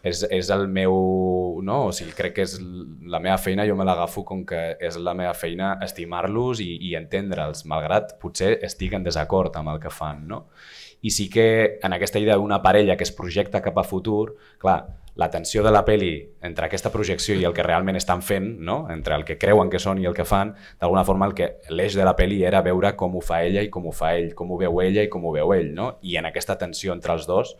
és, 0.05 0.23
és 0.29 0.51
el 0.53 0.67
meu... 0.69 0.93
No? 1.65 1.79
O 1.89 1.91
sigui, 1.95 2.13
crec 2.13 2.37
que 2.37 2.45
és 2.45 2.59
la 3.09 3.21
meva 3.23 3.39
feina, 3.41 3.65
jo 3.65 3.75
me 3.79 3.87
l'agafo 3.87 4.23
com 4.27 4.45
que 4.45 4.61
és 4.77 4.99
la 5.01 5.15
meva 5.17 5.33
feina 5.33 5.73
estimar-los 5.81 6.61
i, 6.61 6.69
i 6.89 6.93
entendre'ls, 6.99 7.65
malgrat 7.69 8.17
potser 8.21 8.59
estic 8.69 8.93
en 8.93 9.03
desacord 9.09 9.57
amb 9.57 9.73
el 9.73 9.81
que 9.81 9.91
fan, 9.93 10.27
no? 10.29 10.45
I 11.03 11.11
sí 11.11 11.27
que 11.29 11.79
en 11.83 11.93
aquesta 11.93 12.19
idea 12.23 12.39
d'una 12.39 12.61
parella 12.63 12.95
que 12.95 13.03
es 13.03 13.11
projecta 13.11 13.61
cap 13.61 13.77
a 13.77 13.83
futur, 13.83 14.37
clar, 14.57 14.79
la 15.15 15.29
tensió 15.29 15.61
de 15.61 15.71
la 15.71 15.83
peli 15.85 16.13
entre 16.41 16.65
aquesta 16.65 16.89
projecció 16.89 17.35
i 17.37 17.43
el 17.45 17.53
que 17.53 17.65
realment 17.65 17.99
estan 17.99 18.23
fent, 18.25 18.47
no? 18.65 18.87
entre 18.89 19.13
el 19.19 19.25
que 19.27 19.37
creuen 19.37 19.69
que 19.69 19.81
són 19.83 20.01
i 20.01 20.07
el 20.09 20.15
que 20.17 20.25
fan, 20.25 20.55
d'alguna 20.81 21.05
forma 21.05 21.27
el 21.29 21.35
que 21.37 21.51
l'eix 21.69 21.93
de 21.99 22.07
la 22.07 22.15
peli 22.17 22.41
era 22.47 22.63
veure 22.65 22.95
com 22.97 23.19
ho 23.19 23.21
fa 23.21 23.43
ella 23.45 23.61
i 23.61 23.69
com 23.69 23.85
ho 23.85 23.93
fa 23.93 24.15
ell, 24.17 24.31
com 24.33 24.51
ho 24.51 24.57
veu 24.57 24.81
ella 24.81 25.05
i 25.05 25.11
com 25.13 25.25
ho 25.25 25.35
veu 25.35 25.53
ell, 25.53 25.69
no? 25.75 25.97
i 26.01 26.17
en 26.17 26.31
aquesta 26.31 26.57
tensió 26.57 26.95
entre 26.95 27.13
els 27.13 27.29
dos 27.29 27.55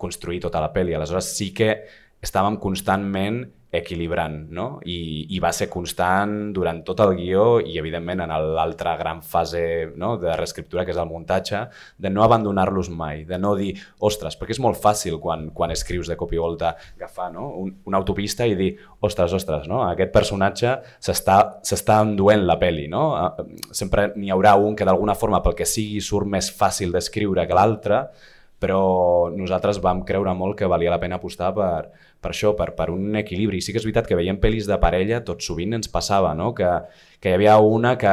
construir 0.00 0.40
tota 0.40 0.60
la 0.60 0.72
peli. 0.72 0.94
Aleshores 0.96 1.30
sí 1.36 1.52
que 1.54 1.70
estàvem 2.24 2.60
constantment 2.60 3.44
equilibrant, 3.70 4.48
no? 4.50 4.64
I, 4.82 5.26
i 5.30 5.38
va 5.42 5.52
ser 5.54 5.68
constant 5.70 6.50
durant 6.54 6.80
tot 6.86 6.98
el 7.04 7.12
guió 7.20 7.44
i, 7.62 7.76
evidentment, 7.78 8.24
en 8.24 8.32
l'altra 8.56 8.96
gran 8.98 9.20
fase 9.22 9.62
no? 9.94 10.16
de 10.18 10.34
reescriptura, 10.34 10.82
que 10.84 10.90
és 10.90 10.98
el 10.98 11.06
muntatge, 11.06 11.60
de 11.94 12.10
no 12.10 12.24
abandonar-los 12.24 12.90
mai, 12.90 13.22
de 13.28 13.38
no 13.38 13.54
dir, 13.58 13.76
ostres, 14.06 14.34
perquè 14.40 14.56
és 14.56 14.62
molt 14.62 14.80
fàcil 14.82 15.20
quan, 15.22 15.48
quan 15.54 15.70
escrius 15.70 16.10
de 16.10 16.18
cop 16.18 16.34
i 16.34 16.42
volta 16.42 16.72
agafar 16.96 17.28
no? 17.36 17.46
Un, 17.62 17.70
una 17.86 18.02
autopista 18.02 18.48
i 18.48 18.58
dir, 18.58 18.72
ostres, 19.06 19.36
ostres, 19.38 19.70
no? 19.70 19.84
aquest 19.86 20.10
personatge 20.18 20.74
s'està 20.98 22.00
enduent 22.02 22.42
la 22.50 22.58
peli, 22.58 22.88
no? 22.90 23.06
Sempre 23.70 24.10
n'hi 24.16 24.34
haurà 24.34 24.56
un 24.58 24.74
que 24.74 24.88
d'alguna 24.88 25.14
forma, 25.14 25.44
pel 25.46 25.54
que 25.54 25.68
sigui, 25.68 26.02
surt 26.02 26.26
més 26.26 26.50
fàcil 26.50 26.90
d'escriure 26.90 27.46
que 27.46 27.54
l'altre, 27.54 28.02
però 28.60 29.30
nosaltres 29.32 29.78
vam 29.80 30.02
creure 30.04 30.34
molt 30.36 30.58
que 30.58 30.68
valia 30.68 30.92
la 30.92 31.00
pena 31.00 31.16
apostar 31.16 31.54
per, 31.56 31.86
per 32.20 32.34
això, 32.34 32.52
per, 32.56 32.72
per 32.78 32.90
un 32.92 33.16
equilibri. 33.20 33.62
Sí 33.64 33.72
que 33.72 33.80
és 33.80 33.86
veritat 33.86 34.08
que 34.08 34.18
veiem 34.18 34.40
pel·lis 34.40 34.68
de 34.68 34.78
parella, 34.82 35.22
tot 35.26 35.42
sovint 35.44 35.78
ens 35.78 35.90
passava, 35.92 36.34
no? 36.38 36.52
que, 36.56 36.68
que 37.20 37.32
hi 37.32 37.38
havia 37.38 37.56
una 37.64 37.96
que, 38.00 38.12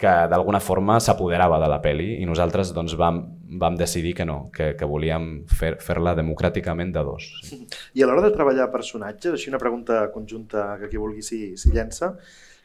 que 0.00 0.12
d'alguna 0.32 0.62
forma 0.64 0.96
s'apoderava 1.04 1.60
de 1.60 1.68
la 1.68 1.80
pel·li 1.84 2.14
i 2.22 2.26
nosaltres 2.28 2.72
doncs, 2.76 2.96
vam, 2.96 3.20
vam 3.60 3.76
decidir 3.76 4.14
que 4.16 4.24
no, 4.24 4.42
que, 4.54 4.72
que 4.78 4.88
volíem 4.88 5.30
fer-la 5.50 6.14
fer 6.14 6.18
democràticament 6.22 6.94
de 6.94 7.04
dos. 7.04 7.28
I 7.98 8.02
a 8.02 8.08
l'hora 8.08 8.24
de 8.24 8.32
treballar 8.34 8.70
personatges, 8.72 9.34
així 9.36 9.52
una 9.52 9.60
pregunta 9.60 10.06
conjunta 10.14 10.72
que 10.80 10.88
qui 10.92 11.00
vulgui 11.00 11.24
s'hi 11.26 11.42
si 11.60 11.74
llença, 11.74 12.14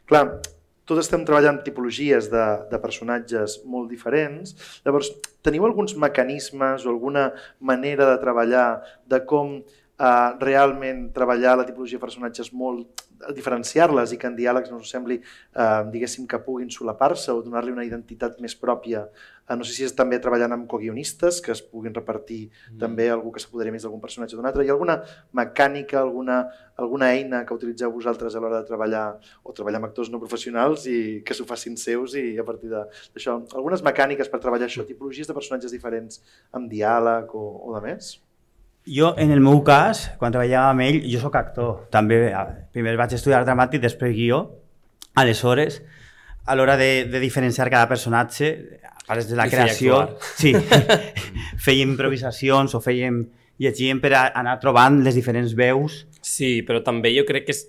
clar, 0.08 0.26
tots 0.86 1.02
estem 1.02 1.26
treballant 1.26 1.64
tipologies 1.66 2.30
de, 2.32 2.44
de 2.70 2.80
personatges 2.80 3.58
molt 3.66 3.90
diferents, 3.92 4.54
llavors 4.86 5.10
teniu 5.46 5.66
alguns 5.66 5.96
mecanismes 5.98 6.86
o 6.86 6.94
alguna 6.94 7.32
manera 7.60 8.08
de 8.12 8.20
treballar 8.22 8.68
de 9.10 9.20
com 9.26 9.58
eh, 10.00 10.30
realment 10.42 11.10
treballar 11.16 11.58
la 11.60 11.68
tipologia 11.68 12.00
de 12.00 12.06
personatges 12.06 12.52
molt 12.54 13.06
diferenciar-les 13.36 14.12
i 14.14 14.18
que 14.20 14.28
en 14.28 14.36
diàlegs 14.36 14.72
no 14.72 14.82
us 14.82 14.92
sembli, 14.92 15.18
eh, 15.22 15.84
diguéssim, 15.92 16.28
que 16.28 16.40
puguin 16.44 16.70
solapar-se 16.70 17.32
o 17.32 17.42
donar-li 17.42 17.72
una 17.72 17.86
identitat 17.86 18.40
més 18.44 18.56
pròpia. 18.56 19.06
Eh, 19.48 19.56
no 19.56 19.64
sé 19.64 19.74
si 19.74 19.86
és 19.86 19.94
també 19.96 20.20
treballant 20.20 20.52
amb 20.52 20.68
coguionistes, 20.68 21.40
que 21.42 21.52
es 21.54 21.62
puguin 21.62 21.94
repartir 21.94 22.50
mm. 22.50 22.80
també 22.82 23.10
algú 23.10 23.32
que 23.32 23.40
s'apoderi 23.40 23.72
més 23.72 23.86
d'algun 23.86 24.02
personatge 24.02 24.36
d'un 24.36 24.46
altre. 24.46 24.66
Hi 24.66 24.70
ha 24.70 24.76
alguna 24.76 24.98
mecànica, 25.34 26.02
alguna, 26.02 26.42
alguna 26.76 27.14
eina 27.14 27.46
que 27.46 27.56
utilitzeu 27.56 27.94
vosaltres 27.94 28.36
a 28.36 28.44
l'hora 28.44 28.62
de 28.62 28.68
treballar 28.68 29.06
o 29.44 29.54
treballar 29.54 29.80
amb 29.82 29.90
actors 29.90 30.12
no 30.12 30.20
professionals 30.20 30.88
i 30.92 31.22
que 31.26 31.34
s'ho 31.38 31.48
facin 31.48 31.78
seus 31.78 32.18
i 32.20 32.36
a 32.38 32.44
partir 32.44 32.74
d'això, 32.74 33.40
algunes 33.56 33.86
mecàniques 33.86 34.30
per 34.30 34.44
treballar 34.44 34.68
això, 34.68 34.86
tipologies 34.86 35.28
de 35.28 35.38
personatges 35.38 35.72
diferents 35.72 36.22
amb 36.52 36.70
diàleg 36.72 37.32
o, 37.36 37.48
o 37.70 37.76
de 37.78 37.86
més? 37.86 38.16
Jo, 38.86 39.16
en 39.18 39.32
el 39.34 39.42
meu 39.42 39.64
cas, 39.66 40.12
quan 40.22 40.34
treballava 40.34 40.70
amb 40.76 40.84
ell, 40.86 41.00
jo 41.10 41.20
sóc 41.24 41.36
actor. 41.40 41.88
També, 41.94 42.20
primer 42.76 42.94
vaig 43.00 43.16
estudiar 43.18 43.42
dramàtic, 43.46 43.82
després 43.82 44.14
guió. 44.14 44.44
Aleshores, 45.18 45.80
a 46.46 46.56
l'hora 46.56 46.76
de, 46.78 47.06
de 47.10 47.22
diferenciar 47.24 47.72
cada 47.74 47.90
personatge, 47.90 48.52
a 48.86 49.02
part 49.08 49.26
de 49.26 49.40
la 49.40 49.48
I 49.48 49.54
creació, 49.56 50.04
sí, 50.42 50.54
fèiem 51.66 51.96
improvisacions 51.96 52.78
o 52.78 52.82
fèiem 52.84 53.24
llegíem 53.62 54.02
per 54.04 54.12
a 54.14 54.26
anar 54.38 54.60
trobant 54.62 55.02
les 55.06 55.18
diferents 55.18 55.56
veus. 55.58 56.04
Sí, 56.22 56.60
però 56.68 56.84
també 56.86 57.16
jo 57.16 57.26
crec 57.26 57.48
que 57.48 57.56
és 57.56 57.66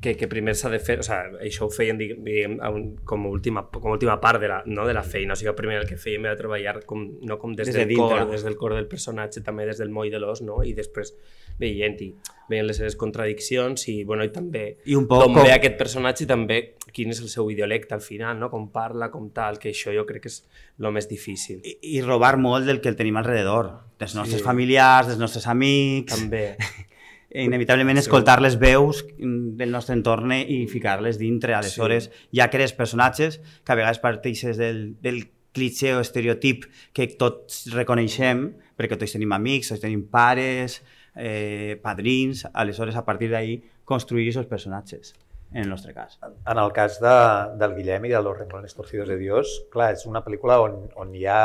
que, 0.00 0.16
que 0.16 0.28
primer 0.28 0.54
s'ha 0.56 0.70
de 0.72 0.78
fer, 0.80 0.96
o 1.02 1.04
sigui, 1.04 1.36
això 1.44 1.66
ho 1.66 1.72
feien 1.72 1.98
diguem, 2.00 2.56
com, 3.04 3.26
a 3.26 3.30
última, 3.30 3.66
com 3.68 3.90
a 3.90 3.96
última 3.98 4.16
part 4.20 4.40
de 4.40 4.48
la, 4.48 4.62
no, 4.64 4.86
de 4.88 4.94
la 4.96 5.02
feina, 5.04 5.36
o 5.36 5.36
sigui, 5.36 5.52
primer 5.58 5.76
el 5.82 5.86
que 5.88 5.98
fèiem 6.00 6.24
era 6.24 6.38
treballar 6.38 6.78
com, 6.88 7.04
no 7.28 7.36
com 7.40 7.52
des, 7.52 7.68
des 7.68 7.82
del 7.82 7.92
de 7.92 8.00
cor, 8.00 8.24
des 8.30 8.46
del 8.46 8.56
cor 8.56 8.74
del 8.78 8.88
personatge, 8.88 9.44
també 9.44 9.68
des 9.68 9.82
del 9.82 9.92
moll 9.92 10.08
de 10.10 10.22
l'os, 10.22 10.40
no? 10.46 10.62
i 10.64 10.72
després 10.76 11.12
veient-hi, 11.60 12.14
veient 12.48 12.66
les 12.70 12.80
seves 12.80 12.96
contradiccions 12.96 13.84
i, 13.92 13.98
bueno, 14.08 14.24
i 14.24 14.32
també 14.32 14.64
I 14.88 14.96
un 14.96 15.04
poc 15.10 15.26
com, 15.26 15.36
com 15.36 15.44
ve 15.44 15.52
aquest 15.52 15.76
personatge 15.76 16.24
i 16.24 16.30
també 16.30 16.60
quin 16.90 17.12
és 17.12 17.20
el 17.20 17.28
seu 17.28 17.50
ideolecte 17.52 17.92
al 17.94 18.00
final, 18.00 18.40
no? 18.40 18.48
com 18.48 18.70
parla, 18.72 19.10
com 19.12 19.28
tal, 19.36 19.60
que 19.60 19.74
això 19.74 19.92
jo 19.92 20.08
crec 20.08 20.24
que 20.24 20.32
és 20.32 20.40
el 20.80 20.88
més 20.96 21.12
difícil. 21.12 21.60
I, 21.60 21.76
i 21.98 22.00
robar 22.00 22.38
molt 22.40 22.64
del 22.64 22.80
que 22.80 22.88
el 22.88 22.96
tenim 22.96 23.20
alrededor, 23.20 23.74
dels 24.00 24.16
nostres 24.16 24.40
sí. 24.40 24.48
familiars, 24.48 25.12
dels 25.12 25.20
nostres 25.20 25.44
amics... 25.52 26.16
També. 26.16 26.46
inevitablement 27.30 28.00
escoltar 28.00 28.40
les 28.42 28.56
veus 28.58 29.04
del 29.18 29.70
nostre 29.70 29.94
entorn 29.94 30.32
i 30.40 30.64
ficar-les 30.70 31.18
dintre. 31.20 31.54
Aleshores, 31.54 32.10
sí. 32.10 32.30
ja 32.40 32.50
crees 32.50 32.74
personatges 32.74 33.40
que 33.64 33.72
a 33.72 33.78
vegades 33.78 34.02
parteixes 34.02 34.58
del, 34.58 34.96
del 35.02 35.24
cliché 35.54 35.94
o 35.94 36.02
estereotip 36.02 36.66
que 36.96 37.08
tots 37.20 37.64
reconeixem, 37.74 38.48
perquè 38.78 38.98
tots 38.98 39.16
tenim 39.16 39.34
amics, 39.34 39.72
tots 39.72 39.82
tenim 39.82 40.04
pares, 40.10 40.80
eh, 41.14 41.78
padrins, 41.82 42.46
aleshores 42.52 42.96
a 42.96 43.04
partir 43.06 43.30
d'ahí 43.32 43.58
construir 43.84 44.30
aquests 44.30 44.50
personatges 44.50 45.14
en 45.52 45.64
el 45.64 45.70
nostre 45.70 45.92
cas. 45.94 46.18
En 46.22 46.58
el 46.58 46.72
cas 46.72 47.00
de, 47.02 47.16
del 47.58 47.74
Guillem 47.74 48.06
i 48.06 48.14
de 48.14 48.22
Los 48.22 48.38
Renglones 48.38 48.74
Torcidos 48.74 49.08
de 49.10 49.18
Dios, 49.18 49.64
clar, 49.72 49.92
és 49.96 50.06
una 50.06 50.22
pel·lícula 50.22 50.60
on, 50.62 50.84
on 50.94 51.14
hi 51.14 51.26
ha 51.26 51.42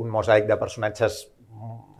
un 0.00 0.08
mosaic 0.10 0.48
de 0.48 0.56
personatges 0.58 1.26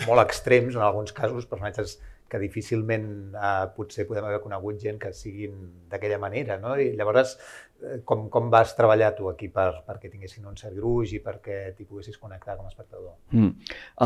molt 0.06 0.22
extrems, 0.24 0.74
en 0.74 0.82
alguns 0.82 1.12
casos, 1.12 1.46
personatges 1.46 1.98
que 2.34 2.40
difícilment 2.42 3.06
eh, 3.38 3.66
potser 3.76 4.08
podem 4.08 4.26
haver 4.26 4.40
conegut 4.42 4.80
gent 4.82 4.98
que 4.98 5.12
siguin 5.14 5.54
d'aquella 5.90 6.18
manera, 6.18 6.58
no? 6.58 6.74
I 6.74 6.90
llavors, 6.98 7.36
eh, 7.78 8.00
com, 8.08 8.26
com 8.32 8.50
vas 8.50 8.74
treballar 8.74 9.12
tu 9.14 9.28
aquí 9.30 9.46
per, 9.54 9.68
perquè 9.86 10.10
tinguessin 10.10 10.48
un 10.50 10.58
cert 10.58 10.74
gruix 10.74 11.14
i 11.14 11.22
perquè 11.22 11.60
t'hi 11.76 11.86
poguessis 11.86 12.18
connectar 12.18 12.56
com 12.58 12.66
a 12.66 12.72
espectador? 12.72 13.14
Mm. 13.30 13.52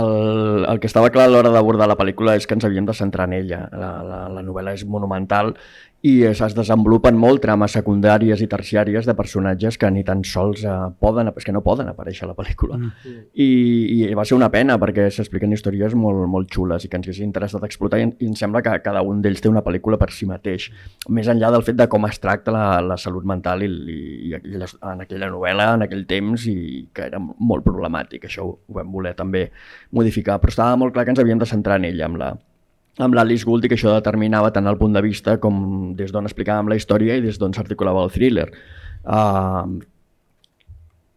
El, 0.03 0.67
el 0.75 0.83
que 0.83 0.91
estava 0.93 1.13
clar 1.15 1.29
a 1.29 1.33
l'hora 1.33 1.55
d'abordar 1.55 1.89
la 1.89 1.97
pel·lícula 1.97 2.37
és 2.37 2.45
que 2.45 2.59
ens 2.59 2.69
havíem 2.69 2.89
de 2.89 2.97
centrar 3.01 3.31
en 3.31 3.39
ella. 3.41 3.65
La, 3.73 3.93
la, 4.05 4.23
la 4.37 4.45
novel·la 4.45 4.77
és 4.77 4.85
monumental 4.85 5.55
i 6.07 6.13
es 6.29 6.39
desenvolupen 6.55 7.17
molt 7.19 7.41
trames 7.43 7.73
secundàries 7.75 8.39
i 8.45 8.47
terciàries 8.51 9.07
de 9.09 9.15
personatges 9.19 9.79
que 9.83 9.89
ni 9.91 10.05
tan 10.07 10.21
sols 10.23 10.63
eh, 10.63 10.75
poden, 11.03 11.33
és 11.35 11.47
que 11.47 11.55
no 11.55 11.63
poden 11.65 11.91
aparèixer 11.91 12.27
a 12.27 12.31
la 12.31 12.37
pel·lícula. 12.39 12.79
Mm. 12.79 13.17
I, 13.35 13.49
I 14.07 14.15
va 14.15 14.23
ser 14.29 14.37
una 14.37 14.51
pena 14.53 14.77
perquè 14.79 15.09
s'expliquen 15.11 15.57
històries 15.57 15.97
molt, 15.99 16.23
molt 16.31 16.53
xules 16.55 16.87
i 16.87 16.91
que 16.91 17.01
ens 17.01 17.09
hagués 17.09 17.21
interessat 17.27 17.67
explotar 17.67 17.99
i, 17.99 18.07
i 18.23 18.31
em 18.31 18.37
sembla 18.39 18.63
que 18.63 18.77
cada 18.85 19.03
un 19.03 19.25
d'ells 19.25 19.43
té 19.43 19.51
una 19.51 19.65
pel·lícula 19.67 19.99
per 19.99 20.13
si 20.15 20.29
mateix. 20.31 20.69
Més 21.11 21.31
enllà 21.33 21.51
del 21.55 21.67
fet 21.67 21.81
de 21.81 21.89
com 21.91 22.07
es 22.07 22.23
tracta 22.23 22.55
la, 22.55 22.67
la 22.85 22.99
salut 23.01 23.27
mental 23.27 23.67
i, 23.67 23.71
i, 24.31 24.35
i 24.39 24.63
en 24.63 25.03
aquella 25.03 25.33
novel·la, 25.35 25.73
en 25.81 25.89
aquell 25.89 26.07
temps, 26.07 26.47
i 26.47 26.87
que 26.95 27.09
era 27.11 27.19
molt 27.19 27.67
problemàtic. 27.67 28.31
Això 28.31 28.47
ho, 28.47 28.55
ho 28.69 28.79
vam 28.79 28.95
voler 28.95 29.17
també 29.19 29.49
modificar, 29.91 30.39
però 30.39 30.55
estava 30.55 30.79
molt 30.79 30.95
clar 30.95 31.09
que 31.09 31.17
ens 31.17 31.25
havíem 31.25 31.43
de 31.43 31.51
centrar 31.51 31.83
en 31.83 31.91
ella, 31.91 32.07
amb 32.07 32.23
la, 32.23 32.37
amb 32.99 33.15
l'Alice 33.15 33.47
Gould 33.47 33.65
i 33.65 33.71
que 33.71 33.79
això 33.79 33.95
determinava 33.95 34.51
tant 34.55 34.67
el 34.67 34.79
punt 34.79 34.97
de 34.97 35.03
vista 35.05 35.39
com 35.43 35.95
des 35.99 36.13
d'on 36.13 36.27
explicàvem 36.27 36.71
la 36.71 36.79
història 36.79 37.17
i 37.17 37.25
des 37.25 37.39
d'on 37.39 37.55
s'articulava 37.55 38.03
el 38.05 38.13
thriller. 38.15 38.49
Uh, 39.05 39.79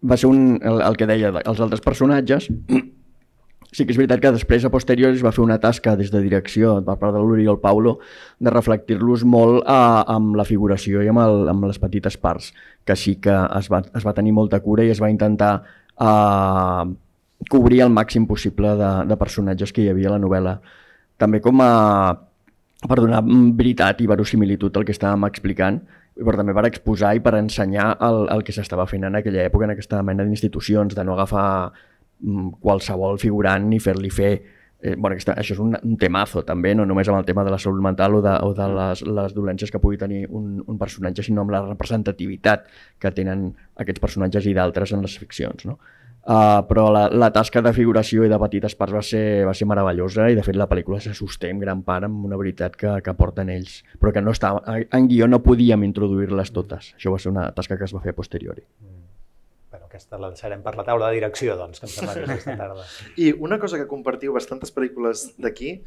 va 0.01 0.17
ser 0.17 0.29
un, 0.29 0.57
el, 0.61 0.81
el 0.81 0.97
que 0.97 1.07
deia 1.09 1.31
els 1.41 1.61
altres 1.61 1.81
personatges 1.83 2.47
sí 3.71 3.85
que 3.85 3.93
és 3.93 3.99
veritat 3.99 4.21
que 4.23 4.33
després 4.35 4.65
a 4.65 4.71
posteriori 4.73 5.15
es 5.15 5.23
va 5.23 5.31
fer 5.35 5.43
una 5.43 5.59
tasca 5.61 5.93
des 5.99 6.11
de 6.11 6.21
direcció 6.23 6.73
per 6.85 6.97
part 6.99 7.15
de 7.15 7.21
el 7.21 7.59
Paulo 7.61 7.99
de 8.39 8.49
reflectir-los 8.49 9.23
molt 9.23 9.61
uh, 9.63 10.03
amb 10.07 10.35
la 10.35 10.45
figuració 10.45 11.03
i 11.03 11.07
amb, 11.07 11.21
el, 11.23 11.47
amb 11.53 11.69
les 11.69 11.79
petites 11.79 12.17
parts 12.17 12.51
que 12.83 12.95
sí 12.95 13.15
que 13.15 13.31
es 13.31 13.71
va, 13.71 13.83
es 13.95 14.05
va 14.05 14.13
tenir 14.13 14.33
molta 14.33 14.59
cura 14.59 14.83
i 14.83 14.89
es 14.89 15.01
va 15.01 15.09
intentar 15.09 15.61
uh, 16.01 16.85
cobrir 17.49 17.81
el 17.81 17.89
màxim 17.89 18.27
possible 18.27 18.75
de, 18.77 18.91
de 19.07 19.17
personatges 19.17 19.71
que 19.71 19.85
hi 19.85 19.89
havia 19.89 20.09
a 20.09 20.17
la 20.17 20.21
novel·la 20.21 20.59
també 21.21 21.41
com 21.43 21.61
a 21.63 21.71
per 22.81 22.97
donar 22.97 23.21
veritat 23.57 24.01
i 24.01 24.07
verosimilitud 24.09 24.77
al 24.77 24.85
que 24.87 24.95
estàvem 24.95 25.27
explicant, 25.27 25.77
però 26.17 26.39
també 26.39 26.55
per 26.57 26.65
exposar 26.67 27.13
i 27.15 27.21
per 27.21 27.35
ensenyar 27.37 27.91
el, 28.07 28.23
el 28.33 28.41
que 28.45 28.55
s'estava 28.55 28.87
fent 28.89 29.05
en 29.07 29.19
aquella 29.19 29.45
època, 29.45 29.67
en 29.67 29.75
aquesta 29.75 30.01
mena 30.05 30.25
d'institucions, 30.25 30.97
de 30.97 31.05
no 31.05 31.13
agafar 31.13 31.45
mm, 31.69 32.57
qualsevol 32.65 33.21
figurant 33.21 33.69
ni 33.69 33.79
fer-li 33.79 34.09
fer 34.13 34.33
Eh, 34.83 34.95
bueno, 34.97 35.13
aquesta, 35.13 35.35
això 35.37 35.53
és 35.53 35.59
un, 35.61 35.75
un 35.77 35.97
temazo 36.01 36.41
també, 36.41 36.71
no 36.73 36.87
només 36.89 37.05
amb 37.11 37.19
el 37.19 37.25
tema 37.27 37.43
de 37.45 37.51
la 37.53 37.59
salut 37.61 37.83
mental 37.85 38.15
o 38.17 38.21
de, 38.25 38.31
o 38.41 38.49
de 38.57 38.65
les, 38.73 39.03
les 39.05 39.35
dolències 39.35 39.69
que 39.69 39.77
pugui 39.77 39.99
tenir 40.01 40.23
un, 40.25 40.55
un 40.65 40.79
personatge, 40.81 41.21
sinó 41.27 41.43
amb 41.45 41.53
la 41.53 41.59
representativitat 41.67 42.65
que 42.97 43.11
tenen 43.13 43.51
aquests 43.83 44.01
personatges 44.01 44.47
i 44.49 44.55
d'altres 44.57 44.95
en 44.97 45.05
les 45.05 45.19
ficcions. 45.21 45.67
No? 45.69 45.77
Uh, 46.21 46.61
però 46.69 46.91
la, 46.93 47.07
la 47.09 47.31
tasca 47.33 47.63
de 47.65 47.71
figuració 47.73 48.21
i 48.27 48.29
de 48.29 48.37
petites 48.37 48.75
parts 48.77 48.93
va 48.93 49.01
ser, 49.01 49.23
va 49.47 49.55
ser 49.57 49.65
meravellosa 49.65 50.27
i 50.29 50.35
de 50.37 50.43
fet 50.45 50.59
la 50.59 50.67
pel·lícula 50.69 50.99
se 51.01 51.15
sosté 51.17 51.49
en 51.49 51.57
gran 51.57 51.81
part 51.81 52.05
amb 52.05 52.27
una 52.27 52.37
veritat 52.37 52.77
que, 52.77 52.91
que 53.01 53.15
porten 53.17 53.49
ells 53.49 53.79
però 53.97 54.13
que 54.13 54.21
no 54.21 54.35
estava, 54.37 54.61
en 54.85 55.07
guió 55.09 55.25
no 55.25 55.41
podíem 55.41 55.81
introduir-les 55.87 56.53
totes 56.53 56.91
això 56.93 57.15
va 57.15 57.17
ser 57.23 57.33
una 57.33 57.47
tasca 57.57 57.79
que 57.79 57.89
es 57.89 57.95
va 57.97 58.03
fer 58.05 58.13
a 58.13 58.19
posteriori 58.19 58.61
mm. 58.61 59.01
Bueno, 59.71 59.87
aquesta 59.87 60.19
la 60.19 60.27
deixarem 60.29 60.61
per 60.61 60.75
la 60.75 60.83
taula 60.83 61.07
de 61.07 61.15
direcció, 61.15 61.55
doncs, 61.55 61.79
que 61.79 61.87
em 61.87 61.91
sembla 61.93 62.13
que 62.17 62.25
és 62.25 62.31
aquesta 62.33 62.55
tarda. 62.59 62.85
I 63.23 63.29
una 63.39 63.55
cosa 63.57 63.77
que 63.79 63.85
compartiu 63.87 64.33
bastantes 64.35 64.73
pel·lícules 64.75 65.29
d'aquí 65.39 65.77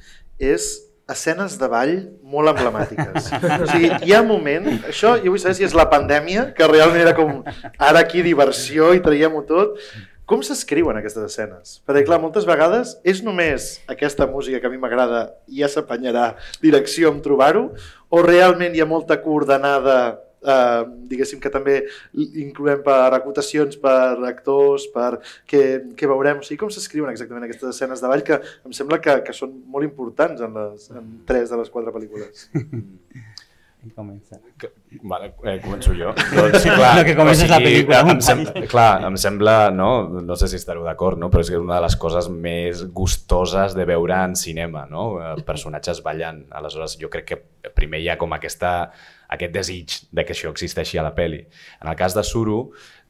és 0.41 0.71
escenes 1.13 1.59
de 1.61 1.69
ball 1.69 1.93
molt 2.33 2.55
emblemàtiques. 2.55 3.29
O 3.61 3.69
sigui, 3.69 3.91
hi 4.09 4.15
ha 4.17 4.23
moment, 4.25 4.71
això 4.89 5.19
jo 5.21 5.35
vull 5.35 5.43
saber 5.43 5.59
si 5.59 5.67
és 5.69 5.77
la 5.77 5.85
pandèmia, 5.93 6.47
que 6.57 6.69
realment 6.71 7.03
era 7.03 7.13
com 7.19 7.43
ara 7.77 8.01
aquí 8.01 8.25
diversió 8.25 8.95
i 8.97 9.05
traiem-ho 9.05 9.45
tot, 9.51 9.77
com 10.25 10.43
s'escriuen 10.45 10.97
aquestes 10.99 11.25
escenes? 11.29 11.79
Perquè, 11.85 12.05
clar, 12.09 12.21
moltes 12.23 12.47
vegades 12.49 12.95
és 13.05 13.23
només 13.25 13.75
aquesta 13.91 14.27
música 14.31 14.61
que 14.61 14.71
a 14.71 14.73
mi 14.73 14.81
m'agrada 14.81 15.27
i 15.49 15.61
ja 15.61 15.71
s'apanyarà 15.73 16.31
direcció 16.63 17.13
en 17.13 17.21
trobar-ho, 17.25 17.67
o 18.09 18.23
realment 18.25 18.75
hi 18.75 18.81
ha 18.81 18.89
molta 18.89 19.19
coordenada, 19.21 19.99
eh, 20.41 20.81
diguéssim 21.11 21.43
que 21.43 21.53
també 21.53 21.77
incloem 22.15 22.81
per 22.87 23.13
acotacions, 23.19 23.77
per 23.81 24.17
actors, 24.31 24.89
per 24.95 25.19
què, 25.51 25.63
què 25.99 26.11
veurem, 26.11 26.41
o 26.41 26.47
sigui, 26.47 26.63
com 26.65 26.73
s'escriuen 26.73 27.13
exactament 27.13 27.45
aquestes 27.49 27.75
escenes 27.75 28.01
de 28.01 28.11
ball 28.13 28.25
que 28.25 28.41
em 28.41 28.73
sembla 28.77 29.01
que, 29.05 29.21
que 29.27 29.37
són 29.37 29.53
molt 29.69 29.85
importants 29.89 30.41
en, 30.45 30.57
les, 30.57 30.91
en 30.95 31.15
tres 31.29 31.53
de 31.53 31.61
les 31.61 31.73
quatre 31.75 31.93
pel·lícules. 31.95 32.49
comença. 33.93 34.39
Vale, 35.03 35.33
eh, 35.45 35.59
començo 35.63 35.95
jo. 35.97 36.13
Doncs, 36.37 36.61
sí, 36.63 36.71
clar, 36.71 36.95
No, 36.99 37.05
que 37.05 37.17
comences 37.19 37.51
la 37.51 37.59
pel·lícula, 37.63 38.01
Em, 38.05 38.21
sembla, 38.25 38.65
clar, 38.71 38.89
em 39.09 39.19
sembla, 39.21 39.57
no, 39.75 39.91
no 40.25 40.39
sé 40.41 40.49
si 40.49 40.57
estareu 40.61 40.87
d'acord, 40.87 41.21
no? 41.21 41.31
però 41.33 41.45
és 41.45 41.51
que 41.53 41.61
una 41.61 41.77
de 41.79 41.85
les 41.87 41.99
coses 42.01 42.31
més 42.31 42.85
gustoses 42.95 43.77
de 43.77 43.87
veure 43.89 44.17
en 44.31 44.39
cinema, 44.39 44.87
no? 44.91 45.09
Personatges 45.47 46.03
ballant. 46.07 46.45
Aleshores, 46.55 46.99
jo 47.01 47.11
crec 47.13 47.29
que 47.33 47.41
primer 47.75 48.01
hi 48.03 48.11
ha 48.13 48.19
com 48.21 48.33
aquesta, 48.37 48.75
aquest 49.35 49.55
desig 49.55 49.97
de 50.15 50.25
que 50.25 50.37
això 50.37 50.53
existeixi 50.53 50.99
a 51.01 51.07
la 51.07 51.15
peli. 51.17 51.43
En 51.83 51.91
el 51.91 51.97
cas 51.99 52.15
de 52.17 52.25
Suru, 52.27 52.59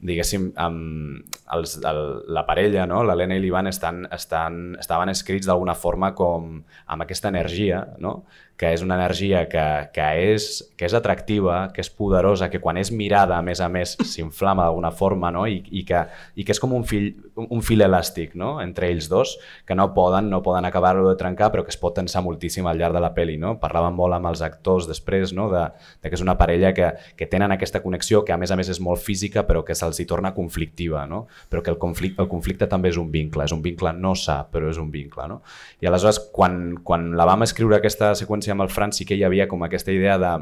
diguéssim, 0.04 0.50
amb 0.60 1.36
els, 1.56 1.76
el, 1.80 2.00
la 2.36 2.44
parella, 2.46 2.84
no? 2.90 3.02
l'Helena 3.06 3.38
i 3.38 3.42
l'Ivan, 3.42 3.70
estan, 3.70 4.04
estan, 4.12 4.76
estaven 4.80 5.12
escrits 5.12 5.48
d'alguna 5.48 5.76
forma 5.78 6.12
com 6.16 6.58
amb 6.60 7.06
aquesta 7.06 7.30
energia, 7.32 7.84
no? 8.02 8.22
Que 8.56 8.70
és 8.70 8.82
una 8.86 8.94
energia 8.94 9.44
que, 9.50 9.64
que, 9.94 10.06
és, 10.30 10.46
que 10.78 10.86
és 10.86 10.94
atractiva, 10.94 11.72
que 11.74 11.82
és 11.82 11.90
poderosa, 11.90 12.46
que 12.52 12.60
quan 12.62 12.78
és 12.78 12.92
mirada, 12.94 13.38
a 13.38 13.42
més 13.42 13.60
a 13.60 13.68
més, 13.68 13.96
s'inflama 14.12 14.68
d'alguna 14.68 14.92
forma, 14.94 15.32
no? 15.34 15.46
I, 15.50 15.58
i, 15.74 15.82
que, 15.88 16.04
i 16.38 16.46
que 16.46 16.54
és 16.54 16.62
com 16.62 16.74
un 16.76 16.86
fil, 16.86 17.10
un 17.34 17.64
fil 17.66 17.82
elàstic 17.82 18.36
no? 18.38 18.56
entre 18.62 18.88
ells 18.92 19.08
dos, 19.10 19.34
que 19.66 19.74
no 19.74 19.88
poden, 19.94 20.28
no 20.30 20.42
poden 20.46 20.68
acabar-lo 20.68 21.08
de 21.08 21.16
trencar, 21.18 21.50
però 21.50 21.64
que 21.66 21.74
es 21.74 21.80
pot 21.80 21.96
tensar 21.98 22.22
moltíssim 22.22 22.66
al 22.70 22.78
llarg 22.78 22.94
de 22.94 23.02
la 23.02 23.10
peli. 23.16 23.34
No? 23.40 23.56
Parlàvem 23.62 23.96
molt 23.98 24.14
amb 24.14 24.30
els 24.30 24.44
actors 24.46 24.86
després, 24.90 25.34
no? 25.34 25.48
de, 25.50 25.64
de 26.02 26.12
que 26.12 26.18
és 26.18 26.22
una 26.22 26.36
parella 26.38 26.70
que, 26.76 26.92
que 27.18 27.28
tenen 27.30 27.54
aquesta 27.54 27.82
connexió, 27.82 28.22
que 28.24 28.34
a 28.34 28.38
més 28.38 28.54
a 28.54 28.58
més 28.60 28.70
és 28.70 28.80
molt 28.82 29.02
física, 29.02 29.42
però 29.48 29.64
que 29.66 29.74
se'ls 29.74 29.98
hi 29.98 30.06
torna 30.06 30.34
conflictiva, 30.36 31.08
no? 31.10 31.24
però 31.50 31.64
que 31.64 31.74
el 31.74 31.80
conflicte, 31.82 32.22
el 32.22 32.30
conflicte 32.30 32.70
també 32.70 32.94
és 32.94 33.00
un 33.02 33.10
vincle, 33.10 33.48
és 33.48 33.56
un 33.56 33.64
vincle 33.64 33.90
no 33.98 34.14
sa, 34.14 34.44
però 34.46 34.70
és 34.70 34.78
un 34.78 34.94
vincle. 34.94 35.26
No? 35.30 35.40
I 35.82 35.90
aleshores, 35.90 36.22
quan, 36.34 36.78
quan 36.86 37.10
la 37.18 37.26
vam 37.26 37.42
escriure 37.46 37.80
aquesta 37.80 38.14
seqüència 38.14 38.43
amb 38.52 38.64
el 38.64 38.72
Fran, 38.72 38.92
sí 38.92 39.06
que 39.08 39.16
hi 39.16 39.24
havia 39.24 39.48
com 39.48 39.62
aquesta 39.64 39.92
idea 39.92 40.18
de, 40.18 40.34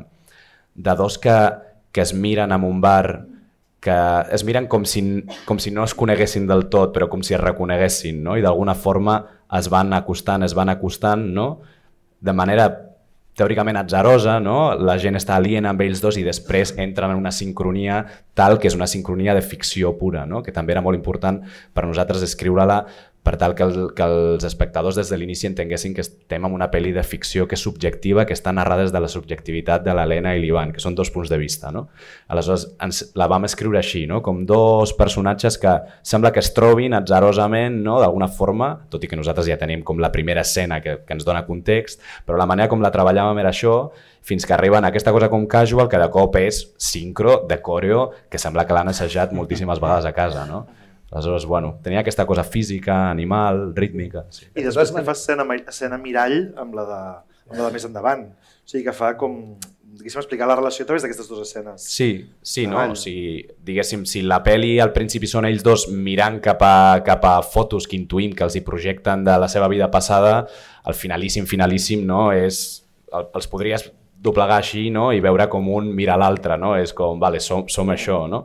de 0.74 0.96
dos 0.96 1.18
que, 1.18 1.36
que 1.92 2.02
es 2.02 2.14
miren 2.14 2.52
en 2.52 2.64
un 2.64 2.80
bar 2.80 3.26
que 3.82 3.94
es 4.30 4.44
miren 4.46 4.68
com 4.70 4.84
si, 4.86 5.02
com 5.44 5.58
si 5.58 5.72
no 5.74 5.82
es 5.82 5.92
coneguessin 5.98 6.46
del 6.46 6.68
tot, 6.70 6.92
però 6.94 7.08
com 7.10 7.24
si 7.26 7.34
es 7.34 7.40
reconeguessin, 7.42 8.20
no? 8.22 8.36
i 8.38 8.44
d'alguna 8.44 8.76
forma 8.78 9.16
es 9.58 9.66
van 9.68 9.90
acostant, 9.96 10.46
es 10.46 10.54
van 10.54 10.70
acostant, 10.70 11.24
no? 11.34 11.48
de 12.22 12.32
manera 12.32 12.68
teòricament 13.34 13.80
atzarosa, 13.80 14.36
no? 14.44 14.76
la 14.78 14.94
gent 15.02 15.18
està 15.18 15.34
aliena 15.34 15.72
amb 15.72 15.82
ells 15.82 16.02
dos 16.04 16.18
i 16.20 16.22
després 16.22 16.76
entren 16.78 17.10
en 17.10 17.18
una 17.18 17.32
sincronia 17.34 18.04
tal 18.38 18.58
que 18.60 18.70
és 18.70 18.76
una 18.78 18.86
sincronia 18.86 19.34
de 19.34 19.42
ficció 19.42 19.96
pura, 19.98 20.26
no? 20.30 20.44
que 20.46 20.54
també 20.54 20.76
era 20.76 20.84
molt 20.84 21.00
important 21.00 21.40
per 21.74 21.86
nosaltres 21.88 22.22
escriure-la 22.22 22.84
per 23.22 23.36
tal 23.38 23.54
que, 23.54 23.62
el, 23.62 23.76
que 23.94 24.02
els 24.02 24.44
espectadors 24.44 24.96
des 24.98 25.10
de 25.12 25.16
l'inici 25.18 25.46
entenguessin 25.46 25.94
que 25.94 26.02
estem 26.02 26.42
en 26.46 26.56
una 26.56 26.68
pel·li 26.72 26.90
de 26.94 27.04
ficció 27.06 27.46
que 27.46 27.54
és 27.54 27.62
subjectiva, 27.62 28.24
que 28.26 28.34
està 28.34 28.50
narrada 28.54 28.82
des 28.82 28.94
de 28.94 29.02
la 29.02 29.10
subjectivitat 29.10 29.84
de 29.86 29.94
l'Helena 29.94 30.34
i 30.34 30.42
l'Ivan, 30.42 30.72
que 30.74 30.82
són 30.82 30.96
dos 30.98 31.12
punts 31.14 31.30
de 31.30 31.38
vista. 31.38 31.70
No? 31.70 31.86
Aleshores, 32.34 32.66
ens, 32.82 33.04
la 33.18 33.28
vam 33.30 33.46
escriure 33.46 33.78
així, 33.78 34.04
no? 34.10 34.20
com 34.26 34.42
dos 34.48 34.94
personatges 34.98 35.60
que 35.62 35.76
sembla 36.02 36.34
que 36.34 36.42
es 36.42 36.50
trobin 36.56 36.98
atzarosament, 36.98 37.78
no? 37.86 38.00
d'alguna 38.02 38.26
forma, 38.26 38.72
tot 38.90 39.06
i 39.06 39.10
que 39.10 39.18
nosaltres 39.18 39.46
ja 39.46 39.60
tenim 39.60 39.86
com 39.86 40.02
la 40.02 40.10
primera 40.10 40.42
escena 40.42 40.82
que, 40.82 40.98
que 41.06 41.14
ens 41.14 41.28
dona 41.28 41.46
context, 41.46 42.02
però 42.26 42.40
la 42.40 42.50
manera 42.50 42.70
com 42.72 42.82
la 42.82 42.90
treballàvem 42.90 43.38
era 43.44 43.54
això, 43.54 43.76
fins 44.22 44.46
que 44.46 44.54
arriben 44.54 44.82
a 44.82 44.90
aquesta 44.90 45.14
cosa 45.14 45.30
com 45.30 45.46
casual, 45.46 45.88
que 45.90 45.98
de 45.98 46.10
cop 46.10 46.42
és 46.42 46.64
sincro, 46.78 47.42
de 47.46 47.62
coreo, 47.62 48.08
que 48.30 48.38
sembla 48.38 48.66
que 48.66 48.74
l'han 48.74 48.90
assajat 48.90 49.34
moltíssimes 49.34 49.82
vegades 49.82 50.06
a 50.06 50.14
casa. 50.14 50.46
No? 50.50 50.66
Aleshores, 51.12 51.44
bueno, 51.44 51.78
tenia 51.84 52.00
aquesta 52.00 52.24
cosa 52.26 52.42
física, 52.42 53.10
animal, 53.10 53.74
rítmica. 53.76 54.24
Sí. 54.32 54.46
I 54.56 54.64
després 54.64 54.94
que 54.94 55.04
fa 55.04 55.12
escena, 55.12 55.44
escena 55.68 56.00
mirall 56.00 56.54
amb 56.56 56.74
la, 56.78 56.86
de, 56.88 57.00
amb 57.50 57.58
la 57.58 57.66
de 57.66 57.76
més 57.76 57.84
endavant. 57.84 58.24
O 58.32 58.72
sigui, 58.72 58.86
que 58.86 58.94
fa 58.96 59.12
com, 59.20 59.36
diguéssim, 59.92 60.22
explicar 60.22 60.48
la 60.48 60.56
relació 60.56 60.86
a 60.86 60.88
través 60.88 61.04
d'aquestes 61.04 61.28
dues 61.28 61.44
escenes. 61.44 61.84
Sí, 61.84 62.08
sí, 62.40 62.64
no? 62.66 62.80
O 62.94 62.96
sigui, 62.96 63.42
diguéssim, 63.60 64.06
si 64.08 64.24
la 64.24 64.40
peli 64.46 64.78
al 64.80 64.94
principi 64.96 65.28
són 65.28 65.44
ells 65.50 65.64
dos 65.66 65.84
mirant 65.92 66.40
cap 66.44 66.64
a, 66.64 66.76
cap 67.04 67.28
a 67.28 67.34
fotos 67.44 67.86
que 67.86 67.98
intuïm 68.00 68.32
que 68.38 68.46
els 68.48 68.56
hi 68.56 68.64
projecten 68.64 69.26
de 69.28 69.36
la 69.42 69.52
seva 69.52 69.68
vida 69.68 69.90
passada, 69.92 70.46
el 70.88 70.96
finalíssim, 70.96 71.44
finalíssim, 71.50 72.06
no? 72.08 72.30
És, 72.32 72.82
el, 73.12 73.28
els 73.36 73.52
podries 73.52 73.90
doblegar 74.22 74.60
així 74.60 74.86
no? 74.94 75.08
i 75.12 75.20
veure 75.22 75.48
com 75.50 75.66
un 75.74 75.90
mira 75.96 76.16
l'altre, 76.20 76.56
no? 76.60 76.72
és 76.78 76.92
com, 76.96 77.18
vale, 77.20 77.40
som, 77.42 77.64
som 77.72 77.90
això, 77.90 78.22
no? 78.30 78.44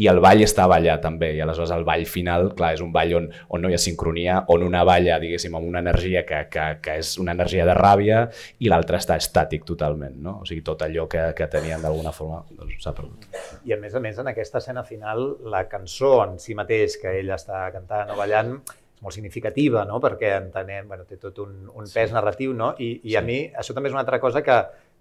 i 0.00 0.08
el 0.08 0.20
ball 0.24 0.40
està 0.44 0.64
allà 0.72 0.96
també, 1.02 1.34
i 1.36 1.42
aleshores 1.44 1.74
el 1.74 1.84
ball 1.86 2.06
final, 2.08 2.52
clar, 2.56 2.72
és 2.76 2.82
un 2.84 2.92
ball 2.94 3.14
on, 3.18 3.28
on 3.52 3.64
no 3.64 3.70
hi 3.70 3.76
ha 3.76 3.82
sincronia, 3.82 4.40
on 4.54 4.64
una 4.64 4.84
balla, 4.88 5.18
diguéssim, 5.20 5.54
amb 5.58 5.68
una 5.68 5.82
energia 5.84 6.24
que, 6.28 6.44
que, 6.52 6.66
que 6.84 6.96
és 7.02 7.12
una 7.20 7.36
energia 7.36 7.68
de 7.68 7.76
ràbia 7.76 8.24
i 8.64 8.72
l'altra 8.72 9.02
està 9.02 9.18
estàtic 9.20 9.68
totalment, 9.68 10.16
no? 10.24 10.38
o 10.42 10.48
sigui, 10.48 10.64
tot 10.66 10.86
allò 10.86 11.08
que, 11.10 11.28
que 11.36 11.50
tenien 11.52 11.84
d'alguna 11.84 12.14
forma 12.16 12.42
doncs, 12.48 12.80
s'ha 12.82 12.96
perdut. 12.96 13.28
I 13.68 13.76
a 13.76 13.80
més 13.80 13.94
a 13.94 14.02
més, 14.04 14.18
en 14.18 14.32
aquesta 14.32 14.62
escena 14.62 14.86
final, 14.86 15.24
la 15.52 15.66
cançó 15.68 16.16
en 16.24 16.38
si 16.40 16.56
mateix 16.56 16.96
que 17.02 17.18
ella 17.20 17.36
està 17.36 17.66
cantant 17.74 18.14
o 18.14 18.18
ballant, 18.18 18.56
és 18.98 19.04
molt 19.04 19.14
significativa, 19.14 19.84
no? 19.86 20.00
perquè 20.02 20.32
entenem, 20.40 20.88
bueno, 20.90 21.04
té 21.06 21.20
tot 21.22 21.36
un, 21.44 21.68
un 21.70 21.86
pes 21.86 22.10
narratiu, 22.14 22.54
no? 22.56 22.72
I, 22.82 22.96
i 23.04 23.12
sí. 23.12 23.16
a 23.18 23.22
mi 23.22 23.38
això 23.54 23.74
també 23.74 23.92
és 23.92 23.94
una 23.94 24.02
altra 24.02 24.18
cosa 24.18 24.42
que, 24.42 24.56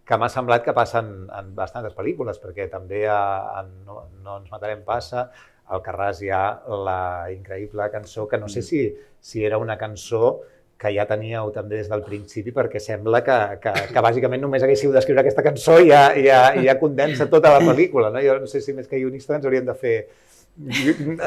que 0.08 0.18
m'ha 0.18 0.30
semblat 0.32 0.64
que 0.64 0.74
passa 0.76 1.02
en, 1.04 1.28
en 1.36 1.54
bastantes 1.56 1.96
pel·lícules, 1.98 2.40
perquè 2.40 2.70
també 2.72 3.04
a, 3.12 3.20
a 3.60 3.64
no, 3.68 4.06
no 4.24 4.40
ens 4.40 4.52
matarem 4.54 4.86
passa, 4.88 5.28
al 5.68 5.82
Carràs 5.84 6.22
hi 6.24 6.30
ha 6.32 6.44
la 6.88 7.00
increïble 7.34 7.90
cançó, 7.92 8.28
que 8.28 8.40
no 8.40 8.48
sé 8.48 8.64
si, 8.64 8.86
si 9.20 9.44
era 9.44 9.60
una 9.60 9.76
cançó 9.78 10.38
que 10.78 10.94
ja 10.94 11.08
teníeu 11.10 11.50
també 11.52 11.80
des 11.82 11.90
del 11.90 12.04
principi, 12.06 12.54
perquè 12.56 12.80
sembla 12.80 13.24
que, 13.26 13.38
que, 13.64 13.74
que 13.92 14.04
bàsicament 14.06 14.44
només 14.46 14.64
haguéssiu 14.64 14.94
d'escriure 14.94 15.24
aquesta 15.24 15.44
cançó 15.44 15.80
i 15.82 15.90
ja, 15.90 16.04
ja, 16.22 16.42
ja 16.64 16.78
condensa 16.80 17.28
tota 17.32 17.56
la 17.56 17.64
pel·lícula. 17.66 18.12
No? 18.14 18.22
Jo 18.24 18.38
no 18.44 18.50
sé 18.50 18.62
si 18.62 18.76
més 18.78 18.88
que 18.88 19.02
guionistes 19.02 19.40
ens 19.40 19.48
hauríem 19.50 19.66
de 19.68 19.76
fer 19.78 19.96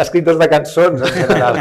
escriptors 0.04 0.38
de 0.38 0.48
cançons 0.50 1.02
en 1.02 1.16
general. 1.18 1.58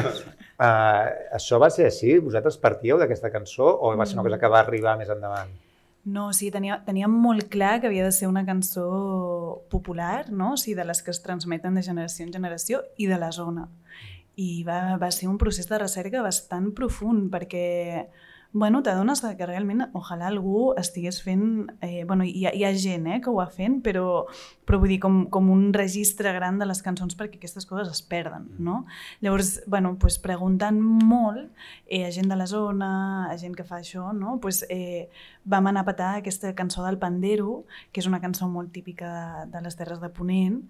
Uh, 0.60 1.10
això 1.40 1.60
va 1.62 1.72
ser 1.74 1.90
així? 1.90 2.20
Vosaltres 2.22 2.62
partíeu 2.62 3.02
d'aquesta 3.02 3.34
cançó 3.34 3.74
o 3.74 3.96
va 3.98 4.06
ser 4.06 4.20
una 4.20 4.28
cosa 4.30 4.40
que 4.40 4.54
va 4.54 4.62
arribar 4.62 4.96
més 5.02 5.10
endavant? 5.10 5.58
No, 6.06 6.32
sí, 6.34 6.48
tenia, 6.52 6.80
teníem 6.86 7.12
molt 7.12 7.50
clar 7.52 7.80
que 7.82 7.90
havia 7.90 8.06
de 8.06 8.14
ser 8.16 8.30
una 8.30 8.46
cançó 8.46 9.66
popular, 9.70 10.32
no? 10.32 10.54
o 10.54 10.58
sigui, 10.58 10.78
de 10.80 10.86
les 10.88 11.04
que 11.04 11.12
es 11.12 11.22
transmeten 11.22 11.76
de 11.76 11.84
generació 11.84 12.26
en 12.26 12.34
generació 12.34 12.82
i 12.98 13.10
de 13.10 13.20
la 13.20 13.32
zona. 13.36 13.68
I 14.40 14.64
va, 14.64 14.96
va 14.98 15.12
ser 15.12 15.28
un 15.28 15.38
procés 15.38 15.68
de 15.68 15.78
recerca 15.78 16.24
bastant 16.24 16.72
profund, 16.74 17.28
perquè 17.34 18.08
bueno, 18.52 18.82
t'adones 18.82 19.22
que 19.38 19.46
realment 19.46 19.84
ojalà 19.94 20.30
algú 20.32 20.72
estigués 20.80 21.20
fent... 21.22 21.70
Eh, 21.86 22.04
bueno, 22.10 22.26
hi 22.26 22.48
ha, 22.48 22.54
hi 22.56 22.64
ha 22.66 22.72
gent 22.74 23.06
eh, 23.08 23.20
que 23.22 23.30
ho 23.30 23.36
va 23.38 23.46
fent, 23.54 23.78
però, 23.86 24.26
però 24.66 24.80
vull 24.82 24.90
dir, 24.90 24.98
com, 25.04 25.20
com 25.30 25.52
un 25.54 25.68
registre 25.76 26.34
gran 26.34 26.58
de 26.58 26.66
les 26.66 26.82
cançons 26.82 27.14
perquè 27.20 27.38
aquestes 27.38 27.70
coses 27.70 27.92
es 27.94 28.02
perden, 28.02 28.48
no? 28.58 28.86
Llavors, 29.22 29.60
bueno, 29.70 29.94
pues, 30.02 30.18
preguntant 30.24 30.82
molt 30.82 31.46
eh, 31.86 32.08
a 32.08 32.12
gent 32.16 32.32
de 32.34 32.40
la 32.40 32.50
zona, 32.50 32.92
a 33.30 33.38
gent 33.38 33.54
que 33.54 33.68
fa 33.68 33.84
això, 33.84 34.10
no? 34.18 34.40
Pues, 34.42 34.64
eh, 34.74 35.12
vam 35.46 35.70
anar 35.70 35.86
a 35.86 35.92
petar 35.92 36.10
aquesta 36.18 36.56
cançó 36.58 36.82
del 36.88 36.98
Pandero, 36.98 37.66
que 37.94 38.02
és 38.02 38.10
una 38.10 38.22
cançó 38.24 38.50
molt 38.50 38.74
típica 38.74 39.14
de, 39.14 39.54
de 39.54 39.62
les 39.68 39.78
Terres 39.78 40.02
de 40.02 40.10
Ponent, 40.10 40.64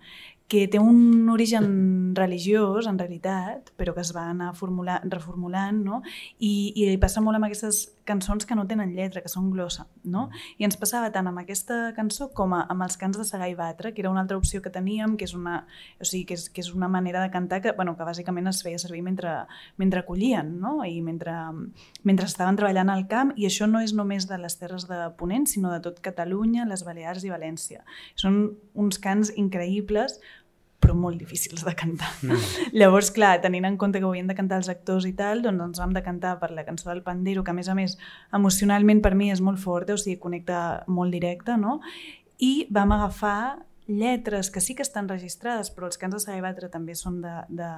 que 0.50 0.66
té 0.68 0.80
un 0.82 1.30
origen 1.30 2.16
religiós, 2.18 2.88
en 2.90 2.98
realitat, 2.98 3.70
però 3.78 3.94
que 3.94 4.02
es 4.02 4.10
va 4.16 4.26
anar 4.32 4.56
formulant, 4.58 5.06
reformulant, 5.14 5.84
no? 5.86 6.02
I, 6.42 6.74
I 6.74 6.98
passa 6.98 7.22
molt 7.22 7.38
amb 7.38 7.46
aquestes 7.46 7.86
cançons 8.10 8.48
que 8.50 8.56
no 8.58 8.66
tenen 8.66 8.96
lletra, 8.98 9.22
que 9.22 9.30
són 9.30 9.52
glossa, 9.54 9.86
no? 10.02 10.26
I 10.58 10.66
ens 10.66 10.80
passava 10.82 11.12
tant 11.14 11.30
amb 11.30 11.44
aquesta 11.44 11.92
cançó 11.94 12.32
com 12.34 12.56
a, 12.58 12.64
amb 12.74 12.82
els 12.88 12.98
cants 12.98 13.20
de 13.20 13.26
Segar 13.28 13.52
i 13.52 13.54
Batre, 13.60 13.92
que 13.94 14.02
era 14.02 14.10
una 14.10 14.24
altra 14.26 14.40
opció 14.40 14.64
que 14.66 14.74
teníem, 14.74 15.14
que 15.20 15.28
és 15.30 15.36
una, 15.38 15.60
o 16.02 16.08
sigui, 16.08 16.26
que 16.32 16.40
és, 16.40 16.48
que 16.50 16.66
és 16.66 16.72
una 16.74 16.90
manera 16.90 17.22
de 17.22 17.30
cantar 17.30 17.62
que, 17.62 17.76
bueno, 17.78 17.94
que 18.00 18.08
bàsicament 18.08 18.50
es 18.50 18.64
feia 18.66 18.82
servir 18.82 19.04
mentre, 19.06 19.36
mentre 19.78 20.02
collien, 20.08 20.56
no? 20.64 20.80
I 20.82 20.98
mentre, 21.06 21.36
mentre 22.02 22.26
estaven 22.26 22.58
treballant 22.58 22.90
al 22.90 23.06
camp, 23.12 23.36
i 23.38 23.46
això 23.46 23.70
no 23.70 23.84
és 23.86 23.94
només 23.94 24.26
de 24.26 24.42
les 24.42 24.58
terres 24.58 24.90
de 24.90 25.00
Ponent, 25.22 25.46
sinó 25.46 25.70
de 25.76 25.82
tot 25.86 26.02
Catalunya, 26.02 26.66
les 26.66 26.82
Balears 26.88 27.30
i 27.30 27.34
València. 27.34 27.86
Són 28.18 28.42
uns 28.74 28.98
cants 28.98 29.30
increïbles, 29.38 30.18
però 30.90 30.98
molt 30.98 31.20
difícils 31.22 31.62
de 31.66 31.76
cantar. 31.78 32.10
Mm. 32.26 32.74
Llavors, 32.74 33.12
clar, 33.14 33.38
tenint 33.44 33.68
en 33.70 33.78
compte 33.78 34.00
que 34.00 34.08
ho 34.08 34.10
havien 34.10 34.30
de 34.30 34.36
cantar 34.38 34.58
els 34.58 34.70
actors 34.72 35.06
i 35.06 35.14
tal, 35.14 35.44
doncs 35.46 35.68
ens 35.68 35.82
vam 35.82 35.94
de 35.94 36.02
cantar 36.02 36.38
per 36.42 36.50
la 36.56 36.66
cançó 36.66 36.90
del 36.90 37.04
Pandero, 37.06 37.44
que 37.44 37.54
a 37.54 37.58
més 37.58 37.70
a 37.70 37.76
més 37.78 37.98
emocionalment 38.34 39.04
per 39.06 39.14
mi 39.16 39.30
és 39.30 39.42
molt 39.46 39.62
forta, 39.62 39.94
o 39.94 40.02
sigui, 40.02 40.18
connecta 40.18 40.84
molt 40.88 41.14
directe, 41.14 41.58
no? 41.62 41.80
I 42.42 42.66
vam 42.74 42.96
agafar 42.96 43.66
lletres 43.86 44.50
que 44.50 44.62
sí 44.62 44.74
que 44.74 44.86
estan 44.86 45.10
registrades, 45.10 45.70
però 45.74 45.90
els 45.90 46.02
cants 46.02 46.18
de 46.18 46.24
Saga 46.24 46.42
Batre 46.48 46.70
també 46.74 46.98
són 46.98 47.22
de, 47.22 47.36
de, 47.50 47.70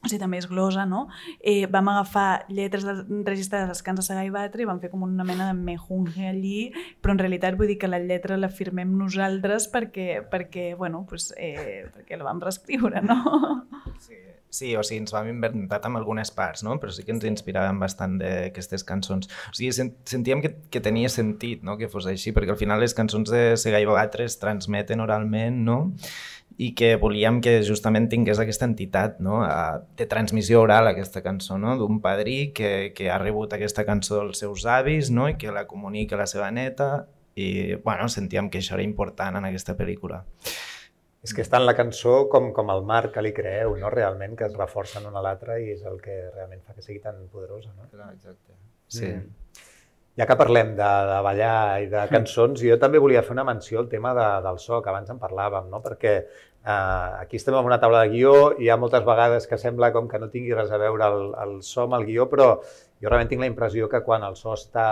o 0.00 0.08
sigui, 0.08 0.20
també 0.22 0.38
és 0.40 0.48
glosa, 0.48 0.86
no? 0.88 1.06
Eh, 1.40 1.66
vam 1.68 1.90
agafar 1.92 2.46
lletres 2.48 2.86
registrades 3.26 3.68
als 3.68 3.82
cants 3.84 4.00
de 4.00 4.06
Segar 4.06 4.24
i 4.24 4.32
Batre 4.32 4.64
i 4.64 4.68
vam 4.68 4.80
fer 4.80 4.88
com 4.92 5.04
una 5.04 5.26
mena 5.28 5.50
de 5.50 5.56
mejunge 5.58 6.24
allí, 6.30 6.70
però 7.04 7.12
en 7.12 7.20
realitat 7.20 7.58
vull 7.60 7.68
dir 7.68 7.76
que 7.82 7.90
la 7.90 8.00
lletra 8.00 8.40
la 8.40 8.48
firmem 8.48 8.94
nosaltres 8.96 9.68
perquè, 9.68 10.22
perquè 10.32 10.70
bueno, 10.78 11.04
pues, 11.08 11.34
eh, 11.36 11.84
perquè 11.92 12.16
la 12.16 12.30
vam 12.30 12.40
reescriure, 12.40 13.04
no? 13.04 13.20
Sí, 14.00 14.16
sí, 14.48 14.72
o 14.76 14.82
sigui, 14.82 15.02
ens 15.04 15.12
vam 15.12 15.28
inventar 15.28 15.82
amb 15.84 16.00
algunes 16.00 16.32
parts, 16.32 16.64
no? 16.64 16.78
però 16.80 16.92
sí 16.96 17.04
que 17.04 17.12
ens 17.12 17.26
inspiràvem 17.28 17.76
bastant 17.82 18.16
d'aquestes 18.22 18.86
cançons. 18.88 19.28
O 19.52 19.56
sigui, 19.56 19.70
sentíem 20.08 20.40
que, 20.40 20.54
que 20.72 20.80
tenia 20.80 21.12
sentit 21.12 21.60
no? 21.66 21.76
que 21.76 21.90
fos 21.92 22.08
així, 22.08 22.32
perquè 22.32 22.56
al 22.56 22.60
final 22.60 22.80
les 22.80 22.96
cançons 22.96 23.28
de 23.28 23.58
Segar 23.60 23.82
i 23.84 23.88
Batre 23.90 24.24
es 24.24 24.40
transmeten 24.40 25.04
oralment, 25.04 25.60
no? 25.68 25.78
I 26.60 26.74
que 26.76 26.90
volíem 27.00 27.38
que 27.40 27.54
justament 27.64 28.10
tingués 28.12 28.40
aquesta 28.42 28.66
entitat 28.68 29.20
no? 29.24 29.38
de 29.96 30.06
transmissió 30.10 30.60
oral 30.60 30.90
aquesta 30.90 31.22
cançó, 31.24 31.56
no? 31.56 31.78
d'un 31.80 32.02
padrí 32.04 32.52
que, 32.52 32.92
que 32.96 33.08
ha 33.08 33.16
rebut 33.22 33.54
aquesta 33.56 33.86
cançó 33.88 34.18
dels 34.18 34.42
seus 34.44 34.66
avis 34.68 35.08
no? 35.08 35.30
i 35.30 35.38
que 35.40 35.54
la 35.56 35.64
comunica 35.70 36.18
a 36.18 36.20
la 36.20 36.28
seva 36.28 36.50
neta 36.52 37.06
i 37.40 37.76
bueno, 37.80 38.10
sentíem 38.12 38.50
que 38.52 38.60
això 38.60 38.76
era 38.76 38.84
important 38.84 39.38
en 39.40 39.48
aquesta 39.48 39.76
pel·lícula. 39.78 40.20
És 41.24 41.32
que 41.36 41.44
està 41.44 41.60
en 41.60 41.66
la 41.68 41.76
cançó 41.76 42.26
com, 42.32 42.50
com 42.56 42.70
el 42.72 42.84
marc 42.88 43.14
que 43.16 43.24
li 43.24 43.32
creeu, 43.36 43.74
no? 43.80 43.88
realment, 43.92 44.36
que 44.36 44.48
es 44.48 44.56
reforcen 44.56 45.08
una 45.08 45.20
a 45.20 45.24
l'altra 45.24 45.58
i 45.60 45.68
és 45.74 45.84
el 45.88 46.00
que 46.00 46.16
realment 46.34 46.60
fa 46.64 46.76
que 46.76 46.84
sigui 46.84 47.00
tan 47.00 47.26
poderosa. 47.32 47.72
No? 47.76 47.88
Clar, 47.92 48.12
exacte. 48.16 48.56
Sí. 48.88 49.08
Mm. 49.08 49.66
Ja 50.18 50.26
que 50.26 50.36
parlem 50.36 50.72
de, 50.76 50.88
de 51.08 51.18
ballar 51.24 51.56
i 51.84 51.90
de 51.92 52.06
cançons, 52.14 52.64
jo 52.64 52.76
també 52.80 53.00
volia 53.00 53.22
fer 53.24 53.36
una 53.36 53.44
menció 53.48 53.80
al 53.80 53.88
tema 53.92 54.14
de, 54.16 54.28
del 54.46 54.58
so, 54.60 54.80
que 54.80 54.90
abans 54.92 55.12
en 55.12 55.20
parlàvem, 55.20 55.68
no? 55.72 55.82
perquè 55.84 56.16
eh, 56.64 57.20
aquí 57.20 57.36
estem 57.36 57.54
en 57.54 57.64
una 57.64 57.80
taula 57.80 58.02
de 58.04 58.10
guió 58.14 58.34
i 58.58 58.66
hi 58.66 58.70
ha 58.70 58.78
moltes 58.80 59.04
vegades 59.06 59.46
que 59.46 59.58
sembla 59.58 59.92
com 59.92 60.08
que 60.08 60.18
no 60.18 60.30
tingui 60.32 60.54
res 60.54 60.70
a 60.70 60.80
veure 60.80 61.06
el, 61.06 61.24
el 61.44 61.56
so 61.66 61.86
amb 61.86 61.96
el 62.00 62.06
guió, 62.08 62.28
però 62.30 62.52
jo 62.60 63.08
realment 63.08 63.30
tinc 63.32 63.44
la 63.44 63.50
impressió 63.50 63.88
que 63.88 64.02
quan 64.06 64.24
el 64.26 64.36
so 64.36 64.54
està 64.56 64.86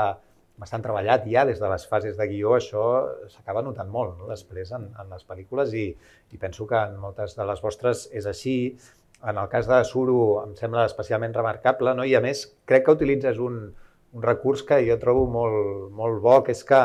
bastant 0.59 0.83
treballat 0.83 1.27
ja 1.31 1.45
des 1.47 1.61
de 1.63 1.69
les 1.71 1.85
fases 1.87 2.17
de 2.19 2.27
guió, 2.27 2.57
això 2.57 2.85
s'acaba 3.31 3.63
notant 3.63 3.91
molt 3.91 4.17
no? 4.19 4.29
després 4.31 4.73
en, 4.75 4.89
en 4.99 5.13
les 5.15 5.27
pel·lícules 5.27 5.75
i, 5.75 5.89
i 6.35 6.41
penso 6.41 6.67
que 6.67 6.79
en 6.79 6.97
moltes 6.99 7.37
de 7.39 7.47
les 7.47 7.63
vostres 7.63 8.09
és 8.13 8.27
així. 8.27 8.57
En 9.29 9.39
el 9.39 9.49
cas 9.51 9.67
de 9.67 9.79
Suro 9.87 10.45
em 10.45 10.55
sembla 10.59 10.85
especialment 10.87 11.35
remarcable 11.35 11.95
no? 11.95 12.07
i 12.07 12.15
a 12.15 12.23
més 12.23 12.45
crec 12.71 12.85
que 12.87 12.95
utilitzes 12.99 13.39
un, 13.43 13.69
un 14.15 14.23
recurs 14.23 14.63
que 14.67 14.81
jo 14.87 14.99
trobo 14.99 15.27
molt, 15.31 15.89
molt 15.95 16.21
bo, 16.23 16.37
que 16.47 16.55
és 16.55 16.63
que 16.67 16.83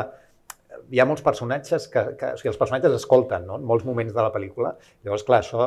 hi 0.94 1.00
ha 1.02 1.06
molts 1.08 1.24
personatges 1.26 1.88
que, 1.90 2.02
que 2.18 2.28
o 2.36 2.38
sigui, 2.38 2.52
els 2.52 2.58
personatges 2.60 2.92
escolten 3.00 3.48
no? 3.48 3.58
en 3.58 3.64
molts 3.66 3.86
moments 3.86 4.14
de 4.14 4.22
la 4.22 4.30
pel·lícula. 4.34 4.70
Llavors, 5.02 5.24
clar, 5.26 5.40
això 5.42 5.66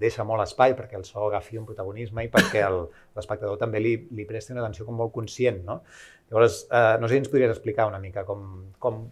deixa 0.00 0.26
molt 0.28 0.44
espai 0.44 0.74
perquè 0.76 0.98
el 0.98 1.06
so 1.08 1.24
agafi 1.30 1.56
un 1.56 1.64
protagonisme 1.68 2.26
i 2.26 2.30
perquè 2.32 2.66
l'espectador 2.68 3.56
també 3.60 3.80
li, 3.80 3.94
li 4.18 4.28
presti 4.28 4.52
una 4.52 4.66
atenció 4.66 4.84
com 4.84 5.00
molt 5.00 5.14
conscient. 5.14 5.62
No? 5.64 5.80
Llavors, 6.28 6.66
eh, 6.68 6.98
no 7.00 7.08
sé 7.08 7.16
si 7.16 7.22
ens 7.24 7.32
podries 7.32 7.54
explicar 7.54 7.88
una 7.88 8.02
mica 8.02 8.26
com, 8.28 8.44
com 8.82 9.06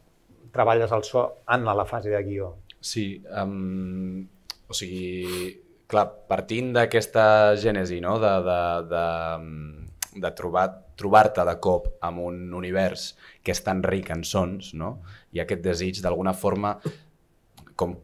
treballes 0.54 0.92
el 0.92 1.08
so 1.08 1.24
en 1.48 1.64
la 1.64 1.88
fase 1.88 2.12
de 2.12 2.22
guió. 2.26 2.52
Sí, 2.84 3.24
um, 3.32 4.20
o 4.68 4.76
sigui, 4.76 5.54
clar, 5.88 6.10
partint 6.28 6.74
d'aquesta 6.76 7.56
gènesi, 7.56 8.02
no?, 8.04 8.18
de, 8.20 8.34
de, 8.44 8.60
de, 8.92 10.20
de 10.20 10.36
trobar 10.36 10.68
trobar-te 10.98 11.44
de 11.46 11.54
cop 11.62 11.88
amb 12.04 12.22
un 12.24 12.40
univers 12.54 13.12
que 13.42 13.54
és 13.54 13.62
tan 13.64 13.82
ric 13.82 14.10
en 14.14 14.24
sons, 14.24 14.72
no? 14.74 14.98
i 15.32 15.42
aquest 15.42 15.64
desig 15.64 16.00
d'alguna 16.04 16.34
forma, 16.36 16.76
com 17.74 17.96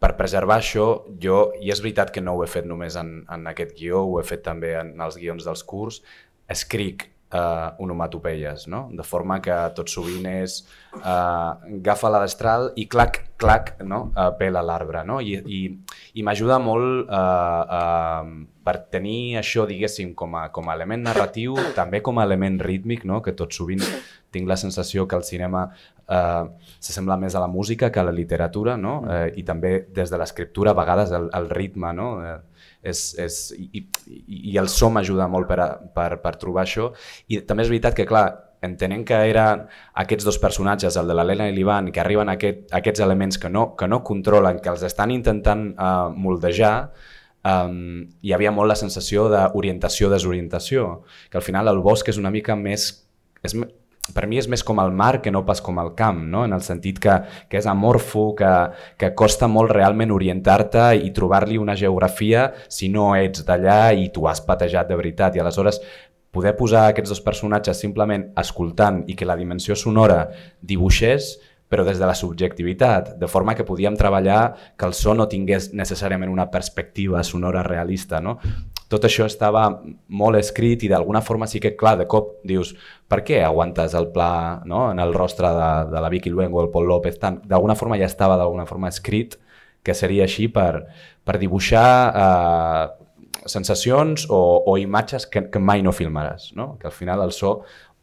per 0.00 0.14
preservar 0.16 0.58
això, 0.60 0.86
jo, 1.20 1.38
i 1.60 1.72
és 1.72 1.80
veritat 1.84 2.12
que 2.12 2.22
no 2.24 2.36
ho 2.36 2.44
he 2.44 2.50
fet 2.50 2.68
només 2.68 2.96
en, 3.00 3.18
en 3.30 3.48
aquest 3.50 3.74
guió, 3.78 4.04
ho 4.04 4.20
he 4.20 4.26
fet 4.26 4.44
també 4.44 4.74
en 4.80 4.94
els 5.04 5.18
guions 5.20 5.44
dels 5.44 5.64
curs, 5.68 6.00
escric 6.48 7.08
eh, 7.32 7.70
onomatopeies, 7.78 8.66
no? 8.68 8.88
de 8.92 9.02
forma 9.02 9.40
que 9.42 9.54
tot 9.76 9.90
sovint 9.90 10.26
és 10.30 10.60
eh, 11.00 11.76
agafa 11.78 12.10
la 12.12 12.22
destral 12.24 12.70
i 12.76 12.86
clac, 12.90 13.20
clac, 13.40 13.74
no? 13.82 14.06
eh, 14.16 14.30
pela 14.38 14.62
l'arbre. 14.62 15.04
No? 15.06 15.20
I, 15.20 15.38
i, 15.44 15.60
i 16.14 16.26
m'ajuda 16.26 16.60
molt 16.62 17.08
eh, 17.08 17.78
eh, 17.78 18.34
per 18.64 18.76
tenir 18.92 19.38
això, 19.40 19.66
diguéssim, 19.68 20.14
com 20.16 20.36
a, 20.40 20.48
com 20.54 20.70
a 20.70 20.76
element 20.78 21.04
narratiu, 21.08 21.56
també 21.76 22.00
com 22.04 22.18
a 22.18 22.28
element 22.28 22.60
rítmic, 22.62 23.04
no? 23.08 23.20
que 23.24 23.36
tot 23.36 23.52
sovint 23.52 23.82
tinc 24.34 24.48
la 24.50 24.58
sensació 24.58 25.06
que 25.06 25.18
el 25.18 25.26
cinema 25.26 25.68
eh, 26.08 26.44
s'assembla 26.78 27.18
més 27.20 27.34
a 27.34 27.42
la 27.42 27.50
música 27.50 27.90
que 27.92 28.00
a 28.00 28.06
la 28.06 28.14
literatura, 28.14 28.76
no? 28.76 29.02
eh, 29.10 29.28
i 29.36 29.44
també 29.46 29.76
des 29.94 30.10
de 30.10 30.20
l'escriptura 30.20 30.72
a 30.72 30.78
vegades 30.80 31.14
el, 31.14 31.30
el 31.34 31.50
ritme, 31.50 31.92
no? 31.94 32.10
Eh, 32.24 32.38
és, 32.84 33.04
és, 33.20 33.38
i, 33.58 33.84
i, 34.06 34.40
i 34.52 34.56
el 34.60 34.68
so 34.72 34.90
m'ajuda 34.92 35.28
molt 35.32 35.48
per, 35.48 35.60
a, 35.64 35.68
per, 35.96 36.10
per 36.22 36.34
trobar 36.40 36.64
això. 36.66 36.90
I 37.32 37.40
també 37.48 37.64
és 37.64 37.72
veritat 37.72 37.96
que, 37.96 38.06
clar, 38.08 38.26
entenent 38.64 39.04
que 39.08 39.18
eren 39.30 39.66
aquests 40.02 40.26
dos 40.26 40.38
personatges, 40.40 40.96
el 41.00 41.10
de 41.10 41.16
l'Helena 41.16 41.48
i 41.50 41.54
l'Ivan, 41.56 41.90
que 41.92 42.02
arriben 42.02 42.30
a, 42.30 42.38
aquest, 42.38 42.66
a 42.72 42.80
aquests 42.80 43.04
elements 43.04 43.40
que 43.40 43.50
no, 43.52 43.70
que 43.78 43.88
no 43.90 44.02
controlen, 44.06 44.60
que 44.64 44.72
els 44.72 44.84
estan 44.86 45.12
intentant 45.14 45.70
uh, 45.74 46.08
moldejar, 46.16 46.74
um, 47.44 48.04
hi 48.24 48.34
havia 48.36 48.52
molt 48.54 48.72
la 48.72 48.78
sensació 48.80 49.28
d'orientació-desorientació, 49.32 50.90
que 51.30 51.40
al 51.40 51.46
final 51.46 51.72
el 51.72 51.82
bosc 51.84 52.12
és 52.12 52.20
una 52.20 52.32
mica 52.34 52.56
més... 52.58 52.90
És, 53.44 53.56
per 54.12 54.26
mi 54.28 54.36
és 54.36 54.48
més 54.52 54.60
com 54.66 54.80
el 54.82 54.92
mar 54.92 55.22
que 55.24 55.32
no 55.32 55.44
pas 55.48 55.62
com 55.64 55.78
el 55.80 55.94
camp, 55.96 56.20
no? 56.28 56.44
en 56.44 56.52
el 56.52 56.60
sentit 56.66 56.98
que, 57.00 57.14
que 57.48 57.60
és 57.60 57.68
amorfo, 57.70 58.34
que, 58.36 58.50
que 59.00 59.14
costa 59.16 59.48
molt 59.48 59.72
realment 59.72 60.12
orientar-te 60.12 60.90
i 61.06 61.12
trobar-li 61.16 61.56
una 61.60 61.76
geografia 61.78 62.50
si 62.68 62.90
no 62.92 63.14
ets 63.16 63.46
d'allà 63.48 63.94
i 63.96 64.10
tu 64.12 64.28
has 64.28 64.44
patejat 64.44 64.90
de 64.90 64.98
veritat. 65.00 65.36
I 65.36 65.40
aleshores 65.40 65.80
poder 66.34 66.52
posar 66.58 66.88
aquests 66.90 67.14
dos 67.14 67.24
personatges 67.24 67.80
simplement 67.80 68.28
escoltant 68.36 69.04
i 69.08 69.16
que 69.16 69.28
la 69.28 69.38
dimensió 69.40 69.78
sonora 69.78 70.26
dibuixés 70.60 71.36
però 71.74 71.82
des 71.82 71.98
de 71.98 72.06
la 72.06 72.14
subjectivitat, 72.14 73.14
de 73.18 73.26
forma 73.26 73.54
que 73.56 73.64
podíem 73.66 73.96
treballar 73.98 74.54
que 74.78 74.86
el 74.86 74.92
so 74.94 75.14
no 75.16 75.26
tingués 75.26 75.72
necessàriament 75.74 76.30
una 76.30 76.50
perspectiva 76.52 77.24
sonora 77.24 77.64
realista. 77.66 78.20
No? 78.20 78.36
Tot 78.94 79.04
això 79.08 79.26
estava 79.26 79.66
molt 80.14 80.38
escrit 80.38 80.86
i 80.86 80.90
d'alguna 80.90 81.22
forma 81.26 81.48
sí 81.50 81.60
que, 81.60 81.74
clar, 81.76 81.96
de 81.98 82.06
cop 82.10 82.36
dius 82.46 82.72
per 83.10 83.20
què 83.26 83.42
aguantes 83.44 83.96
el 83.98 84.08
pla 84.14 84.62
no? 84.70 84.86
en 84.92 85.02
el 85.02 85.14
rostre 85.14 85.50
de, 85.50 85.70
de 85.90 86.02
la 86.04 86.10
Vicky 86.12 86.30
Luengo 86.30 86.62
o 86.62 86.64
el 86.64 86.72
Paul 86.72 86.86
López? 86.88 87.18
D'alguna 87.20 87.76
forma 87.78 87.98
ja 88.00 88.08
estava 88.08 88.38
d'alguna 88.40 88.66
forma 88.70 88.92
escrit 88.92 89.38
que 89.84 89.94
seria 89.94 90.24
així 90.24 90.48
per, 90.48 90.86
per 91.26 91.36
dibuixar 91.42 91.88
eh, 92.24 92.84
sensacions 93.50 94.28
o, 94.30 94.40
o 94.64 94.76
imatges 94.80 95.26
que, 95.28 95.46
que 95.52 95.60
mai 95.60 95.82
no 95.84 95.92
filmaràs, 95.92 96.52
no? 96.56 96.74
que 96.80 96.88
al 96.88 96.96
final 96.96 97.22
el 97.26 97.34
so 97.36 97.58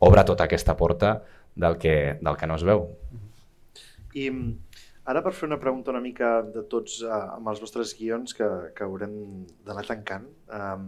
obre 0.05 0.25
tota 0.27 0.45
aquesta 0.45 0.77
porta 0.77 1.21
del 1.55 1.77
que, 1.81 2.17
del 2.21 2.37
que 2.37 2.49
no 2.49 2.57
es 2.59 2.65
veu. 2.67 2.85
I 4.13 4.29
Ara 5.11 5.19
per 5.25 5.33
fer 5.35 5.49
una 5.49 5.59
pregunta 5.59 5.91
una 5.91 5.99
mica 5.99 6.37
de 6.55 6.63
tots 6.71 7.01
uh, 7.03 7.35
amb 7.35 7.51
els 7.51 7.59
vostres 7.59 7.91
guions 7.97 8.31
que, 8.37 8.47
que 8.77 8.85
haurem 8.87 9.13
d'anar 9.67 9.83
tancant. 9.89 10.29
Um, 10.55 10.85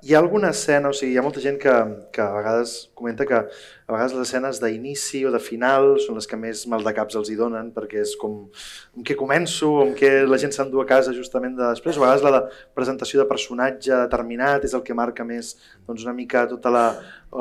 hi 0.00 0.14
ha 0.14 0.20
alguna 0.22 0.48
escena, 0.54 0.88
o 0.88 0.96
sigui, 0.96 1.12
hi 1.12 1.18
ha 1.20 1.24
molta 1.24 1.42
gent 1.42 1.58
que, 1.60 1.72
que 2.14 2.22
a 2.24 2.30
vegades 2.32 2.72
comenta 2.96 3.26
que 3.28 3.34
a 3.36 3.92
vegades 3.92 4.14
les 4.16 4.30
escenes 4.30 4.60
d'inici 4.62 5.20
o 5.28 5.32
de 5.34 5.40
final 5.42 5.98
són 6.00 6.16
les 6.16 6.28
que 6.30 6.38
més 6.40 6.62
mal 6.70 6.86
de 6.86 6.94
caps 6.96 7.18
els 7.20 7.28
hi 7.28 7.36
donen 7.36 7.68
perquè 7.74 8.00
és 8.00 8.14
com 8.20 8.38
amb 8.46 9.04
què 9.08 9.18
començo, 9.18 9.74
amb 9.82 9.98
què 9.98 10.12
la 10.24 10.40
gent 10.40 10.54
s'endú 10.56 10.80
a 10.80 10.86
casa 10.88 11.12
justament 11.16 11.58
de 11.58 11.66
després, 11.66 11.98
o 11.98 12.06
a 12.06 12.06
vegades 12.06 12.24
la 12.24 12.32
de 12.38 12.42
presentació 12.78 13.20
de 13.20 13.28
personatge 13.28 13.92
determinat 14.06 14.64
és 14.64 14.78
el 14.78 14.86
que 14.86 14.96
marca 14.96 15.26
més 15.28 15.54
doncs, 15.84 16.06
una 16.06 16.16
mica 16.16 16.46
tota 16.48 16.72
la, 16.72 16.86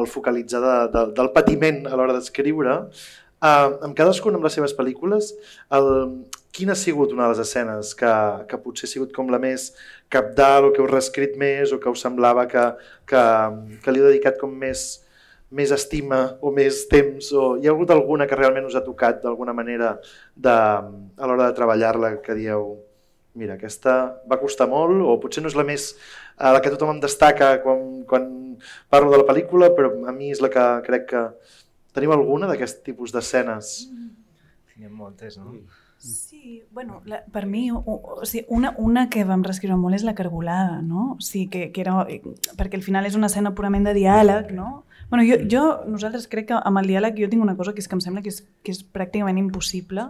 el 0.04 0.12
focalitzar 0.18 0.64
de, 0.66 0.78
de, 0.98 1.08
del 1.22 1.32
patiment 1.38 1.86
a 1.88 1.96
l'hora 1.96 2.18
d'escriure. 2.18 2.82
Uh, 3.42 3.80
amb 3.88 3.96
cadascun 3.98 4.36
amb 4.38 4.44
les 4.46 4.54
seves 4.54 4.76
pel·lícules, 4.78 5.32
el, 5.74 5.88
quina 6.54 6.76
ha 6.76 6.78
sigut 6.78 7.14
una 7.16 7.26
de 7.26 7.34
les 7.34 7.40
escenes 7.42 7.96
que, 7.98 8.12
que 8.50 8.60
potser 8.62 8.86
ha 8.86 8.92
sigut 8.92 9.16
com 9.16 9.32
la 9.34 9.40
més 9.42 9.72
capdalt 10.14 10.68
o 10.68 10.74
que 10.76 10.84
heu 10.84 10.90
reescrit 10.92 11.34
més 11.42 11.72
o 11.74 11.80
que 11.82 11.90
us 11.90 12.04
semblava 12.06 12.46
que, 12.52 12.68
que, 13.10 13.24
que 13.82 13.96
li 13.96 14.04
heu 14.04 14.12
dedicat 14.12 14.38
com 14.38 14.54
més, 14.66 14.84
més 15.50 15.74
estima 15.74 16.22
o 16.38 16.52
més 16.54 16.84
temps? 16.92 17.32
O 17.34 17.56
hi 17.58 17.66
ha 17.66 17.74
hagut 17.74 17.96
alguna 17.96 18.28
que 18.30 18.38
realment 18.38 18.70
us 18.70 18.78
ha 18.78 18.86
tocat 18.86 19.24
d'alguna 19.24 19.58
manera 19.58 19.96
de, 20.36 20.54
a 20.54 21.26
l'hora 21.26 21.50
de 21.50 21.58
treballar-la 21.58 22.18
que 22.22 22.38
dieu 22.38 22.76
mira, 23.34 23.56
aquesta 23.56 23.96
va 24.28 24.40
costar 24.42 24.68
molt 24.68 25.02
o 25.08 25.16
potser 25.24 25.42
no 25.44 25.50
és 25.50 25.56
la 25.56 25.66
més 25.66 25.94
a 26.38 26.52
la 26.52 26.60
que 26.62 26.72
tothom 26.74 26.98
em 26.98 27.02
destaca 27.02 27.54
quan, 27.64 28.04
quan 28.08 28.28
parlo 28.92 29.12
de 29.14 29.22
la 29.22 29.28
pel·lícula, 29.28 29.72
però 29.76 29.94
a 30.06 30.14
mi 30.16 30.32
és 30.34 30.42
la 30.44 30.52
que 30.52 30.66
crec 30.86 31.08
que 31.14 31.24
Teniu 31.96 32.14
alguna 32.16 32.48
d'aquest 32.50 32.84
tipus 32.88 33.14
d'escenes? 33.16 33.72
N'hi 34.78 34.88
ha 34.88 34.92
moltes, 34.92 35.38
no? 35.38 35.54
Sí, 36.02 36.64
bueno, 36.72 37.04
la, 37.06 37.20
per 37.30 37.46
mi 37.46 37.70
o, 37.70 37.78
o 37.86 38.26
sigui, 38.26 38.48
una, 38.50 38.74
una 38.82 39.04
que 39.14 39.22
vam 39.28 39.44
reescriure 39.46 39.78
molt 39.78 40.00
és 40.00 40.06
la 40.08 40.16
cargolada, 40.18 40.80
no? 40.82 41.12
O 41.14 41.22
sigui, 41.22 41.46
que, 41.54 41.68
que 41.76 41.84
era, 41.84 42.00
perquè 42.58 42.80
al 42.80 42.86
final 42.86 43.06
és 43.06 43.18
una 43.20 43.30
escena 43.30 43.54
purament 43.54 43.86
de 43.86 43.94
diàleg, 43.94 44.50
no? 44.58 44.82
Bueno, 45.12 45.28
jo, 45.28 45.38
jo, 45.52 45.62
nosaltres 45.92 46.26
crec 46.32 46.48
que 46.50 46.58
amb 46.58 46.82
el 46.82 46.90
diàleg 46.90 47.20
jo 47.22 47.30
tinc 47.30 47.44
una 47.46 47.58
cosa 47.60 47.76
que 47.76 47.84
és 47.84 47.90
que 47.92 47.98
em 48.00 48.02
sembla 48.02 48.24
que 48.26 48.34
és, 48.34 48.42
que 48.66 48.74
és 48.74 48.82
pràcticament 48.82 49.38
impossible 49.38 50.08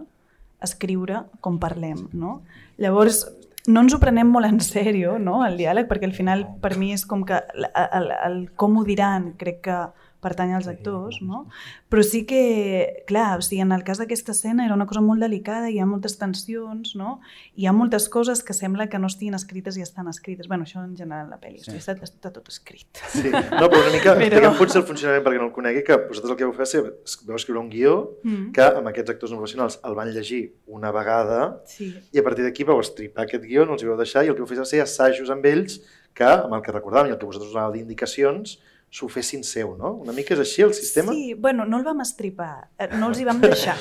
escriure 0.64 1.26
com 1.42 1.58
parlem, 1.60 2.06
no? 2.14 2.38
Llavors, 2.80 3.26
no 3.68 3.84
ens 3.84 3.94
ho 3.94 4.00
prenem 4.00 4.32
molt 4.32 4.48
en 4.48 4.62
sèrio, 4.64 5.18
no?, 5.20 5.42
el 5.44 5.58
diàleg, 5.60 5.90
perquè 5.90 6.08
al 6.08 6.16
final 6.16 6.46
per 6.64 6.78
mi 6.80 6.94
és 6.96 7.04
com 7.10 7.26
que 7.28 7.42
el, 7.42 7.68
el, 7.74 8.08
el 8.30 8.40
com 8.56 8.80
ho 8.80 8.86
diran 8.88 9.34
crec 9.42 9.60
que 9.68 9.82
pertany 10.22 10.54
als 10.54 10.68
actors, 10.70 11.18
no? 11.26 11.48
Però 11.92 12.04
sí 12.06 12.24
que, 12.30 13.04
clar, 13.10 13.40
o 13.40 13.46
sigui, 13.46 13.62
en 13.66 13.74
el 13.74 13.84
cas 13.84 14.00
d'aquesta 14.02 14.36
escena 14.36 14.66
era 14.68 14.76
una 14.78 14.86
cosa 14.88 15.02
molt 15.02 15.24
delicada, 15.24 15.72
hi 15.74 15.80
ha 15.82 15.88
moltes 15.90 16.18
tensions, 16.22 16.94
no? 16.96 17.18
Hi 17.58 17.66
ha 17.66 17.74
moltes 17.74 18.08
coses 18.14 18.44
que 18.46 18.54
sembla 18.54 18.88
que 18.92 19.02
no 19.02 19.10
estiguin 19.10 19.36
escrites 19.38 19.80
i 19.80 19.86
estan 19.86 20.08
escrites. 20.12 20.48
bueno, 20.48 20.64
això 20.64 20.84
en 20.84 20.96
general 20.98 21.26
en 21.26 21.32
la 21.34 21.40
pel·li, 21.42 21.60
sí. 21.64 21.74
està, 21.78 21.96
està 21.98 22.32
tot 22.32 22.48
escrit. 22.50 23.02
Sí, 23.12 23.30
no, 23.62 23.68
però 23.68 23.82
una 23.82 23.94
mica, 23.96 24.16
però... 24.16 24.54
potser 24.58 24.82
el 24.82 24.88
funcionament 24.88 25.26
perquè 25.26 25.42
no 25.42 25.50
el 25.50 25.56
conegui, 25.56 25.84
que 25.88 25.98
vosaltres 26.08 26.36
el 26.36 26.40
que 26.40 26.50
vau 26.50 26.56
fer 26.58 26.70
ser, 26.70 26.84
vau 27.28 27.40
escriure 27.40 27.62
un 27.62 27.70
guió 27.72 27.96
mm. 28.24 28.52
que 28.56 28.68
amb 28.82 28.92
aquests 28.92 29.16
actors 29.16 29.34
no 29.34 29.42
professionals 29.42 29.80
el 29.88 29.98
van 29.98 30.12
llegir 30.14 30.42
una 30.68 30.92
vegada 30.96 31.42
sí. 31.70 31.92
i 32.14 32.22
a 32.22 32.26
partir 32.26 32.46
d'aquí 32.46 32.68
vau 32.68 32.82
estripar 32.84 33.26
aquest 33.26 33.48
guió, 33.48 33.66
no 33.66 33.78
els 33.78 33.86
hi 33.86 33.90
vau 33.90 33.98
deixar 34.00 34.26
i 34.26 34.32
el 34.32 34.38
que 34.38 34.46
vau 34.46 34.52
fer 34.52 34.62
va 34.62 34.70
ser 34.70 34.84
assajos 34.84 35.32
amb 35.34 35.48
ells 35.50 35.80
que, 36.18 36.28
amb 36.28 36.54
el 36.58 36.64
que 36.66 36.76
recordàvem 36.76 37.10
i 37.10 37.16
el 37.16 37.20
que 37.20 37.28
vosaltres 37.28 37.52
us 37.52 37.58
anàveu 37.58 37.78
d'indicacions, 37.78 38.60
s'ho 38.92 39.08
fessin 39.08 39.46
seu, 39.48 39.70
no? 39.80 39.94
Una 40.04 40.12
mica 40.12 40.34
és 40.36 40.42
així 40.44 40.66
el 40.66 40.74
sistema? 40.76 41.14
Sí, 41.16 41.32
bueno, 41.34 41.64
no 41.64 41.78
el 41.80 41.86
vam 41.88 42.02
estripar, 42.04 42.68
eh, 42.76 42.90
no 43.00 43.08
els 43.08 43.22
hi 43.22 43.28
vam 43.28 43.40
deixar. 43.40 43.78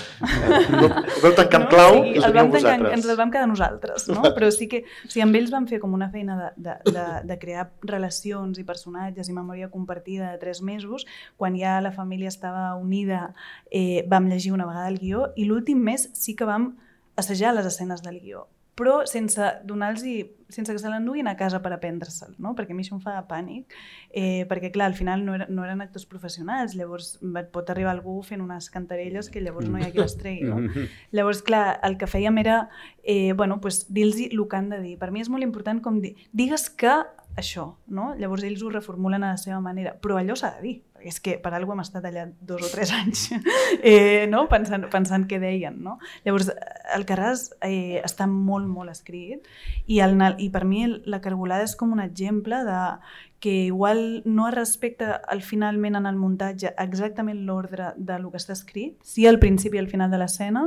no, 0.71 0.87
ho 0.87 1.23
vau 1.25 1.33
tancar 1.35 1.59
amb 1.59 1.73
clau 1.73 1.97
no? 1.97 2.05
sí, 2.05 2.13
i 2.13 2.21
us 2.21 2.29
veniu 2.29 2.53
vosaltres. 2.53 2.95
Ens 2.95 3.09
el 3.11 3.19
vam 3.19 3.33
quedar 3.35 3.49
nosaltres, 3.51 4.07
no? 4.13 4.23
Però 4.37 4.51
sí 4.55 4.69
que 4.71 4.85
o 4.87 5.09
sigui, 5.09 5.25
amb 5.25 5.41
ells 5.41 5.51
vam 5.51 5.67
fer 5.67 5.81
com 5.83 5.97
una 5.99 6.13
feina 6.15 6.39
de, 6.39 6.53
de, 6.69 6.77
de, 6.95 7.09
de 7.27 7.39
crear 7.43 7.67
relacions 7.91 8.63
i 8.63 8.67
personatges 8.69 9.33
i 9.33 9.35
memòria 9.35 9.71
compartida 9.75 10.31
de 10.31 10.39
tres 10.45 10.63
mesos. 10.63 11.09
Quan 11.41 11.59
ja 11.59 11.81
la 11.83 11.91
família 11.97 12.31
estava 12.31 12.71
unida 12.79 13.33
eh, 13.67 14.07
vam 14.07 14.31
llegir 14.31 14.55
una 14.55 14.71
vegada 14.71 14.95
el 14.95 15.03
guió 15.03 15.33
i 15.35 15.51
l'últim 15.51 15.83
mes 15.91 16.07
sí 16.15 16.39
que 16.39 16.47
vam 16.47 16.77
assajar 17.19 17.57
les 17.59 17.67
escenes 17.67 18.07
del 18.07 18.23
guió 18.23 18.47
però 18.79 19.03
sense 19.07 19.55
donar-los 19.65 20.05
sense 20.51 20.73
que 20.73 20.79
se 20.79 20.91
l'enduguin 20.91 21.29
a 21.31 21.37
casa 21.39 21.61
per 21.63 21.73
aprendre-se'l, 21.73 22.35
no? 22.43 22.57
perquè 22.59 22.75
a 22.75 22.77
mi 22.77 22.85
això 22.85 22.97
em 22.97 23.03
fa 23.05 23.15
pànic, 23.29 23.71
eh, 24.11 24.47
perquè 24.51 24.73
clar, 24.75 24.89
al 24.91 24.97
final 24.99 25.23
no, 25.25 25.37
era, 25.39 25.47
no 25.49 25.65
eren 25.65 25.83
actors 25.85 26.07
professionals, 26.11 26.75
llavors 26.75 27.13
et 27.23 27.53
pot 27.55 27.71
arribar 27.71 27.95
algú 27.95 28.17
fent 28.27 28.43
unes 28.43 28.71
cantarelles 28.75 29.31
que 29.31 29.43
llavors 29.45 29.71
no 29.71 29.79
hi 29.79 29.87
ha 29.87 29.93
qui 29.95 30.03
les 30.03 30.17
tregui. 30.19 30.49
No? 30.51 30.85
Llavors, 31.15 31.45
clar, 31.47 31.79
el 31.87 31.97
que 32.01 32.11
fèiem 32.11 32.43
era 32.43 32.61
eh, 33.03 33.33
bueno, 33.33 33.61
pues, 33.61 33.85
dir-los 33.93 34.19
el 34.27 34.47
que 34.49 34.57
han 34.57 34.71
de 34.71 34.81
dir. 34.83 34.97
Per 34.99 35.11
mi 35.15 35.23
és 35.23 35.31
molt 35.31 35.47
important 35.47 35.81
com 35.85 36.01
dir, 36.03 36.17
digues 36.33 36.69
que 36.71 36.99
això, 37.39 37.77
no? 37.87 38.13
Llavors 38.19 38.45
ells 38.47 38.63
ho 38.63 38.71
reformulen 38.73 39.25
a 39.25 39.35
la 39.35 39.41
seva 39.41 39.61
manera, 39.63 39.95
però 40.03 40.19
allò 40.19 40.35
s'ha 40.37 40.57
de 40.57 40.65
dir, 40.65 40.77
és 41.07 41.21
que 41.23 41.37
per 41.43 41.53
alguna 41.55 41.79
hem 41.79 41.85
estat 41.85 42.07
allà 42.09 42.27
dos 42.41 42.65
o 42.67 42.71
tres 42.73 42.93
anys 42.97 43.29
eh, 43.83 44.27
no? 44.31 44.47
pensant, 44.51 44.87
pensant 44.93 45.27
què 45.31 45.41
deien. 45.43 45.81
No? 45.85 45.99
Llavors, 46.27 46.51
el 46.95 47.07
Carràs 47.09 47.49
eh, 47.67 48.01
està 48.05 48.29
molt, 48.31 48.69
molt 48.69 48.93
escrit 48.93 49.49
i, 49.87 50.01
el, 50.05 50.17
i 50.39 50.51
per 50.53 50.65
mi 50.69 50.87
la 51.07 51.23
cargolada 51.25 51.67
és 51.67 51.77
com 51.79 51.93
un 51.97 52.03
exemple 52.05 52.63
de 52.67 52.81
que 53.41 53.65
igual 53.65 54.23
no 54.27 54.49
es 54.49 54.55
respecta 54.55 55.15
al 55.15 55.41
finalment 55.41 55.97
en 55.97 56.07
el 56.07 56.17
muntatge 56.21 56.75
exactament 56.79 57.41
l'ordre 57.49 57.95
de 57.97 58.19
lo 58.21 58.31
que 58.31 58.37
està 58.37 58.53
escrit, 58.53 58.99
sí 59.03 59.27
al 59.27 59.41
principi 59.41 59.81
i 59.81 59.83
al 59.83 59.89
final 59.89 60.13
de 60.13 60.21
l'escena, 60.21 60.67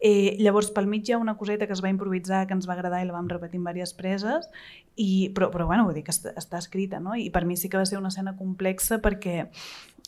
eh, 0.00 0.34
llavors 0.40 0.72
pel 0.72 0.88
mig 0.88 1.04
hi 1.06 1.14
ha 1.14 1.20
una 1.20 1.36
coseta 1.36 1.68
que 1.68 1.76
es 1.76 1.84
va 1.84 1.92
improvisar, 1.92 2.46
que 2.48 2.56
ens 2.56 2.68
va 2.68 2.74
agradar 2.78 3.02
i 3.04 3.08
la 3.08 3.14
vam 3.16 3.28
repetir 3.28 3.60
en 3.60 3.68
diverses 3.68 3.92
preses, 3.94 4.48
i, 4.96 5.30
però, 5.36 5.50
però 5.52 5.68
bueno, 5.68 5.84
vull 5.84 6.00
dir 6.00 6.04
que 6.06 6.16
està, 6.16 6.32
està 6.40 6.58
escrita, 6.58 6.98
no? 6.98 7.14
I 7.14 7.28
per 7.30 7.44
mi 7.44 7.58
sí 7.60 7.68
que 7.68 7.76
va 7.76 7.84
ser 7.84 8.00
una 8.00 8.08
escena 8.08 8.38
complexa 8.38 9.02
perquè 9.04 9.50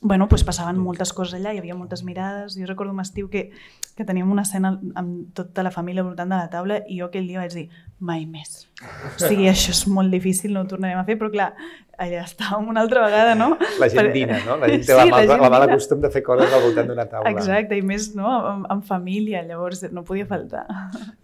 bueno, 0.03 0.29
pues 0.29 0.45
passaven 0.45 0.77
moltes 0.77 1.13
coses 1.17 1.39
allà, 1.39 1.55
hi 1.55 1.61
havia 1.63 1.75
moltes 1.75 2.03
mirades. 2.05 2.57
Jo 2.59 2.67
recordo 2.69 2.93
un 2.93 3.01
estiu 3.01 3.31
que, 3.33 3.51
que 3.97 4.05
teníem 4.05 4.31
una 4.31 4.45
escena 4.45 4.75
amb 4.95 5.33
tota 5.35 5.65
la 5.65 5.73
família 5.73 6.05
al 6.05 6.11
voltant 6.11 6.33
de 6.33 6.37
la 6.37 6.51
taula 6.53 6.83
i 6.87 7.01
jo 7.01 7.09
aquell 7.09 7.29
dia 7.29 7.41
vaig 7.41 7.57
dir, 7.57 7.69
mai 7.99 8.27
més. 8.29 8.67
O 8.85 9.17
sigui, 9.23 9.47
això 9.53 9.73
és 9.73 9.83
molt 9.89 10.13
difícil, 10.13 10.53
no 10.53 10.65
ho 10.65 10.69
tornarem 10.69 10.99
a 11.01 11.05
fer, 11.07 11.17
però 11.21 11.31
clar, 11.33 11.49
allà 11.97 12.23
estàvem 12.27 12.67
una 12.69 12.83
altra 12.85 13.05
vegada, 13.07 13.35
no? 13.39 13.49
La 13.81 13.89
gent 13.93 14.11
dina, 14.13 14.37
no? 14.45 14.59
La 14.61 14.69
gent 14.69 14.83
té 14.85 14.91
sí, 14.91 14.97
la, 14.99 15.07
mal, 15.09 15.29
la, 15.31 15.39
la 15.41 15.51
mala 15.55 15.69
costum 15.71 16.03
de 16.03 16.11
fer 16.13 16.21
coses 16.27 16.53
al 16.53 16.65
voltant 16.67 16.91
d'una 16.91 17.07
taula. 17.09 17.33
Exacte, 17.33 17.79
i 17.79 17.85
més 17.87 18.11
no, 18.19 18.33
en, 18.51 18.67
en 18.75 18.83
família, 18.85 19.41
llavors 19.49 19.81
no 19.97 20.05
podia 20.07 20.27
faltar. 20.29 20.67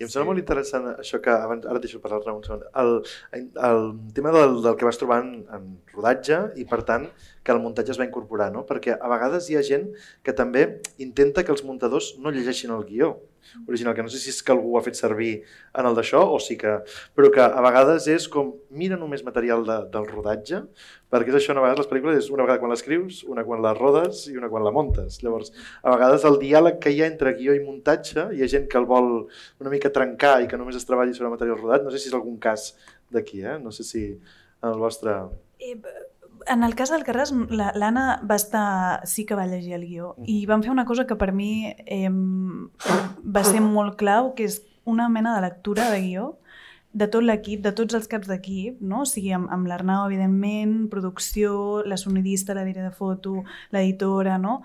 I 0.00 0.06
em 0.06 0.08
sembla 0.08 0.30
molt 0.30 0.40
interessant 0.40 0.88
això 0.94 1.20
que, 1.24 1.34
abans, 1.34 1.66
ara 1.68 1.82
deixo 1.82 2.00
parlar 2.04 2.32
un 2.32 2.40
segon, 2.46 2.64
el, 2.84 2.94
el 3.36 3.84
tema 4.16 4.32
del, 4.36 4.56
del 4.64 4.78
que 4.80 4.88
vas 4.88 5.00
trobar 5.00 5.20
en, 5.26 5.34
en 5.52 5.68
rodatge 5.92 6.40
i, 6.56 6.64
per 6.68 6.80
tant, 6.88 7.10
que 7.42 7.52
el 7.52 7.60
muntatge 7.60 7.92
es 7.92 8.00
va 8.00 8.08
incorporar, 8.08 8.48
no? 8.54 8.64
Perquè 8.68 8.96
a 8.96 9.12
vegades 9.12 9.50
hi 9.50 9.58
ha 9.58 9.66
gent 9.66 9.90
que 10.24 10.32
també 10.36 10.64
intenta 11.02 11.44
que 11.44 11.52
els 11.52 11.66
muntadors 11.68 12.14
no 12.22 12.32
llegeixin 12.32 12.72
el 12.72 12.86
guió 12.88 13.16
original, 13.66 13.94
que 13.94 14.04
no 14.04 14.12
sé 14.12 14.20
si 14.22 14.30
és 14.32 14.40
que 14.42 14.52
algú 14.54 14.74
ho 14.74 14.78
ha 14.80 14.84
fet 14.84 14.98
servir 14.98 15.32
en 15.78 15.88
el 15.88 15.96
d'això 15.98 16.22
o 16.34 16.38
sí 16.42 16.56
que... 16.60 16.78
Però 17.16 17.30
que 17.34 17.44
a 17.44 17.64
vegades 17.64 18.08
és 18.12 18.28
com, 18.32 18.52
mira 18.70 18.98
només 19.00 19.24
material 19.26 19.64
de, 19.68 19.78
del 19.92 20.08
rodatge, 20.10 20.62
perquè 21.12 21.32
és 21.32 21.38
això, 21.40 21.56
a 21.56 21.60
vegades 21.60 21.82
les 21.82 21.90
pel·lícules 21.90 22.20
és 22.22 22.30
una 22.32 22.46
vegada 22.46 22.62
quan 22.62 22.72
l'escrius, 22.72 23.22
una 23.28 23.44
quan 23.48 23.64
la 23.64 23.74
rodes 23.78 24.24
i 24.32 24.36
una 24.40 24.50
quan 24.52 24.64
la 24.64 24.72
montes. 24.74 25.20
Llavors, 25.24 25.52
a 25.82 25.96
vegades 25.96 26.24
el 26.28 26.38
diàleg 26.42 26.80
que 26.82 26.94
hi 26.94 27.02
ha 27.02 27.10
entre 27.10 27.34
guió 27.38 27.56
i 27.56 27.64
muntatge, 27.64 28.30
hi 28.32 28.44
ha 28.44 28.50
gent 28.50 28.68
que 28.70 28.80
el 28.80 28.88
vol 28.88 29.12
una 29.60 29.72
mica 29.72 29.92
trencar 29.92 30.38
i 30.42 30.48
que 30.50 30.60
només 30.60 30.78
es 30.78 30.88
treballi 30.88 31.16
sobre 31.16 31.34
material 31.34 31.60
rodat, 31.60 31.84
no 31.84 31.92
sé 31.92 32.00
si 32.00 32.12
és 32.12 32.16
algun 32.16 32.40
cas 32.42 32.72
d'aquí, 33.12 33.44
eh? 33.44 33.58
no 33.60 33.74
sé 33.74 33.84
si 33.84 34.06
en 34.62 34.70
el 34.70 34.80
vostre... 34.80 35.18
Eh, 35.60 35.76
en 36.46 36.62
el 36.64 36.74
cas 36.74 36.90
del 36.92 37.04
Carràs, 37.06 37.32
l'Anna 37.50 38.20
va 38.28 38.36
estar, 38.36 39.06
sí 39.06 39.24
que 39.26 39.38
va 39.38 39.46
llegir 39.46 39.74
el 39.76 39.86
guió 39.86 40.12
i 40.26 40.44
vam 40.46 40.62
fer 40.64 40.72
una 40.72 40.84
cosa 40.88 41.06
que 41.06 41.16
per 41.16 41.32
mi 41.32 41.72
eh, 41.86 42.10
va 42.10 43.44
ser 43.46 43.62
molt 43.64 43.98
clau, 44.00 44.32
que 44.36 44.46
és 44.48 44.62
una 44.84 45.08
mena 45.08 45.34
de 45.36 45.42
lectura 45.46 45.90
de 45.90 46.00
guió 46.02 46.28
de 46.92 47.08
tot 47.08 47.24
l'equip, 47.24 47.62
de 47.64 47.72
tots 47.72 47.96
els 47.96 48.08
caps 48.08 48.28
d'equip, 48.28 48.80
no? 48.84 49.02
o 49.02 49.08
sigui, 49.08 49.32
amb, 49.32 49.48
amb 49.52 49.68
l'Arnau, 49.68 50.04
evidentment, 50.10 50.90
producció, 50.92 51.82
la 51.88 51.96
sonidista, 51.96 52.54
la 52.54 52.66
directora 52.66 52.90
de 52.90 52.96
foto, 52.96 53.36
l'editora, 53.72 54.36
no? 54.38 54.60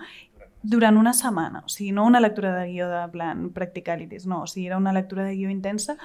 durant 0.67 0.97
una 0.99 1.13
setmana, 1.15 1.61
o 1.63 1.71
sigui, 1.71 1.93
no 1.95 2.03
una 2.05 2.19
lectura 2.19 2.51
de 2.57 2.65
guió 2.67 2.89
de 2.91 3.05
plan 3.13 3.47
practicalities, 3.55 4.25
no, 4.27 4.41
o 4.43 4.47
sigui, 4.51 4.67
era 4.67 4.77
una 4.77 4.91
lectura 4.91 5.23
de 5.23 5.35
guió 5.37 5.49
intensa 5.53 5.95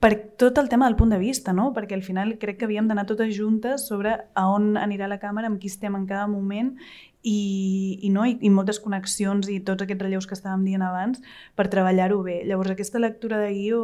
per 0.00 0.12
tot 0.36 0.58
el 0.60 0.68
tema 0.68 0.86
del 0.86 0.96
punt 0.96 1.10
de 1.10 1.18
vista, 1.18 1.54
no? 1.56 1.70
perquè 1.72 1.96
al 1.96 2.04
final 2.04 2.36
crec 2.38 2.58
que 2.60 2.66
havíem 2.68 2.88
d'anar 2.88 3.06
totes 3.08 3.32
juntes 3.36 3.86
sobre 3.88 4.12
a 4.34 4.46
on 4.52 4.76
anirà 4.76 5.08
la 5.08 5.20
càmera, 5.22 5.48
amb 5.48 5.60
qui 5.60 5.70
estem 5.72 5.96
en 5.96 6.04
cada 6.06 6.26
moment 6.28 6.74
i, 7.22 7.98
i, 8.02 8.10
no? 8.12 8.26
I, 8.28 8.36
i 8.44 8.52
moltes 8.52 8.78
connexions 8.84 9.48
i 9.50 9.58
tots 9.64 9.82
aquests 9.82 10.04
relleus 10.04 10.28
que 10.28 10.36
estàvem 10.36 10.66
dient 10.68 10.84
abans 10.84 11.24
per 11.56 11.70
treballar-ho 11.72 12.20
bé. 12.22 12.42
Llavors 12.46 12.76
aquesta 12.76 13.00
lectura 13.02 13.40
de 13.40 13.50
guió, 13.56 13.82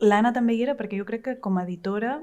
l'Anna 0.00 0.32
també 0.32 0.56
hi 0.56 0.64
era 0.66 0.76
perquè 0.76 0.98
jo 0.98 1.06
crec 1.08 1.24
que 1.28 1.38
com 1.40 1.60
a 1.60 1.66
editora 1.68 2.18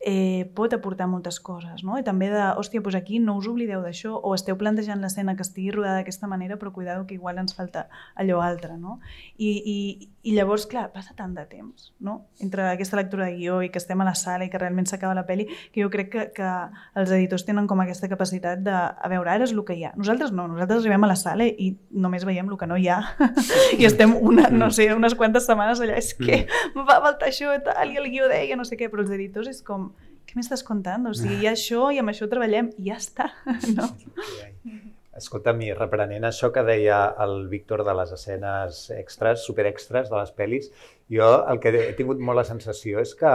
eh, 0.00 0.50
pot 0.54 0.72
aportar 0.72 1.08
moltes 1.08 1.40
coses, 1.40 1.82
no? 1.82 1.98
I 1.98 2.04
també 2.06 2.28
de, 2.30 2.42
hòstia, 2.60 2.80
doncs 2.84 2.96
aquí 2.98 3.18
no 3.18 3.34
us 3.38 3.48
oblideu 3.50 3.82
d'això, 3.82 4.14
o 4.14 4.34
esteu 4.36 4.56
plantejant 4.58 5.02
l'escena 5.02 5.34
que 5.36 5.42
estigui 5.42 5.72
rodada 5.74 5.98
d'aquesta 5.98 6.30
manera, 6.30 6.58
però 6.58 6.72
cuidado 6.72 7.06
que 7.06 7.16
igual 7.18 7.38
ens 7.42 7.56
falta 7.56 7.88
allò 8.14 8.40
altre, 8.40 8.76
no? 8.78 9.00
I, 9.36 9.50
i, 9.58 9.76
i 10.22 10.36
llavors, 10.36 10.68
clar, 10.70 10.88
passa 10.94 11.16
tant 11.18 11.34
de 11.34 11.44
temps, 11.50 11.92
no? 11.98 12.28
Entre 12.38 12.62
aquesta 12.70 12.98
lectura 13.00 13.26
de 13.26 13.34
guió 13.40 13.58
i 13.62 13.72
que 13.74 13.82
estem 13.82 14.00
a 14.00 14.06
la 14.06 14.14
sala 14.14 14.46
i 14.46 14.52
que 14.52 14.60
realment 14.60 14.86
s'acaba 14.86 15.16
la 15.18 15.26
pel·li, 15.26 15.48
que 15.74 15.82
jo 15.82 15.90
crec 15.90 16.12
que, 16.14 16.26
que 16.36 16.52
els 16.94 17.10
editors 17.10 17.46
tenen 17.48 17.66
com 17.66 17.82
aquesta 17.82 18.10
capacitat 18.10 18.62
de, 18.62 18.76
a 18.76 19.10
veure, 19.10 19.34
ara 19.34 19.48
és 19.48 19.54
el 19.56 19.64
que 19.66 19.74
hi 19.74 19.84
ha. 19.88 19.92
Nosaltres 19.98 20.30
no, 20.30 20.46
nosaltres 20.52 20.84
arribem 20.84 21.08
a 21.08 21.10
la 21.10 21.18
sala 21.18 21.46
i 21.48 21.72
només 21.90 22.26
veiem 22.28 22.48
el 22.48 22.58
que 22.60 22.70
no 22.70 22.78
hi 22.78 22.86
ha 22.92 23.00
i 23.80 23.88
estem 23.88 24.14
una, 24.14 24.46
no 24.54 24.70
sé, 24.70 24.92
unes 24.94 25.18
quantes 25.18 25.48
setmanes 25.50 25.82
allà, 25.82 25.98
és 25.98 26.14
que 26.14 26.44
mm. 26.44 26.86
va 26.88 27.00
faltar 27.02 27.32
això 27.32 27.50
i 27.56 27.62
tal, 27.66 27.90
i 27.90 27.98
el 27.98 28.10
guió 28.12 28.30
deia 28.30 28.56
no 28.56 28.66
sé 28.68 28.78
què, 28.78 28.92
però 28.92 29.02
els 29.02 29.14
editors 29.14 29.50
és 29.50 29.62
com, 29.66 29.87
què 30.28 30.36
m'estàs 30.36 30.62
contant? 30.66 31.08
O 31.08 31.14
sigui, 31.16 31.38
hi 31.42 31.48
ha 31.48 31.56
això 31.56 31.88
i 31.94 32.00
amb 32.02 32.12
això 32.12 32.28
treballem 32.30 32.70
i 32.76 32.90
ja 32.90 32.98
està. 33.00 33.30
No? 33.74 33.88
Escolta, 35.18 35.54
mi, 35.56 35.72
reprenent 35.74 36.28
això 36.28 36.52
que 36.54 36.62
deia 36.62 37.00
el 37.24 37.48
Víctor 37.50 37.82
de 37.86 37.94
les 37.98 38.12
escenes 38.14 38.84
extras, 38.94 39.42
superextras 39.48 40.12
de 40.12 40.18
les 40.20 40.30
pel·lis, 40.36 40.68
jo 41.10 41.30
el 41.50 41.58
que 41.62 41.72
he 41.74 41.94
tingut 41.98 42.20
molt 42.22 42.38
la 42.38 42.46
sensació 42.46 43.02
és 43.02 43.16
que 43.18 43.32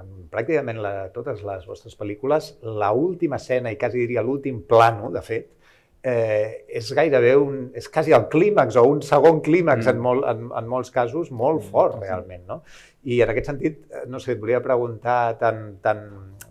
en 0.00 0.12
pràcticament 0.32 0.80
la, 0.80 0.92
totes 1.12 1.42
les 1.44 1.66
vostres 1.68 1.98
pel·lícules, 1.98 2.54
la 2.62 2.94
última 2.96 3.36
escena, 3.36 3.72
i 3.72 3.76
quasi 3.76 4.00
diria 4.00 4.24
l'últim 4.24 4.62
plano, 4.70 5.10
de 5.12 5.20
fet, 5.26 5.50
eh, 6.02 6.64
és 6.80 6.88
gairebé 6.96 7.34
un, 7.36 7.66
és 7.76 7.88
quasi 7.92 8.14
el 8.16 8.26
clímax 8.32 8.78
o 8.80 8.86
un 8.88 9.02
segon 9.04 9.42
clímax 9.44 9.84
mm. 9.84 9.92
en, 9.92 10.00
molt, 10.06 10.24
en, 10.30 10.46
en 10.56 10.70
molts 10.70 10.92
casos 10.94 11.28
molt 11.30 11.60
mm. 11.60 11.72
fort 11.74 12.00
realment, 12.00 12.46
no? 12.48 12.62
I 13.08 13.22
en 13.24 13.32
aquest 13.32 13.48
sentit, 13.52 13.84
eh, 13.88 14.04
no 14.08 14.20
sé, 14.20 14.34
et 14.34 14.42
volia 14.42 14.60
preguntar 14.64 15.38
tant, 15.40 15.62
tant, 15.80 16.04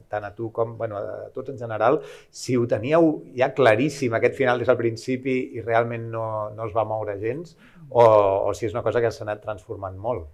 tant 0.10 0.26
a 0.26 0.32
tu 0.34 0.50
com 0.52 0.76
bueno, 0.78 0.98
a 0.98 1.30
tots 1.36 1.54
en 1.54 1.60
general, 1.60 2.00
si 2.32 2.58
ho 2.58 2.66
teníeu 2.68 3.12
ja 3.38 3.52
claríssim 3.54 4.16
aquest 4.18 4.36
final 4.40 4.60
des 4.60 4.70
del 4.70 4.80
principi 4.80 5.38
i 5.56 5.62
realment 5.62 6.10
no, 6.14 6.26
no 6.56 6.66
es 6.66 6.76
va 6.76 6.88
moure 6.90 7.20
gens, 7.22 7.56
o, 7.90 8.04
o 8.04 8.54
si 8.58 8.66
és 8.66 8.76
una 8.76 8.84
cosa 8.86 9.02
que 9.02 9.14
s'ha 9.14 9.26
anat 9.28 9.44
transformant 9.46 9.98
molt. 9.98 10.28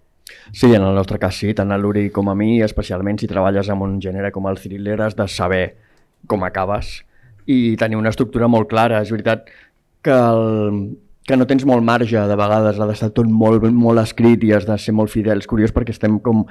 Sí, 0.52 0.72
en 0.74 0.82
el 0.82 0.94
nostre 0.94 1.20
cas 1.22 1.36
sí, 1.38 1.52
tant 1.54 1.70
a 1.70 1.78
l'Uri 1.78 2.08
com 2.10 2.32
a 2.32 2.34
mi, 2.34 2.56
especialment 2.64 3.20
si 3.20 3.28
treballes 3.30 3.68
amb 3.70 3.84
un 3.86 4.00
gènere 4.02 4.32
com 4.34 4.48
el 4.50 4.58
thriller, 4.58 4.98
has 5.04 5.14
de 5.18 5.28
saber 5.30 5.66
com 6.26 6.42
acabes 6.42 7.02
i 7.46 7.76
tenir 7.78 8.00
una 8.00 8.10
estructura 8.10 8.48
molt 8.50 8.66
clara. 8.72 8.98
És 9.04 9.12
veritat 9.14 9.46
que 10.02 10.16
el, 10.16 10.96
que 11.26 11.36
no 11.36 11.46
tens 11.50 11.66
molt 11.66 11.82
marge, 11.82 12.20
de 12.30 12.38
vegades 12.38 12.78
ha 12.78 12.86
d'estar 12.86 13.10
tot 13.14 13.26
molt, 13.26 13.64
molt 13.74 13.98
escrit 13.98 14.44
i 14.46 14.52
has 14.54 14.66
de 14.68 14.78
ser 14.78 14.94
molt 14.94 15.10
fidels. 15.10 15.48
Curiós 15.50 15.74
perquè 15.74 15.94
estem 15.94 16.20
com 16.22 16.44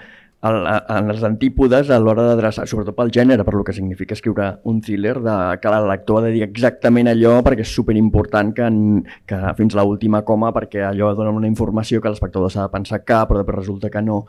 en 0.46 1.08
les 1.08 1.24
antípodes 1.26 1.90
a 1.90 1.98
l'hora 1.98 2.26
d'adreçar, 2.28 2.68
sobretot 2.70 2.94
pel 2.98 3.10
gènere, 3.14 3.46
per 3.48 3.56
lo 3.56 3.64
que 3.66 3.74
significa 3.74 4.14
escriure 4.14 4.50
un 4.70 4.82
thriller, 4.82 5.16
de, 5.24 5.38
que 5.62 5.72
el 5.72 5.88
lector 5.90 6.20
ha 6.20 6.28
de 6.28 6.34
dir 6.36 6.44
exactament 6.46 7.10
allò 7.10 7.40
perquè 7.46 7.66
és 7.66 7.72
superimportant 7.74 8.52
que, 8.54 8.68
en, 8.68 9.00
que 9.26 9.40
fins 9.58 9.74
a 9.74 9.86
l'última 9.88 10.22
coma 10.28 10.52
perquè 10.54 10.84
allò 10.86 11.14
dona 11.18 11.34
una 11.34 11.50
informació 11.50 12.02
que 12.02 12.14
l'espectador 12.14 12.52
s'ha 12.54 12.68
de 12.68 12.76
pensar 12.76 13.02
que, 13.02 13.24
però 13.26 13.42
després 13.42 13.64
resulta 13.64 13.90
que 13.90 14.04
no. 14.06 14.26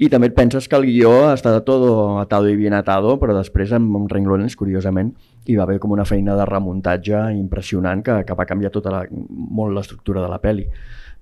I 0.00 0.08
també 0.08 0.30
et 0.30 0.36
penses 0.36 0.64
que 0.64 0.78
el 0.78 0.86
guió 0.88 1.10
està 1.28 1.52
de 1.52 1.60
tot 1.66 1.82
atado 2.22 2.48
i 2.48 2.56
bien 2.56 2.72
atado, 2.72 3.18
però 3.20 3.34
després 3.36 3.74
amb, 3.76 4.08
Renglones, 4.08 4.56
curiosament, 4.56 5.10
hi 5.44 5.58
va 5.58 5.66
haver 5.66 5.76
com 5.82 5.92
una 5.92 6.06
feina 6.08 6.36
de 6.38 6.46
remuntatge 6.48 7.26
impressionant 7.36 8.00
que, 8.06 8.22
que 8.24 8.36
va 8.36 8.46
canviar 8.48 8.72
tota 8.72 8.94
la, 8.94 9.02
molt 9.10 9.76
l'estructura 9.76 10.22
de 10.24 10.30
la 10.32 10.40
pel·li. 10.40 10.64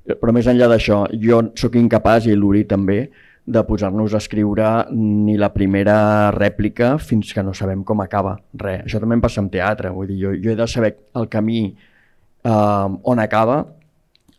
Però 0.09 0.33
més 0.33 0.47
enllà 0.47 0.69
d'això, 0.71 1.03
jo 1.21 1.41
sóc 1.59 1.75
incapaç, 1.81 2.31
i 2.31 2.39
l'Uri 2.39 2.63
també, 2.71 3.01
de 3.49 3.63
posar-nos 3.65 4.13
a 4.13 4.21
escriure 4.21 4.69
ni 4.93 5.39
la 5.41 5.49
primera 5.55 6.31
rèplica 6.35 6.99
fins 7.01 7.33
que 7.33 7.43
no 7.43 7.55
sabem 7.57 7.81
com 7.83 8.03
acaba. 8.05 8.35
Res. 8.53 8.83
Això 8.85 9.01
també 9.01 9.17
em 9.17 9.23
passa 9.25 9.41
amb 9.41 9.51
teatre. 9.53 9.91
Vull 9.95 10.11
dir, 10.11 10.19
jo, 10.21 10.35
jo 10.37 10.53
he 10.53 10.57
de 10.59 10.67
saber 10.69 10.93
el 11.17 11.31
camí 11.33 11.63
eh, 11.73 12.89
on 13.09 13.23
acaba. 13.25 13.63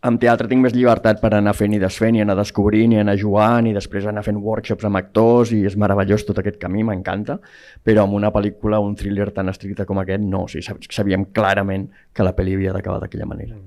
Amb 0.00 0.16
teatre 0.16 0.48
tinc 0.48 0.64
més 0.64 0.72
llibertat 0.72 1.18
per 1.20 1.28
anar 1.36 1.52
fent 1.52 1.74
i 1.76 1.80
desfent 1.80 2.16
i 2.16 2.22
anar 2.24 2.38
descobrint 2.38 2.94
i 2.94 3.00
anar 3.02 3.18
jugant 3.20 3.66
i 3.68 3.74
després 3.76 4.06
anar 4.08 4.22
fent 4.24 4.38
workshops 4.40 4.86
amb 4.88 4.96
actors 4.96 5.52
i 5.52 5.58
és 5.68 5.76
meravellós 5.76 6.24
tot 6.24 6.40
aquest 6.40 6.56
camí, 6.62 6.80
m'encanta, 6.88 7.36
però 7.84 8.06
amb 8.06 8.16
una 8.16 8.30
pel·lícula, 8.32 8.80
un 8.80 8.96
thriller 8.96 9.28
tan 9.36 9.52
estricte 9.52 9.84
com 9.84 10.00
aquest, 10.00 10.24
no, 10.24 10.46
o 10.46 10.48
sigui, 10.48 10.88
sabíem 10.88 11.28
clarament 11.36 11.90
que 12.16 12.24
la 12.24 12.32
pel·li 12.32 12.56
havia 12.56 12.72
d'acabar 12.72 13.02
d'aquella 13.04 13.28
manera. 13.28 13.60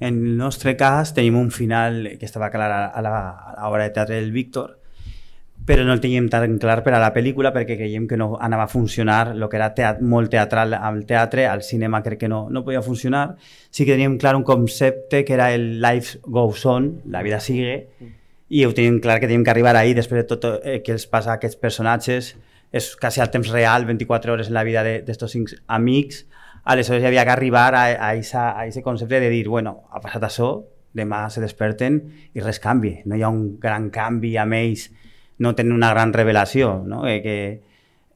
En 0.00 0.16
el 0.16 0.40
nostre 0.40 0.76
cas 0.80 1.12
tenim 1.16 1.36
un 1.36 1.52
final 1.52 2.02
que 2.16 2.24
estava 2.24 2.48
clar 2.52 2.70
a 2.88 3.04
l'obra 3.04 3.84
de 3.84 3.92
teatre 3.92 4.16
del 4.16 4.32
Víctor, 4.32 4.78
però 5.66 5.84
no 5.84 5.94
el 5.94 6.00
teníem 6.00 6.28
tan 6.30 6.58
clar 6.62 6.82
per 6.86 6.92
a 6.94 7.00
la 7.02 7.12
pel·lícula 7.14 7.50
perquè 7.54 7.74
creiem 7.78 8.04
que 8.06 8.18
no 8.18 8.36
anava 8.38 8.66
a 8.66 8.70
funcionar 8.70 9.32
el 9.34 9.46
que 9.50 9.58
era 9.58 9.72
teat 9.74 10.02
molt 10.02 10.30
teatral 10.30 10.76
al 10.76 11.00
teatre, 11.06 11.46
al 11.50 11.64
cinema 11.66 12.02
crec 12.04 12.20
que 12.20 12.28
no, 12.30 12.46
no 12.50 12.62
podia 12.64 12.82
funcionar. 12.82 13.36
Sí 13.70 13.84
que 13.84 13.96
teníem 13.96 14.18
clar 14.18 14.36
un 14.36 14.44
concepte 14.44 15.24
que 15.24 15.34
era 15.34 15.52
el 15.54 15.80
life 15.82 16.20
goes 16.22 16.66
on, 16.66 17.00
la 17.10 17.22
vida 17.26 17.40
sigue, 17.40 17.88
i 18.48 18.62
ho 18.64 18.74
teníem 18.74 19.00
clar 19.02 19.18
que 19.18 19.26
teníem 19.26 19.42
que 19.44 19.50
arribar 19.50 19.74
ahir 19.74 19.96
després 19.98 20.22
de 20.22 20.28
tot 20.30 20.46
eh, 20.62 20.82
que 20.86 20.94
els 20.94 21.08
passa 21.10 21.32
a 21.34 21.40
aquests 21.40 21.58
personatges, 21.58 22.36
és 22.70 22.92
quasi 23.00 23.22
al 23.22 23.32
temps 23.34 23.50
real, 23.50 23.86
24 23.86 24.32
hores 24.32 24.50
en 24.50 24.54
la 24.54 24.64
vida 24.66 24.84
d'estos 24.84 25.34
cinc 25.34 25.56
amics, 25.66 26.24
aleshores 26.62 27.02
hi 27.02 27.10
havia 27.10 27.24
que 27.24 27.34
arribar 27.34 27.72
a, 27.74 27.84
a, 27.98 28.14
esa, 28.14 28.52
a 28.58 28.66
ese 28.66 28.82
concepte 28.82 29.20
de 29.20 29.30
dir, 29.30 29.48
bueno, 29.48 29.80
ha 29.90 30.02
passat 30.02 30.26
això, 30.28 30.50
demà 30.96 31.26
se 31.30 31.42
desperten 31.42 31.98
i 32.34 32.42
res 32.42 32.60
canvi, 32.62 33.00
no 33.04 33.18
hi 33.18 33.22
ha 33.22 33.32
un 33.32 33.58
gran 33.60 33.90
canvi 33.94 34.36
amb 34.40 34.56
ells, 34.58 34.88
no 35.38 35.54
tenen 35.54 35.72
una 35.72 35.90
gran 35.92 36.12
revelació, 36.12 36.82
no? 36.86 37.06
Eh, 37.08 37.20
que, 37.22 37.36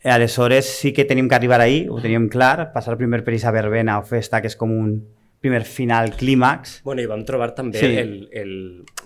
aleshores 0.05 0.65
sí 0.65 0.93
que 0.93 1.05
tenim 1.05 1.29
que 1.29 1.35
arribar 1.35 1.61
ahí, 1.61 1.87
ho 1.89 2.01
teníem 2.01 2.29
clar, 2.33 2.73
passar 2.73 2.97
primer 2.97 3.23
per 3.25 3.35
aquesta 3.35 3.53
verbena 3.53 3.99
o 4.01 4.05
festa, 4.09 4.41
que 4.41 4.49
és 4.49 4.57
com 4.57 4.73
un 4.73 4.95
primer 5.41 5.65
final 5.65 6.13
clímax. 6.17 6.81
Bueno, 6.85 7.03
i 7.05 7.09
vam 7.09 7.25
trobar 7.29 7.53
també 7.57 7.81
sí. 7.81 7.91
el, 7.97 8.29
el, 8.33 8.55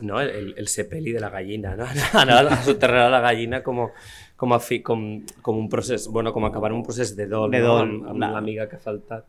no? 0.02 0.20
el, 0.20 0.30
el, 0.30 0.48
el 0.58 0.68
sepeli 0.68 1.14
de 1.14 1.22
la 1.22 1.30
gallina, 1.30 1.74
no? 1.78 1.86
anar 2.20 2.42
a 2.46 2.62
soterrar 2.62 3.08
la 3.10 3.22
gallina 3.22 3.62
com, 3.62 3.84
com, 4.36 4.54
a 4.54 4.60
fi, 4.62 4.80
com, 4.82 5.04
com 5.42 5.58
un 5.58 5.68
procés, 5.70 6.08
bueno, 6.10 6.34
com 6.34 6.46
acabar 6.46 6.72
un 6.74 6.82
procés 6.86 7.14
de 7.16 7.26
dol, 7.30 7.50
de 7.54 7.62
dol 7.62 7.86
no? 7.90 8.10
amb, 8.10 8.26
amb 8.26 8.38
l'amiga 8.38 8.68
que 8.70 8.78
ha 8.78 8.82
faltat. 8.82 9.26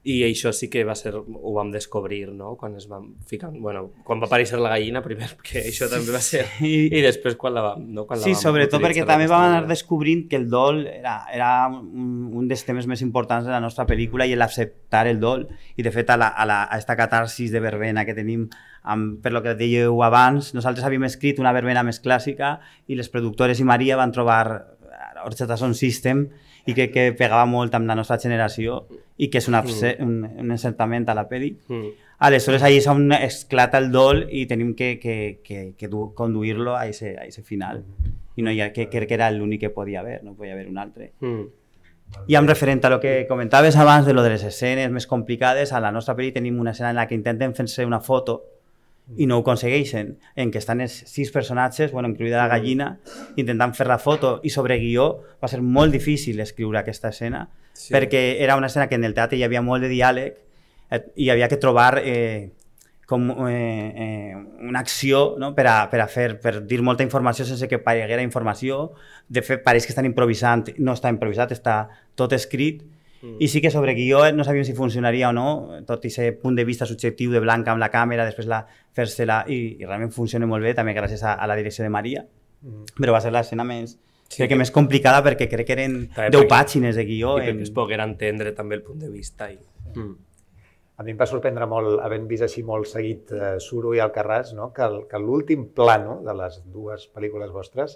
I 0.00 0.22
això 0.24 0.48
sí 0.56 0.70
que 0.72 0.80
va 0.88 0.94
ser, 0.96 1.10
ho 1.12 1.50
vam 1.52 1.68
descobrir, 1.74 2.30
no? 2.32 2.54
Quan 2.56 2.72
es 2.78 2.86
vam 2.88 3.10
ficar, 3.28 3.50
bueno, 3.52 3.90
quan 4.06 4.22
va 4.22 4.30
aparèixer 4.30 4.56
la 4.56 4.70
gallina 4.72 5.02
primer, 5.04 5.28
perquè 5.36 5.66
això 5.68 5.90
també 5.92 6.14
va 6.14 6.22
ser, 6.24 6.46
i, 6.64 6.88
i 6.88 7.02
després 7.04 7.36
quan 7.40 7.52
la 7.52 7.64
vam, 7.66 7.84
no? 7.92 8.06
Quan 8.08 8.22
sí, 8.22 8.30
la 8.30 8.38
vam 8.38 8.42
sobretot 8.46 8.80
perquè 8.80 9.04
també 9.04 9.28
vam 9.28 9.44
anar 9.50 9.68
descobrint 9.68 10.24
que 10.30 10.40
el 10.40 10.48
dol 10.48 10.86
era, 10.88 11.18
era 11.34 11.52
un, 11.68 12.30
un 12.32 12.48
dels 12.48 12.64
temes 12.64 12.88
més 12.88 13.04
importants 13.04 13.44
de 13.44 13.52
la 13.52 13.60
nostra 13.60 13.84
pel·lícula 13.84 14.24
i 14.24 14.38
l'acceptar 14.38 15.04
el 15.10 15.20
dol. 15.20 15.44
I 15.76 15.84
de 15.84 15.92
fet, 15.92 16.08
a, 16.08 16.16
la, 16.16 16.32
a, 16.32 16.48
la, 16.48 16.62
a 16.64 16.80
esta 16.80 16.96
catarsis 16.96 17.52
de 17.52 17.60
verbena 17.60 18.08
que 18.08 18.16
tenim 18.16 18.48
amb, 18.82 19.18
per 19.20 19.36
lo 19.36 19.44
que 19.44 19.52
dèieu 19.52 20.00
abans, 20.06 20.54
nosaltres 20.56 20.86
havíem 20.88 21.04
escrit 21.10 21.44
una 21.44 21.52
verbena 21.52 21.84
més 21.84 22.00
clàssica 22.00 22.56
i 22.88 22.96
les 22.96 23.12
productores 23.12 23.60
i 23.60 23.68
Maria 23.68 24.00
van 24.00 24.16
trobar 24.16 24.46
Orchestra 25.24 25.58
Sound 25.60 25.76
System 25.76 26.30
i 26.66 26.74
que, 26.74 26.90
que 26.92 27.10
pegava 27.16 27.46
molt 27.48 27.74
amb 27.74 27.88
la 27.88 27.96
nostra 27.98 28.18
generació 28.20 28.82
i 29.16 29.28
que 29.30 29.40
és 29.40 29.48
una, 29.48 29.62
mm. 29.62 30.04
un, 30.04 30.24
un 30.44 30.54
encertament 30.56 31.08
a 31.08 31.16
la 31.16 31.26
pel·li. 31.28 31.52
Mm. 31.68 31.92
Aleshores, 32.26 32.62
ahí 32.62 32.76
és 32.80 32.88
on 32.90 33.06
esclata 33.16 33.80
el 33.80 33.88
dol 33.92 34.26
i 34.28 34.44
tenim 34.48 34.74
que, 34.76 34.98
que, 35.00 35.40
que, 35.44 35.60
que 35.78 35.88
conduir-lo 36.16 36.76
a 36.76 36.86
ese, 36.86 37.16
a 37.16 37.24
ese 37.24 37.42
final. 37.42 37.84
I 38.36 38.44
no 38.44 38.52
ha, 38.52 38.68
que 38.74 38.88
crec 38.92 39.08
que 39.08 39.16
era 39.16 39.30
l'únic 39.32 39.64
que 39.64 39.72
podia 39.72 40.00
haver, 40.00 40.20
no 40.24 40.34
podia 40.34 40.52
haver 40.52 40.68
un 40.68 40.78
altre. 40.78 41.12
Mm. 41.20 41.48
I 42.28 42.36
amb 42.36 42.50
referent 42.50 42.84
a 42.84 42.90
lo 42.90 42.98
que 43.00 43.24
comentaves 43.28 43.76
abans 43.76 44.06
de 44.06 44.12
lo 44.12 44.22
de 44.22 44.34
les 44.34 44.44
escenes 44.44 44.90
més 44.90 45.06
complicades, 45.06 45.72
a 45.72 45.80
la 45.80 45.92
nostra 45.94 46.16
pel·li 46.18 46.32
tenim 46.34 46.58
una 46.60 46.74
escena 46.74 46.90
en 46.90 46.98
la 46.98 47.06
que 47.08 47.14
intenten 47.14 47.54
fer-se 47.54 47.86
una 47.86 48.00
foto 48.00 48.40
i 49.16 49.26
no 49.26 49.38
ho 49.38 49.42
aconsegueixen, 49.42 50.12
en 50.36 50.52
què 50.52 50.60
estan 50.60 50.80
els 50.84 50.94
sis 51.10 51.32
personatges, 51.34 51.90
bueno, 51.92 52.10
incluïda 52.12 52.38
la 52.38 52.50
gallina, 52.52 52.92
intentant 53.40 53.74
fer 53.74 53.88
la 53.90 53.98
foto 53.98 54.38
i 54.46 54.52
sobre 54.54 54.78
guió 54.82 55.08
va 55.42 55.50
ser 55.50 55.62
molt 55.62 55.92
difícil 55.94 56.38
escriure 56.40 56.78
aquesta 56.80 57.10
escena 57.10 57.48
sí. 57.72 57.90
perquè 57.94 58.42
era 58.44 58.56
una 58.56 58.70
escena 58.70 58.88
que 58.88 58.98
en 59.00 59.04
el 59.04 59.16
teatre 59.16 59.38
hi 59.38 59.44
havia 59.46 59.62
molt 59.66 59.82
de 59.82 59.90
diàleg 59.90 60.38
eh, 60.90 61.02
i 61.16 61.30
havia 61.30 61.48
que 61.50 61.58
trobar 61.60 62.00
eh, 62.04 62.50
com 63.10 63.26
eh, 63.48 63.50
eh, 63.50 64.34
una 64.68 64.84
acció 64.84 65.34
no? 65.38 65.50
per, 65.56 65.66
a, 65.66 65.76
per 65.90 66.04
a 66.04 66.06
fer, 66.06 66.36
per 66.38 66.60
dir 66.62 66.78
molta 66.86 67.02
informació 67.02 67.42
sense 67.48 67.66
que 67.66 67.80
pareguera 67.82 68.22
informació. 68.22 68.92
De 69.26 69.42
fet, 69.42 69.64
pareix 69.64 69.88
que 69.88 69.90
estan 69.90 70.06
improvisant, 70.06 70.68
no 70.78 70.94
està 70.94 71.10
improvisat, 71.10 71.50
està 71.56 71.80
tot 72.14 72.36
escrit 72.36 72.84
Mm. 73.22 73.36
I 73.38 73.48
sí 73.52 73.60
que 73.60 73.70
sobre 73.70 73.94
guió 73.94 74.22
no 74.32 74.44
sabíem 74.44 74.64
si 74.64 74.74
funcionaria 74.74 75.28
o 75.28 75.32
no, 75.36 75.48
tot 75.86 76.04
aquest 76.08 76.40
punt 76.40 76.56
de 76.56 76.64
vista 76.64 76.88
subjectiu 76.88 77.32
de 77.34 77.42
Blanca 77.44 77.74
amb 77.74 77.82
la 77.82 77.90
càmera, 77.92 78.24
després 78.24 78.48
la 78.48 78.62
fer-se-la, 78.96 79.42
i, 79.48 79.60
i 79.80 79.84
realment 79.84 80.12
funciona 80.14 80.48
molt 80.48 80.64
bé, 80.64 80.72
també 80.78 80.94
gràcies 80.96 81.22
a, 81.24 81.34
a 81.36 81.50
la 81.50 81.58
direcció 81.58 81.84
de 81.84 81.92
Maria, 81.92 82.24
mm. 82.24 82.96
però 83.00 83.16
va 83.16 83.20
ser 83.20 83.34
l'escena 83.34 83.66
més, 83.68 83.98
sí, 84.24 84.38
crec 84.38 84.54
que 84.54 84.58
més 84.62 84.72
complicada 84.72 85.20
perquè 85.26 85.50
crec 85.52 85.68
que 85.68 85.76
eren 85.76 86.00
10 86.16 86.48
pàgines 86.48 86.96
de 86.96 87.04
guió. 87.04 87.36
I 87.36 87.44
perquè 87.44 87.56
en... 87.58 87.62
es 87.68 87.74
poguera 87.76 88.08
entendre 88.08 88.54
també 88.56 88.80
el 88.80 88.84
punt 88.86 89.04
de 89.04 89.12
vista. 89.12 89.50
I... 89.52 89.60
Mm. 89.92 90.16
A 91.00 91.04
mi 91.04 91.14
em 91.14 91.20
va 91.20 91.24
sorprendre 91.24 91.64
molt, 91.64 91.94
havent 92.04 92.26
vist 92.28 92.44
així 92.44 92.60
molt 92.60 92.84
seguit 92.88 93.30
eh, 93.32 93.54
Suro 93.64 93.94
i 93.96 94.02
Alcarràs, 94.04 94.50
no? 94.52 94.66
que 94.76 95.20
l'últim 95.20 95.70
plano 95.72 96.18
de 96.26 96.34
les 96.36 96.58
dues 96.68 97.06
pel·lícules 97.14 97.52
vostres, 97.54 97.94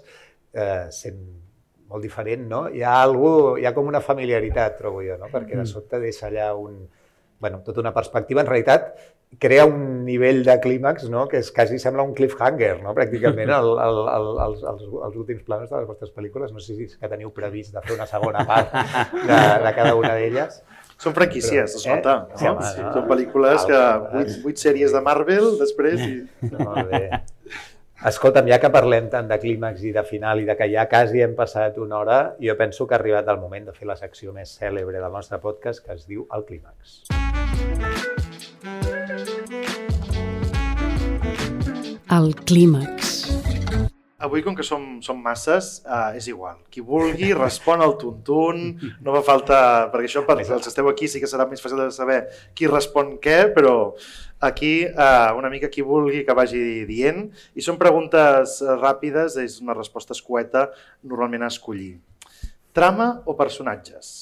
eh, 0.57 0.87
sent 0.89 1.19
molt 1.89 2.05
diferent, 2.05 2.45
no? 2.49 2.65
Hi 2.73 2.83
ha, 2.83 2.99
algú, 3.03 3.55
hi 3.59 3.65
ha 3.67 3.73
com 3.75 3.89
una 3.91 4.01
familiaritat, 4.03 4.77
trobo 4.79 5.03
jo, 5.05 5.17
no? 5.21 5.29
perquè 5.31 5.53
de 5.55 5.63
mm. 5.63 5.71
sobte 5.71 5.99
deixa 6.01 6.29
allà 6.29 6.51
un, 6.57 6.85
bueno, 7.39 7.61
tota 7.65 7.83
una 7.83 7.93
perspectiva. 7.93 8.41
En 8.41 8.49
realitat, 8.49 8.93
crea 9.39 9.65
un 9.65 10.05
nivell 10.05 10.43
de 10.45 10.55
clímax 10.63 11.09
no? 11.11 11.25
que 11.27 11.41
és 11.43 11.51
quasi 11.51 11.77
sembla 11.81 12.05
un 12.07 12.13
cliffhanger, 12.17 12.79
no? 12.83 12.93
pràcticament, 12.97 13.51
el, 13.59 13.69
el, 13.87 13.99
el, 14.15 14.31
els, 14.47 14.63
els, 14.71 14.87
els 15.09 15.19
últims 15.21 15.43
planos 15.47 15.69
de 15.69 15.77
les 15.81 15.89
vostres 15.89 16.13
pel·lícules. 16.15 16.53
No 16.55 16.63
sé 16.63 16.77
si 16.77 16.89
és 16.89 16.97
que 16.97 17.11
teniu 17.11 17.33
previst 17.35 17.75
de 17.75 17.83
fer 17.85 17.97
una 17.97 18.09
segona 18.09 18.45
part 18.47 18.73
de, 18.73 19.43
de 19.67 19.75
cada 19.77 19.93
una 19.99 20.15
d'elles. 20.17 20.61
Són 21.01 21.13
franquícies, 21.13 21.75
es 21.75 21.87
nota. 21.89 22.21
Eh? 22.31 22.39
Sí, 22.39 22.47
sí, 22.47 22.73
sí. 22.77 22.83
Són 22.95 23.07
pel·lícules 23.09 23.65
que... 23.67 23.79
Vuit, 24.13 24.35
vuit 24.45 24.61
sèries 24.61 24.95
de 24.95 25.01
Marvel, 25.03 25.49
després... 25.59 25.99
I... 25.99 26.21
Molt 26.55 26.87
bé. 26.93 27.01
Escolta'm, 28.03 28.49
ja 28.51 28.57
que 28.59 28.67
parlem 28.67 29.05
tant 29.07 29.29
de 29.29 29.37
clímax 29.39 29.85
i 29.87 29.93
de 29.95 30.03
final 30.03 30.41
i 30.41 30.45
de 30.49 30.55
que 30.59 30.67
ja 30.67 30.83
quasi 30.91 31.23
hem 31.23 31.31
passat 31.37 31.77
una 31.79 32.01
hora, 32.01 32.17
jo 32.43 32.57
penso 32.59 32.85
que 32.85 32.93
ha 32.93 32.99
arribat 32.99 33.31
el 33.31 33.39
moment 33.39 33.71
de 33.71 33.73
fer 33.77 33.87
la 33.87 33.95
secció 33.95 34.35
més 34.35 34.51
cèlebre 34.59 34.99
del 34.99 35.15
nostre 35.15 35.39
podcast, 35.39 35.79
que 35.85 35.95
es 35.95 36.03
diu 36.05 36.27
El 36.35 36.43
Clímax. 36.43 37.05
El 42.19 42.35
Clímax. 42.43 43.14
Avui, 44.17 44.39
com 44.45 44.55
que 44.55 44.63
som, 44.63 45.01
som 45.03 45.17
masses, 45.19 45.81
uh, 45.83 46.15
és 46.15 46.29
igual. 46.31 46.55
Qui 46.71 46.79
vulgui 46.79 47.33
respon 47.35 47.81
al 47.83 47.97
tuntun, 47.99 48.61
no 49.03 49.15
fa 49.17 49.21
falta... 49.27 49.57
Perquè 49.91 50.07
això, 50.07 50.21
per 50.23 50.37
els 50.39 50.47
que 50.47 50.71
esteu 50.71 50.87
aquí, 50.87 51.09
sí 51.11 51.19
que 51.19 51.27
serà 51.27 51.43
més 51.49 51.59
fàcil 51.59 51.81
de 51.83 51.89
saber 51.91 52.21
qui 52.55 52.69
respon 52.71 53.17
què, 53.19 53.49
però 53.51 53.73
aquí 54.39 54.85
uh, 54.87 55.35
una 55.35 55.51
mica 55.51 55.67
qui 55.73 55.83
vulgui 55.83 56.23
que 56.23 56.35
vagi 56.37 56.85
dient. 56.87 57.25
I 57.59 57.65
són 57.65 57.75
preguntes 57.81 58.61
ràpides, 58.79 59.35
és 59.43 59.59
una 59.59 59.75
resposta 59.75 60.15
escueta, 60.15 60.69
normalment 61.03 61.43
a 61.43 61.51
escollir. 61.51 61.97
Trama 62.75 63.09
o 63.27 63.35
personatges? 63.35 64.13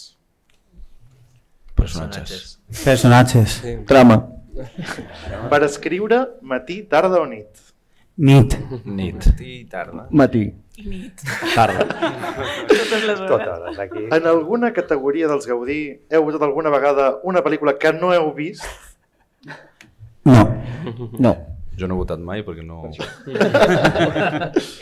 Personatges. 1.78 2.58
Personatges. 2.82 3.60
Sí. 3.62 3.76
Trama. 3.86 4.24
Per 5.54 5.62
escriure, 5.70 6.24
matí, 6.42 6.82
tarda 6.90 7.22
o 7.22 7.30
nit? 7.30 7.73
Nit. 8.16 8.58
Nit. 8.86 9.26
I 9.42 9.66
tarda. 9.66 10.08
Matí. 10.12 10.54
I 10.78 10.84
nit. 10.86 11.22
Tarda. 11.56 11.86
Totes 12.68 13.06
les 13.08 13.20
hores. 13.20 13.48
Totes, 13.48 13.80
aquí. 13.80 14.06
En 14.12 14.28
alguna 14.28 14.72
categoria 14.74 15.28
dels 15.28 15.48
Gaudí 15.50 15.80
heu 16.14 16.22
votat 16.28 16.46
alguna 16.46 16.70
vegada 16.70 17.20
una 17.24 17.42
pel·lícula 17.42 17.78
que 17.82 17.94
no 17.94 18.14
heu 18.14 18.30
vist? 18.38 18.66
No. 20.26 20.46
No. 21.18 21.34
Jo 21.74 21.90
no 21.90 21.96
he 21.96 22.02
votat 22.04 22.22
mai 22.22 22.46
perquè 22.46 22.62
no... 22.62 22.86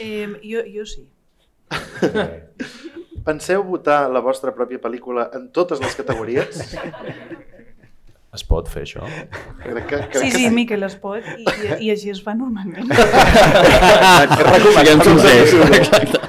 Eh, 0.04 0.28
jo, 0.44 0.66
jo 0.68 0.86
sí. 0.86 1.08
Penseu 3.24 3.64
votar 3.64 4.10
la 4.12 4.20
vostra 4.20 4.52
pròpia 4.52 4.82
pel·lícula 4.84 5.30
en 5.38 5.48
totes 5.56 5.80
les 5.80 5.96
categories? 5.96 6.66
Es 8.32 8.46
pot 8.48 8.70
fer 8.72 8.86
això? 8.86 9.04
Crec 9.60 9.88
que, 9.90 9.98
crec 9.98 10.14
Sí, 10.16 10.30
que 10.32 10.38
sí, 10.38 10.50
Miquel 10.56 10.86
es 10.88 10.94
pot, 10.96 11.26
i, 11.36 11.44
i, 11.44 11.72
i 11.88 11.90
així 11.92 12.14
es 12.14 12.22
fa 12.24 12.32
normalment. 12.38 12.88
Siguem 14.78 15.04
sincers. 15.04 15.56
Exacte. 15.82 16.22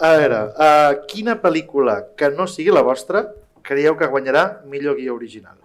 A 0.00 0.12
veure, 0.16 0.38
uh, 0.54 0.92
quina 1.10 1.34
pel·lícula 1.42 1.96
que 2.16 2.30
no 2.32 2.46
sigui 2.48 2.70
la 2.72 2.84
vostra 2.86 3.24
creieu 3.66 3.98
que 3.98 4.06
guanyarà 4.08 4.44
millor 4.70 4.96
guia 4.96 5.12
original? 5.12 5.58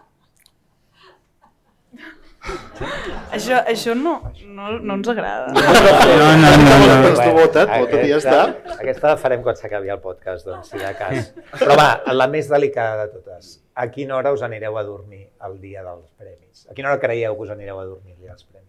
Això 3.36 3.60
això 3.66 3.96
no, 3.98 4.16
no, 4.46 4.72
no 4.80 4.98
ens 5.00 5.10
agrada. 5.12 5.52
No, 5.56 5.62
no, 5.62 6.52
no. 6.62 6.76
no. 6.86 6.98
Doncs 7.06 7.22
tu 7.22 7.32
vota't, 7.38 7.72
vota't 7.74 8.06
i 8.06 8.12
ja 8.12 8.20
està. 8.22 8.42
Aquesta 8.78 9.14
la 9.14 9.18
farem 9.22 9.44
quan 9.46 9.58
s'acabi 9.60 9.94
el 9.94 10.02
podcast, 10.04 10.48
doncs, 10.48 10.72
si 10.72 10.82
de 10.82 10.92
cas. 11.00 11.32
Però 11.60 11.78
va, 11.80 11.90
la 12.14 12.28
més 12.32 12.50
delicada 12.52 13.06
de 13.06 13.18
totes. 13.18 13.58
A 13.76 13.90
quina 13.92 14.16
hora 14.20 14.32
us 14.36 14.44
anireu 14.46 14.78
a 14.80 14.86
dormir 14.88 15.26
el 15.48 15.58
dia 15.64 15.84
dels 15.84 16.06
premis? 16.20 16.68
A 16.70 16.78
quina 16.78 16.92
hora 16.92 17.02
creieu 17.02 17.36
que 17.36 17.48
us 17.48 17.52
anireu 17.56 17.82
a 17.82 17.88
dormir 17.88 18.14
el 18.16 18.22
dia 18.22 18.36
dels 18.36 18.46
premis? 18.46 18.64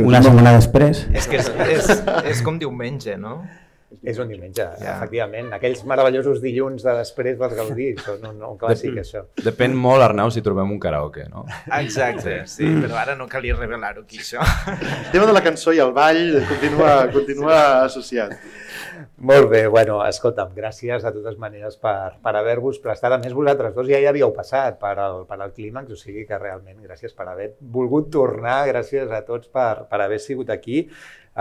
Una 0.00 0.22
setmana 0.24 0.54
després. 0.56 1.04
És 1.12 1.28
que 1.28 1.42
és, 1.42 1.50
és, 1.68 1.90
és 2.30 2.40
com 2.44 2.56
diumenge, 2.60 3.18
no? 3.20 3.42
És 4.02 4.18
un 4.18 4.28
diumenge, 4.28 4.64
Ja. 4.80 4.96
efectivament. 4.96 5.52
Aquells 5.54 5.84
meravellosos 5.84 6.40
dilluns 6.42 6.82
de 6.82 6.94
després 6.98 7.38
dels 7.38 7.54
Gaudí, 7.60 7.94
són 8.04 8.24
un, 8.30 8.42
un 8.42 8.58
clàssic, 8.58 8.96
això. 9.02 9.24
Depèn 9.44 9.74
molt, 9.76 10.02
Arnau, 10.02 10.30
si 10.34 10.42
trobem 10.42 10.70
un 10.74 10.80
karaoke, 10.80 11.28
no? 11.30 11.44
Exacte, 11.78 12.42
sí, 12.50 12.64
però 12.82 12.96
ara 13.02 13.14
no 13.16 13.28
calia 13.28 13.56
revelar-ho 13.56 14.02
aquí, 14.02 14.18
això. 14.18 14.42
El 14.72 15.10
tema 15.12 15.26
de 15.26 15.32
la 15.36 15.42
cançó 15.44 15.72
i 15.72 15.78
el 15.84 15.92
ball 15.92 16.40
continua, 16.48 16.92
continua 17.12 17.58
associat. 17.84 18.34
Molt 19.24 19.48
bé, 19.50 19.66
bueno, 19.70 20.00
escolta'm, 20.06 20.50
gràcies 20.56 21.02
de 21.04 21.10
totes 21.14 21.36
maneres 21.40 21.76
per, 21.80 22.16
per 22.22 22.32
haver-vos 22.36 22.78
prestat. 22.82 23.12
A 23.14 23.18
més, 23.22 23.32
vosaltres 23.36 23.74
dos 23.74 23.86
ja 23.88 23.98
hi 24.02 24.06
havíeu 24.10 24.32
passat 24.34 24.76
per 24.80 24.94
al, 24.98 25.20
per 25.28 25.38
al 25.40 25.52
clímax, 25.54 25.92
o 25.94 25.96
sigui 25.98 26.24
que 26.28 26.38
realment 26.38 26.80
gràcies 26.82 27.14
per 27.16 27.28
haver 27.30 27.52
volgut 27.60 28.10
tornar, 28.12 28.64
gràcies 28.68 29.10
a 29.14 29.22
tots 29.26 29.48
per, 29.54 29.84
per 29.90 30.00
haver 30.04 30.18
sigut 30.22 30.50
aquí. 30.50 30.84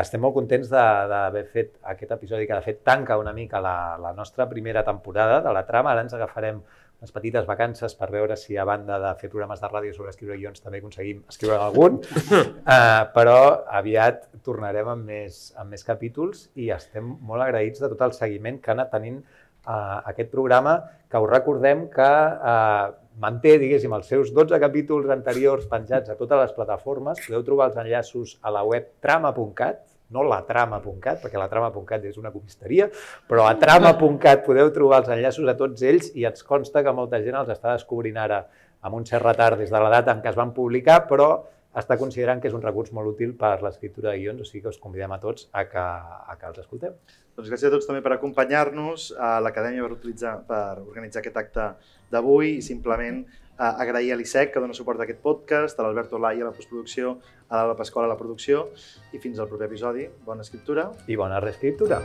Estem 0.02 0.24
molt 0.26 0.34
contents 0.34 0.72
d'haver 0.72 1.44
fet 1.54 1.76
aquest 1.92 2.16
episodi 2.16 2.48
que 2.50 2.56
de 2.56 2.66
fet 2.66 2.80
tanca 2.88 3.20
una 3.22 3.34
mica 3.34 3.60
la, 3.62 3.94
la 4.02 4.14
nostra 4.18 4.48
primera 4.50 4.82
temporada 4.84 5.42
de 5.46 5.54
la 5.54 5.62
trama. 5.68 5.92
Ara 5.92 6.02
ens 6.02 6.16
agafarem 6.18 6.64
unes 7.04 7.12
petites 7.14 7.46
vacances 7.46 7.94
per 8.00 8.08
veure 8.10 8.38
si 8.40 8.58
a 8.58 8.66
banda 8.66 8.98
de 9.04 9.12
fer 9.20 9.30
programes 9.30 9.62
de 9.62 9.70
ràdio 9.70 9.94
sobre 9.94 10.14
escriure 10.14 10.38
guions 10.40 10.64
també 10.64 10.80
aconseguim 10.80 11.20
escriure 11.30 11.60
algun, 11.60 12.00
uh, 12.00 13.04
però 13.18 13.38
aviat 13.82 14.26
tornarem 14.48 14.90
amb 14.96 15.12
més, 15.12 15.44
amb 15.60 15.76
més 15.76 15.84
capítols 15.86 16.48
i 16.56 16.72
estem 16.74 17.14
molt 17.22 17.46
agraïts 17.46 17.84
de 17.84 17.92
tot 17.92 18.02
el 18.08 18.16
seguiment 18.18 18.58
que 18.64 18.72
ha 18.72 18.78
anat 18.80 18.94
tenint 18.96 19.20
uh, 19.20 20.00
aquest 20.10 20.32
programa, 20.32 20.80
que 21.12 21.22
us 21.22 21.34
recordem 21.36 21.86
que 21.94 22.10
uh, 22.10 23.03
manté, 23.22 23.58
diguéssim, 23.62 23.94
els 23.94 24.10
seus 24.10 24.32
12 24.34 24.60
capítols 24.62 25.10
anteriors 25.14 25.68
penjats 25.70 26.10
a 26.10 26.18
totes 26.20 26.40
les 26.40 26.54
plataformes. 26.56 27.22
Podeu 27.26 27.44
trobar 27.46 27.70
els 27.72 27.80
enllaços 27.84 28.38
a 28.42 28.54
la 28.54 28.64
web 28.68 28.90
trama.cat, 29.04 29.84
no 30.14 30.26
la 30.28 30.42
trama.cat, 30.46 31.22
perquè 31.24 31.40
la 31.42 31.50
trama.cat 31.50 32.04
és 32.10 32.20
una 32.22 32.32
comisteria, 32.34 32.90
però 33.30 33.48
a 33.50 33.56
trama.cat 33.60 34.44
podeu 34.46 34.70
trobar 34.74 35.04
els 35.04 35.14
enllaços 35.16 35.48
a 35.50 35.58
tots 35.58 35.82
ells 35.82 36.12
i 36.14 36.28
ens 36.30 36.46
consta 36.46 36.84
que 36.86 36.94
molta 36.94 37.22
gent 37.24 37.40
els 37.40 37.50
està 37.54 37.74
descobrint 37.74 38.20
ara 38.22 38.44
amb 38.84 39.00
un 39.00 39.08
cert 39.08 39.26
retard 39.26 39.58
des 39.58 39.72
de 39.72 39.80
la 39.80 39.90
data 39.90 40.14
en 40.14 40.22
què 40.22 40.30
es 40.34 40.38
van 40.38 40.54
publicar, 40.54 41.04
però 41.10 41.30
està 41.74 41.98
considerant 41.98 42.42
que 42.42 42.50
és 42.50 42.56
un 42.56 42.62
recurs 42.62 42.94
molt 42.94 43.16
útil 43.16 43.34
per 43.38 43.56
l'escriptura 43.66 44.12
de 44.12 44.22
guions, 44.22 44.42
o 44.42 44.48
sigui 44.48 44.64
que 44.64 44.74
us 44.74 44.80
convidem 44.82 45.12
a 45.12 45.20
tots 45.22 45.48
a 45.52 45.66
que, 45.70 45.84
a 45.84 46.38
que 46.40 46.50
els 46.50 46.64
escolteu. 46.64 46.98
Doncs 47.34 47.50
gràcies 47.50 47.70
a 47.70 47.74
tots 47.74 47.88
també 47.90 48.04
per 48.06 48.14
acompanyar-nos 48.14 49.12
a 49.18 49.40
l'Acadèmia 49.42 49.86
per, 49.86 49.96
utilitzar, 49.98 50.36
per 50.50 50.84
organitzar 50.84 51.24
aquest 51.24 51.40
acte 51.42 51.70
d'avui 52.14 52.60
i 52.60 52.66
simplement 52.66 53.24
eh, 53.26 53.72
agrair 53.72 54.14
a 54.14 54.20
l'ISEC 54.20 54.54
que 54.54 54.62
dona 54.62 54.78
suport 54.78 55.02
a 55.02 55.08
aquest 55.08 55.24
podcast, 55.26 55.80
a 55.80 55.88
l'Alberto 55.88 56.22
Lai 56.22 56.42
a 56.42 56.50
la 56.50 56.54
postproducció, 56.54 57.18
a 57.50 57.58
l'Alba 57.58 57.80
Pasqual 57.82 58.06
a 58.06 58.14
la 58.14 58.20
producció 58.20 58.68
i 59.12 59.22
fins 59.24 59.42
al 59.42 59.50
proper 59.50 59.72
episodi. 59.72 60.06
Bona 60.26 60.46
escriptura. 60.46 60.92
I 61.08 61.18
bona 61.18 61.42
reescriptura. 61.42 62.04